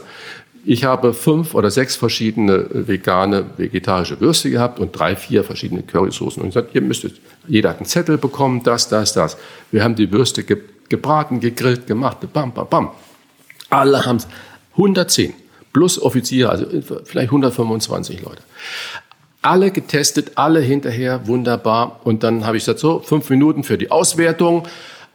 ich 0.69 0.83
habe 0.83 1.13
fünf 1.13 1.55
oder 1.55 1.71
sechs 1.71 1.95
verschiedene 1.95 2.67
vegane, 2.69 3.45
vegetarische 3.55 4.19
Würste 4.19 4.49
gehabt 4.49 4.81
und 4.81 4.91
drei, 4.91 5.15
vier 5.15 5.45
verschiedene 5.45 5.81
Currysoßen. 5.81 6.43
Und 6.43 6.49
gesagt, 6.49 6.75
ihr 6.75 6.81
müsstet, 6.81 7.21
jeder 7.47 7.69
hat 7.69 7.77
einen 7.77 7.85
Zettel 7.85 8.17
bekommen, 8.17 8.63
das, 8.63 8.89
das, 8.89 9.13
das. 9.13 9.37
Wir 9.71 9.81
haben 9.81 9.95
die 9.95 10.11
Würste 10.11 10.43
ge 10.43 10.57
gebraten, 10.89 11.39
gegrillt, 11.39 11.87
gemacht, 11.87 12.17
bam, 12.33 12.53
bam, 12.53 12.67
bam. 12.69 12.91
Alle 13.69 14.05
haben 14.05 14.17
es. 14.17 14.27
110 14.73 15.33
plus 15.71 16.01
Offiziere, 16.01 16.49
also 16.49 16.65
vielleicht 17.05 17.29
125 17.29 18.21
Leute. 18.21 18.41
Alle 19.41 19.71
getestet, 19.71 20.33
alle 20.35 20.59
hinterher, 20.59 21.27
wunderbar. 21.27 22.01
Und 22.03 22.23
dann 22.23 22.45
habe 22.45 22.57
ich 22.57 22.63
gesagt, 22.63 22.79
so, 22.79 22.99
fünf 22.99 23.29
Minuten 23.29 23.63
für 23.63 23.77
die 23.77 23.89
Auswertung 23.89 24.67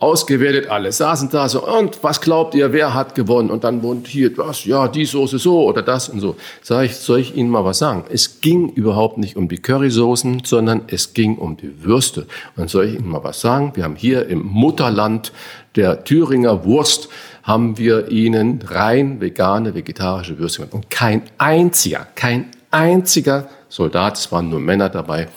ausgewertet, 0.03 0.69
alle 0.69 0.91
saßen 0.91 1.31
da 1.31 1.49
so, 1.49 1.65
und 1.65 2.03
was 2.03 2.21
glaubt 2.21 2.57
ihr, 2.57 2.73
wer 2.73 2.93
hat 2.93 3.15
gewonnen? 3.15 3.51
Und 3.51 3.63
dann 3.63 3.85
wohnt 3.85 4.09
hier, 4.09 4.37
was, 4.37 4.65
ja, 4.65 4.89
die 4.89 5.05
Soße 5.05 5.39
so 5.39 5.63
oder 5.63 5.81
das 5.81 6.09
und 6.09 6.19
so. 6.19 6.35
Sag 6.61 6.87
ich, 6.87 6.97
soll 6.97 7.21
ich 7.21 7.37
Ihnen 7.37 7.51
mal 7.51 7.65
was 7.65 7.79
sagen? 7.79 8.05
Es 8.11 8.41
ging 8.41 8.71
überhaupt 8.71 9.19
nicht 9.19 9.37
um 9.37 9.49
die 9.49 9.59
Currysoßen, 9.59 10.43
sondern 10.45 10.83
es 10.89 11.15
ging 11.15 11.39
um 11.39 11.57
die 11.57 11.85
Würste. 11.85 12.27
Und 12.57 12.69
soll 12.69 12.87
ich 12.87 12.95
Ihnen 12.99 13.09
mal 13.09 13.23
was 13.23 13.41
sagen? 13.41 13.73
Wir 13.75 13.85
haben 13.85 13.95
hier 13.95 14.27
im 14.27 14.45
Mutterland 14.45 15.33
der 15.77 16.03
Thüringer 16.03 16.65
Wurst 16.65 17.09
haben 17.45 17.79
wir 17.79 18.11
Ihnen 18.11 18.61
rein 18.63 19.21
vegane, 19.21 19.75
vegetarische 19.75 20.37
Würste 20.39 20.59
gemacht. 20.63 20.75
Und 20.75 20.91
kein 20.91 21.23
einziger, 21.39 22.09
kein 22.17 22.51
einziger 22.73 23.49
Soldat, 23.69 24.19
es 24.19 24.33
waren 24.33 24.51
nur 24.51 24.61
Männer 24.61 24.89
dabei, 24.89 25.29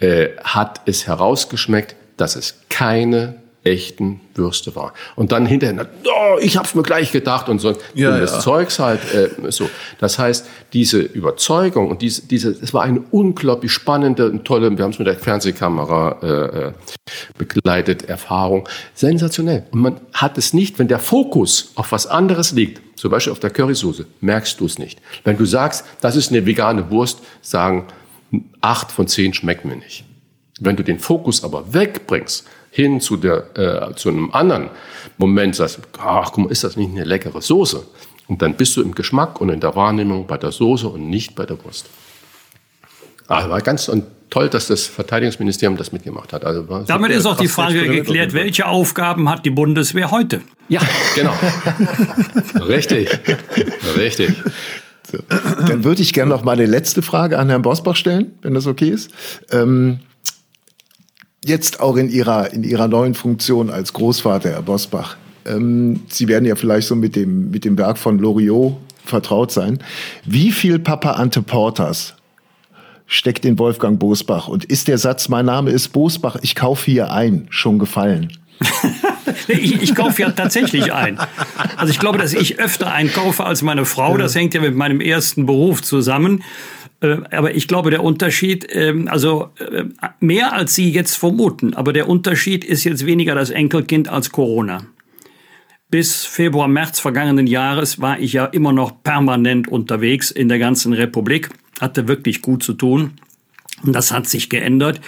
äh, 0.00 0.28
hat 0.44 0.82
es 0.84 1.06
herausgeschmeckt, 1.06 1.96
dass 2.18 2.36
es 2.36 2.60
keine 2.68 3.41
echten 3.64 4.20
Würste 4.34 4.74
war. 4.74 4.92
Und 5.14 5.30
dann 5.30 5.46
hinterher, 5.46 5.88
oh, 6.04 6.38
ich 6.40 6.56
hab's 6.56 6.74
mir 6.74 6.82
gleich 6.82 7.12
gedacht 7.12 7.48
und 7.48 7.60
so 7.60 7.74
ja, 7.94 8.18
das 8.18 8.32
ja. 8.32 8.40
Zeugs 8.40 8.78
halt 8.78 9.00
äh, 9.14 9.30
so. 9.50 9.68
Das 9.98 10.18
heißt, 10.18 10.46
diese 10.72 11.00
Überzeugung 11.00 11.88
und 11.88 12.02
diese, 12.02 12.26
diese, 12.26 12.50
es 12.50 12.74
war 12.74 12.82
eine 12.82 13.02
unglaublich 13.10 13.70
spannende 13.70 14.30
und 14.30 14.44
tolle, 14.44 14.76
wir 14.76 14.84
haben 14.84 14.90
es 14.90 14.98
mit 14.98 15.06
der 15.06 15.16
Fernsehkamera 15.16 16.18
äh, 16.22 16.68
äh, 16.68 16.72
begleitet, 17.38 18.08
Erfahrung, 18.08 18.68
sensationell. 18.94 19.66
Und 19.70 19.80
man 19.80 20.00
hat 20.12 20.38
es 20.38 20.52
nicht, 20.52 20.78
wenn 20.78 20.88
der 20.88 20.98
Fokus 20.98 21.72
auf 21.76 21.92
was 21.92 22.06
anderes 22.06 22.52
liegt, 22.52 22.80
zum 22.98 23.10
Beispiel 23.10 23.32
auf 23.32 23.40
der 23.40 23.50
Currysoße, 23.50 24.06
merkst 24.20 24.58
du 24.60 24.66
es 24.66 24.78
nicht. 24.78 25.00
Wenn 25.24 25.36
du 25.36 25.44
sagst, 25.44 25.84
das 26.00 26.16
ist 26.16 26.30
eine 26.30 26.46
vegane 26.46 26.90
Wurst, 26.90 27.20
sagen 27.42 27.86
acht 28.60 28.90
von 28.90 29.06
zehn 29.06 29.34
schmeckt 29.34 29.64
mir 29.64 29.76
nicht. 29.76 30.04
Wenn 30.60 30.76
du 30.76 30.84
den 30.84 30.98
Fokus 30.98 31.44
aber 31.44 31.74
wegbringst, 31.74 32.46
hin 32.72 33.00
zu, 33.00 33.18
der, 33.18 33.44
äh, 33.56 33.94
zu 33.94 34.08
einem 34.08 34.30
anderen 34.32 34.70
Moment 35.18 35.54
sagst, 35.54 35.78
ach 35.98 36.32
guck 36.32 36.44
mal, 36.44 36.50
ist 36.50 36.64
das 36.64 36.76
nicht 36.76 36.90
eine 36.90 37.04
leckere 37.04 37.42
Soße? 37.42 37.82
Und 38.28 38.40
dann 38.40 38.54
bist 38.54 38.76
du 38.76 38.82
im 38.82 38.94
Geschmack 38.94 39.40
und 39.42 39.50
in 39.50 39.60
der 39.60 39.76
Wahrnehmung 39.76 40.26
bei 40.26 40.38
der 40.38 40.52
Soße 40.52 40.88
und 40.88 41.10
nicht 41.10 41.34
bei 41.34 41.44
der 41.44 41.62
Wurst. 41.62 41.90
Aber 43.28 43.50
war 43.50 43.60
ganz 43.60 43.88
und 43.88 44.04
toll, 44.30 44.48
dass 44.48 44.68
das 44.68 44.86
Verteidigungsministerium 44.86 45.76
das 45.76 45.92
mitgemacht 45.92 46.32
hat. 46.32 46.46
Also 46.46 46.62
Damit 46.86 47.10
ist 47.12 47.26
auch 47.26 47.36
die 47.36 47.48
Frage 47.48 47.86
geklärt, 47.86 48.32
welche 48.32 48.66
Aufgaben 48.66 49.28
hat 49.28 49.44
die 49.44 49.50
Bundeswehr 49.50 50.10
heute? 50.10 50.40
Ja, 50.68 50.80
genau. 51.14 51.34
Richtig. 52.66 53.10
Richtig. 53.96 54.30
So. 55.10 55.18
Dann 55.28 55.84
würde 55.84 56.00
ich 56.00 56.14
gerne 56.14 56.30
noch 56.30 56.42
mal 56.42 56.52
eine 56.52 56.64
letzte 56.64 57.02
Frage 57.02 57.38
an 57.38 57.50
Herrn 57.50 57.60
Bosbach 57.60 57.96
stellen, 57.96 58.32
wenn 58.40 58.54
das 58.54 58.66
okay 58.66 58.88
ist. 58.88 59.10
Ähm, 59.50 60.00
jetzt 61.44 61.80
auch 61.80 61.96
in 61.96 62.08
Ihrer, 62.08 62.52
in 62.52 62.64
Ihrer 62.64 62.88
neuen 62.88 63.14
Funktion 63.14 63.70
als 63.70 63.92
Großvater, 63.92 64.50
Herr 64.50 64.62
Bosbach. 64.62 65.16
Ähm, 65.44 66.00
Sie 66.08 66.28
werden 66.28 66.44
ja 66.44 66.54
vielleicht 66.54 66.88
so 66.88 66.96
mit 66.96 67.16
dem, 67.16 67.50
mit 67.50 67.64
dem 67.64 67.76
Werk 67.78 67.98
von 67.98 68.18
Loriot 68.18 68.76
vertraut 69.04 69.50
sein. 69.50 69.78
Wie 70.24 70.52
viel 70.52 70.78
Papa 70.78 71.12
Ante 71.12 71.42
Porters 71.42 72.14
steckt 73.12 73.44
in 73.44 73.58
Wolfgang 73.58 73.98
Bosbach. 73.98 74.48
Und 74.48 74.64
ist 74.64 74.88
der 74.88 74.98
Satz, 74.98 75.28
mein 75.28 75.46
Name 75.46 75.70
ist 75.70 75.90
Bosbach, 75.90 76.36
ich 76.42 76.54
kaufe 76.54 76.90
hier 76.90 77.12
ein, 77.12 77.46
schon 77.50 77.78
gefallen? 77.78 78.32
ich, 79.48 79.82
ich 79.82 79.94
kaufe 79.94 80.22
ja 80.22 80.30
tatsächlich 80.30 80.92
ein. 80.92 81.18
Also 81.76 81.90
ich 81.92 81.98
glaube, 81.98 82.18
dass 82.18 82.32
ich 82.32 82.58
öfter 82.58 82.92
einkaufe 82.92 83.44
als 83.44 83.62
meine 83.62 83.84
Frau. 83.84 84.16
Das 84.16 84.34
hängt 84.34 84.54
ja 84.54 84.60
mit 84.60 84.74
meinem 84.74 85.00
ersten 85.00 85.46
Beruf 85.46 85.82
zusammen. 85.82 86.42
Äh, 87.02 87.18
aber 87.30 87.54
ich 87.54 87.68
glaube, 87.68 87.90
der 87.90 88.02
Unterschied, 88.02 88.66
ähm, 88.70 89.08
also 89.08 89.50
äh, 89.58 89.84
mehr 90.20 90.54
als 90.54 90.74
Sie 90.74 90.90
jetzt 90.90 91.16
vermuten, 91.16 91.74
aber 91.74 91.92
der 91.92 92.08
Unterschied 92.08 92.64
ist 92.64 92.84
jetzt 92.84 93.04
weniger 93.04 93.34
das 93.34 93.50
Enkelkind 93.50 94.08
als 94.08 94.30
Corona. 94.30 94.86
Bis 95.90 96.24
Februar, 96.24 96.68
März 96.68 97.00
vergangenen 97.00 97.46
Jahres 97.46 98.00
war 98.00 98.18
ich 98.18 98.32
ja 98.32 98.46
immer 98.46 98.72
noch 98.72 99.02
permanent 99.02 99.68
unterwegs 99.68 100.30
in 100.30 100.48
der 100.48 100.58
ganzen 100.58 100.94
Republik, 100.94 101.50
hatte 101.80 102.08
wirklich 102.08 102.40
gut 102.40 102.62
zu 102.62 102.72
tun. 102.72 103.10
Und 103.82 103.92
das 103.92 104.10
hat 104.10 104.26
sich 104.26 104.48
geändert. 104.48 105.00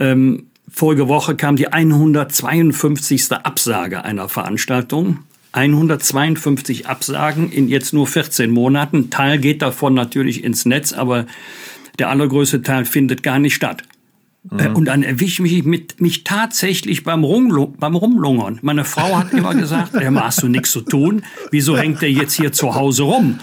Ähm, 0.00 0.46
vorige 0.68 1.06
Woche 1.06 1.36
kam 1.36 1.54
die 1.54 1.68
152. 1.68 3.30
Absage 3.32 4.04
einer 4.04 4.28
Veranstaltung. 4.28 5.18
152 5.56 6.86
Absagen 6.86 7.50
in 7.50 7.68
jetzt 7.68 7.94
nur 7.94 8.06
14 8.06 8.50
Monaten. 8.50 8.96
Ein 8.96 9.10
Teil 9.10 9.38
geht 9.38 9.62
davon 9.62 9.94
natürlich 9.94 10.44
ins 10.44 10.66
Netz, 10.66 10.92
aber 10.92 11.26
der 11.98 12.10
allergrößte 12.10 12.62
Teil 12.62 12.84
findet 12.84 13.22
gar 13.22 13.38
nicht 13.38 13.54
statt. 13.54 13.82
Mhm. 14.50 14.76
Und 14.76 14.84
dann 14.84 15.02
erwische 15.02 15.42
ich 15.42 15.52
mich, 15.52 15.64
mit, 15.64 16.00
mich 16.00 16.24
tatsächlich 16.24 17.04
beim, 17.04 17.24
Rumlu 17.24 17.68
beim 17.78 17.96
Rumlungern. 17.96 18.58
Meine 18.60 18.84
Frau 18.84 19.16
hat 19.16 19.32
immer 19.32 19.54
gesagt, 19.54 19.94
ja, 19.94 20.14
hast 20.14 20.42
du 20.42 20.48
nichts 20.48 20.72
zu 20.72 20.82
tun? 20.82 21.22
Wieso 21.50 21.76
hängt 21.76 22.02
der 22.02 22.12
jetzt 22.12 22.34
hier 22.34 22.52
zu 22.52 22.74
Hause 22.74 23.04
rum? 23.04 23.38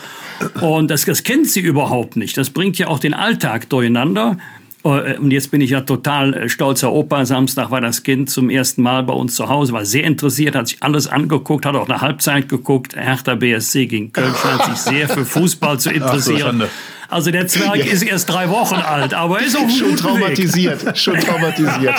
Und 0.61 0.91
das, 0.91 1.05
das 1.05 1.23
kennt 1.23 1.47
sie 1.47 1.61
überhaupt 1.61 2.15
nicht. 2.15 2.37
Das 2.37 2.51
bringt 2.51 2.77
ja 2.77 2.87
auch 2.87 2.99
den 2.99 3.15
Alltag 3.15 3.69
durcheinander. 3.69 4.37
Äh, 4.83 5.17
und 5.17 5.31
jetzt 5.31 5.51
bin 5.51 5.61
ich 5.61 5.71
ja 5.71 5.81
total 5.81 6.33
äh, 6.33 6.49
stolzer 6.49 6.91
Opa. 6.91 7.25
Samstag 7.25 7.71
war 7.71 7.81
das 7.81 8.03
Kind 8.03 8.29
zum 8.29 8.49
ersten 8.49 8.81
Mal 8.81 9.03
bei 9.03 9.13
uns 9.13 9.35
zu 9.35 9.49
Hause, 9.49 9.73
war 9.73 9.85
sehr 9.85 10.03
interessiert, 10.03 10.55
hat 10.55 10.67
sich 10.67 10.81
alles 10.81 11.07
angeguckt, 11.07 11.65
hat 11.65 11.75
auch 11.75 11.89
eine 11.89 12.01
Halbzeit 12.01 12.49
geguckt. 12.49 12.95
Hertha 12.95 13.35
BSC 13.35 13.87
gegen 13.87 14.11
Köln 14.11 14.33
scheint 14.35 14.63
sich 14.63 14.77
sehr 14.77 15.09
für 15.09 15.25
Fußball 15.25 15.79
zu 15.79 15.89
interessieren. 15.93 16.59
So, 16.59 16.67
also 17.09 17.31
der 17.31 17.47
Zwerg 17.47 17.77
ja. 17.77 17.85
ist 17.85 18.01
erst 18.01 18.29
drei 18.29 18.49
Wochen 18.49 18.75
alt, 18.75 19.13
aber 19.13 19.39
ist 19.39 19.55
auch 19.55 19.69
schon 19.69 19.95
traumatisiert, 19.95 20.83
Weg. 20.83 20.97
schon 20.97 21.19
traumatisiert. 21.19 21.95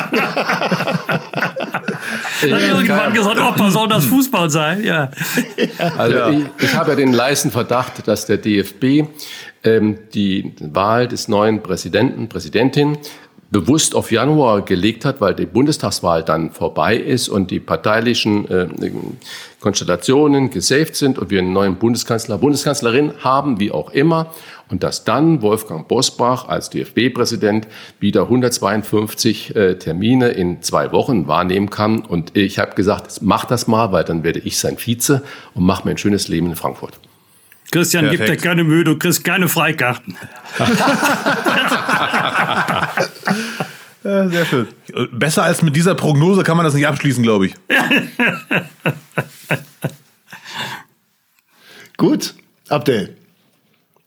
Hat 2.41 2.61
irgendwann 2.61 3.15
gesagt, 3.15 3.39
Opa, 3.39 3.71
soll 3.71 3.89
das 3.89 4.05
Fußball 4.07 4.51
sein? 4.51 4.83
Ja. 4.83 5.11
Also 5.97 6.17
ja. 6.17 6.31
Ich, 6.31 6.65
ich 6.65 6.75
habe 6.75 6.91
ja 6.91 6.97
den 6.97 7.13
leisen 7.13 7.53
Verdacht, 7.53 8.07
dass 8.09 8.27
der 8.27 8.39
DFB 8.39 9.05
die 9.65 10.53
Wahl 10.61 11.09
des 11.09 11.29
neuen 11.29 11.63
Präsidenten, 11.63 12.29
Präsidentin 12.29 12.99
bewusst 13.55 13.95
auf 13.95 14.11
Januar 14.11 14.63
gelegt 14.63 15.05
hat, 15.05 15.21
weil 15.21 15.33
die 15.33 15.47
Bundestagswahl 15.47 16.25
dann 16.25 16.51
vorbei 16.51 16.97
ist 16.97 17.29
und 17.29 17.53
die 17.53 17.61
parteilichen 17.61 18.51
äh, 18.51 18.67
Konstellationen 19.61 20.51
gesaved 20.51 20.97
sind 20.97 21.21
und 21.21 21.31
wir 21.31 21.39
einen 21.39 21.53
neuen 21.53 21.77
Bundeskanzler, 21.77 22.37
Bundeskanzlerin 22.37 23.13
haben, 23.23 23.61
wie 23.61 23.71
auch 23.71 23.91
immer. 23.91 24.33
Und 24.69 24.83
dass 24.83 25.05
dann 25.05 25.41
Wolfgang 25.41 25.87
Bosbach 25.87 26.49
als 26.49 26.69
DFB-Präsident 26.71 27.69
wieder 28.01 28.23
152 28.23 29.55
äh, 29.55 29.79
Termine 29.79 30.31
in 30.31 30.61
zwei 30.63 30.91
Wochen 30.91 31.29
wahrnehmen 31.29 31.71
kann. 31.71 32.01
Und 32.01 32.37
ich 32.37 32.59
habe 32.59 32.75
gesagt, 32.75 33.21
mach 33.23 33.45
das 33.45 33.69
mal, 33.69 33.93
weil 33.93 34.03
dann 34.03 34.25
werde 34.25 34.41
ich 34.41 34.59
sein 34.59 34.79
Vize 34.79 35.23
und 35.55 35.65
mache 35.65 35.85
mir 35.85 35.93
ein 35.93 35.99
schönes 35.99 36.27
Leben 36.27 36.49
in 36.49 36.57
Frankfurt. 36.57 36.99
Christian, 37.75 38.05
Perfekt. 38.05 38.27
gib 38.27 38.37
dir 38.39 38.49
keine 38.49 38.63
Mühe, 38.63 38.85
du 38.85 38.97
kriegst 38.97 39.25
keine 39.25 39.49
Freikarten. 39.49 40.17
ja, 44.05 44.29
sehr 44.29 44.47
schön. 44.47 44.69
Besser 45.11 45.43
als 45.43 45.61
mit 45.61 45.75
dieser 45.75 45.97
Prognose 45.97 46.45
kann 46.45 46.57
man 46.57 46.63
das 46.65 46.75
nicht 46.75 46.87
abschließen, 46.87 47.25
glaube 47.25 47.47
ich. 47.47 47.55
Gut, 51.97 52.35
Abdel. 52.69 53.17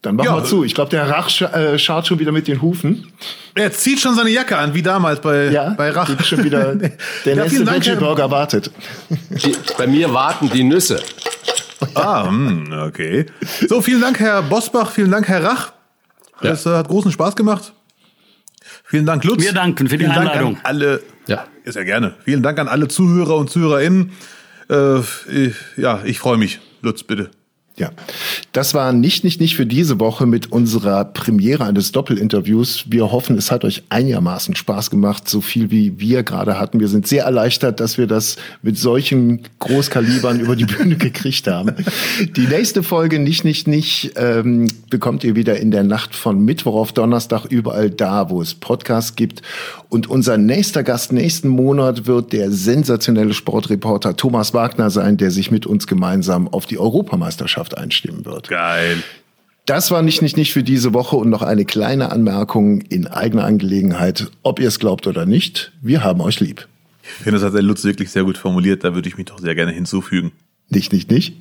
Dann 0.01 0.15
machen 0.15 0.27
ja. 0.27 0.37
wir 0.37 0.45
zu. 0.45 0.63
Ich 0.63 0.73
glaube, 0.73 0.91
der 0.91 1.09
Rach 1.09 1.29
sch 1.29 1.41
äh, 1.41 1.77
schaut 1.77 2.07
schon 2.07 2.19
wieder 2.19 2.31
mit 2.31 2.47
den 2.47 2.61
Hufen. 2.61 3.11
Er 3.53 3.73
zieht 3.73 3.99
schon 3.99 4.15
seine 4.15 4.29
Jacke 4.29 4.57
an, 4.57 4.73
wie 4.75 4.81
damals 4.81 5.19
bei, 5.19 5.49
ja, 5.49 5.71
bei 5.71 5.89
Rach. 5.89 6.23
Schon 6.23 6.45
wieder 6.45 6.73
der 7.25 7.35
nächste 7.35 7.67
Veggie-Burger 7.67 8.31
wartet. 8.31 8.71
bei 9.77 9.87
mir 9.87 10.13
warten 10.13 10.49
die 10.49 10.63
Nüsse. 10.63 11.01
Ah, 11.95 12.27
hm, 12.27 12.73
okay. 12.87 13.25
So, 13.67 13.81
vielen 13.81 14.01
Dank, 14.01 14.19
Herr 14.19 14.41
Bosbach, 14.41 14.91
vielen 14.91 15.11
Dank, 15.11 15.27
Herr 15.27 15.43
Rach. 15.43 15.73
Ja. 16.41 16.51
Das 16.51 16.65
äh, 16.65 16.69
hat 16.69 16.87
großen 16.87 17.11
Spaß 17.11 17.35
gemacht. 17.35 17.73
Vielen 18.83 19.05
Dank, 19.05 19.23
Lutz. 19.23 19.43
Wir 19.43 19.53
danken 19.53 19.87
für 19.87 19.97
die 19.97 20.05
vielen 20.05 20.17
Einladung. 20.17 20.53
Dank 20.55 20.65
an 20.65 20.75
alle, 20.75 21.03
ja. 21.27 21.45
ist 21.63 21.75
ja 21.75 21.83
gerne. 21.83 22.15
Vielen 22.23 22.41
Dank 22.43 22.59
an 22.59 22.67
alle 22.67 22.87
Zuhörer 22.87 23.35
und 23.35 23.49
ZuhörerInnen. 23.49 24.11
Äh, 24.69 24.99
ich, 24.99 25.55
ja, 25.75 26.01
ich 26.03 26.19
freue 26.19 26.37
mich. 26.37 26.59
Lutz, 26.81 27.03
bitte. 27.03 27.31
Ja, 27.79 27.91
das 28.53 28.73
war 28.73 28.91
nicht, 28.91 29.23
nicht, 29.23 29.39
nicht 29.39 29.55
für 29.55 29.67
diese 29.67 29.99
Woche 29.99 30.25
mit 30.25 30.51
unserer 30.51 31.05
Premiere 31.05 31.63
eines 31.63 31.91
Doppelinterviews. 31.91 32.85
Wir 32.87 33.11
hoffen, 33.11 33.37
es 33.37 33.51
hat 33.51 33.63
euch 33.63 33.83
einigermaßen 33.89 34.55
Spaß 34.55 34.89
gemacht, 34.89 35.29
so 35.29 35.41
viel 35.41 35.69
wie 35.69 35.99
wir 35.99 36.23
gerade 36.23 36.59
hatten. 36.59 36.79
Wir 36.79 36.87
sind 36.87 37.05
sehr 37.05 37.25
erleichtert, 37.25 37.79
dass 37.79 37.99
wir 37.99 38.07
das 38.07 38.37
mit 38.63 38.79
solchen 38.79 39.41
Großkalibern 39.59 40.39
über 40.41 40.55
die 40.55 40.65
Bühne 40.65 40.95
gekriegt 40.95 41.45
haben. 41.45 41.75
Die 42.35 42.47
nächste 42.47 42.81
Folge 42.81 43.19
nicht, 43.19 43.43
nicht, 43.43 43.67
nicht 43.67 44.13
ähm, 44.15 44.71
bekommt 44.89 45.23
ihr 45.23 45.35
wieder 45.35 45.59
in 45.59 45.69
der 45.69 45.83
Nacht 45.83 46.15
von 46.15 46.43
Mittwoch 46.43 46.73
auf 46.73 46.93
Donnerstag 46.93 47.45
überall 47.45 47.91
da, 47.91 48.31
wo 48.31 48.41
es 48.41 48.55
Podcasts 48.55 49.15
gibt. 49.15 49.43
Und 49.89 50.09
unser 50.09 50.37
nächster 50.37 50.81
Gast 50.83 51.13
nächsten 51.13 51.47
Monat 51.47 52.07
wird 52.07 52.33
der 52.33 52.51
sensationelle 52.51 53.35
Sportreporter 53.35 54.17
Thomas 54.17 54.55
Wagner 54.55 54.89
sein, 54.89 55.17
der 55.17 55.29
sich 55.29 55.51
mit 55.51 55.67
uns 55.67 55.85
gemeinsam 55.85 56.47
auf 56.47 56.65
die 56.65 56.79
Europameisterschaft 56.79 57.66
Mannschaft 57.67 57.77
einstimmen 57.77 58.25
wird. 58.25 58.49
Geil. 58.49 59.03
Das 59.65 59.91
war 59.91 60.01
nicht, 60.01 60.21
nicht, 60.21 60.37
nicht 60.37 60.53
für 60.53 60.63
diese 60.63 60.93
Woche 60.93 61.17
und 61.17 61.29
noch 61.29 61.41
eine 61.41 61.65
kleine 61.65 62.11
Anmerkung 62.11 62.81
in 62.81 63.07
eigener 63.07 63.43
Angelegenheit, 63.43 64.31
ob 64.43 64.59
ihr 64.59 64.69
es 64.69 64.79
glaubt 64.79 65.07
oder 65.07 65.25
nicht. 65.25 65.73
Wir 65.81 66.03
haben 66.03 66.21
euch 66.21 66.39
lieb. 66.39 66.67
Ich 67.03 67.23
finde, 67.23 67.39
das 67.39 67.43
hat 67.43 67.53
der 67.53 67.61
Lutz 67.61 67.83
wirklich 67.83 68.09
sehr 68.09 68.23
gut 68.23 68.37
formuliert. 68.37 68.83
Da 68.83 68.95
würde 68.95 69.09
ich 69.09 69.17
mich 69.17 69.25
doch 69.25 69.39
sehr 69.39 69.55
gerne 69.55 69.71
hinzufügen. 69.71 70.31
Nicht, 70.69 70.93
nicht, 70.93 71.11
nicht. 71.11 71.35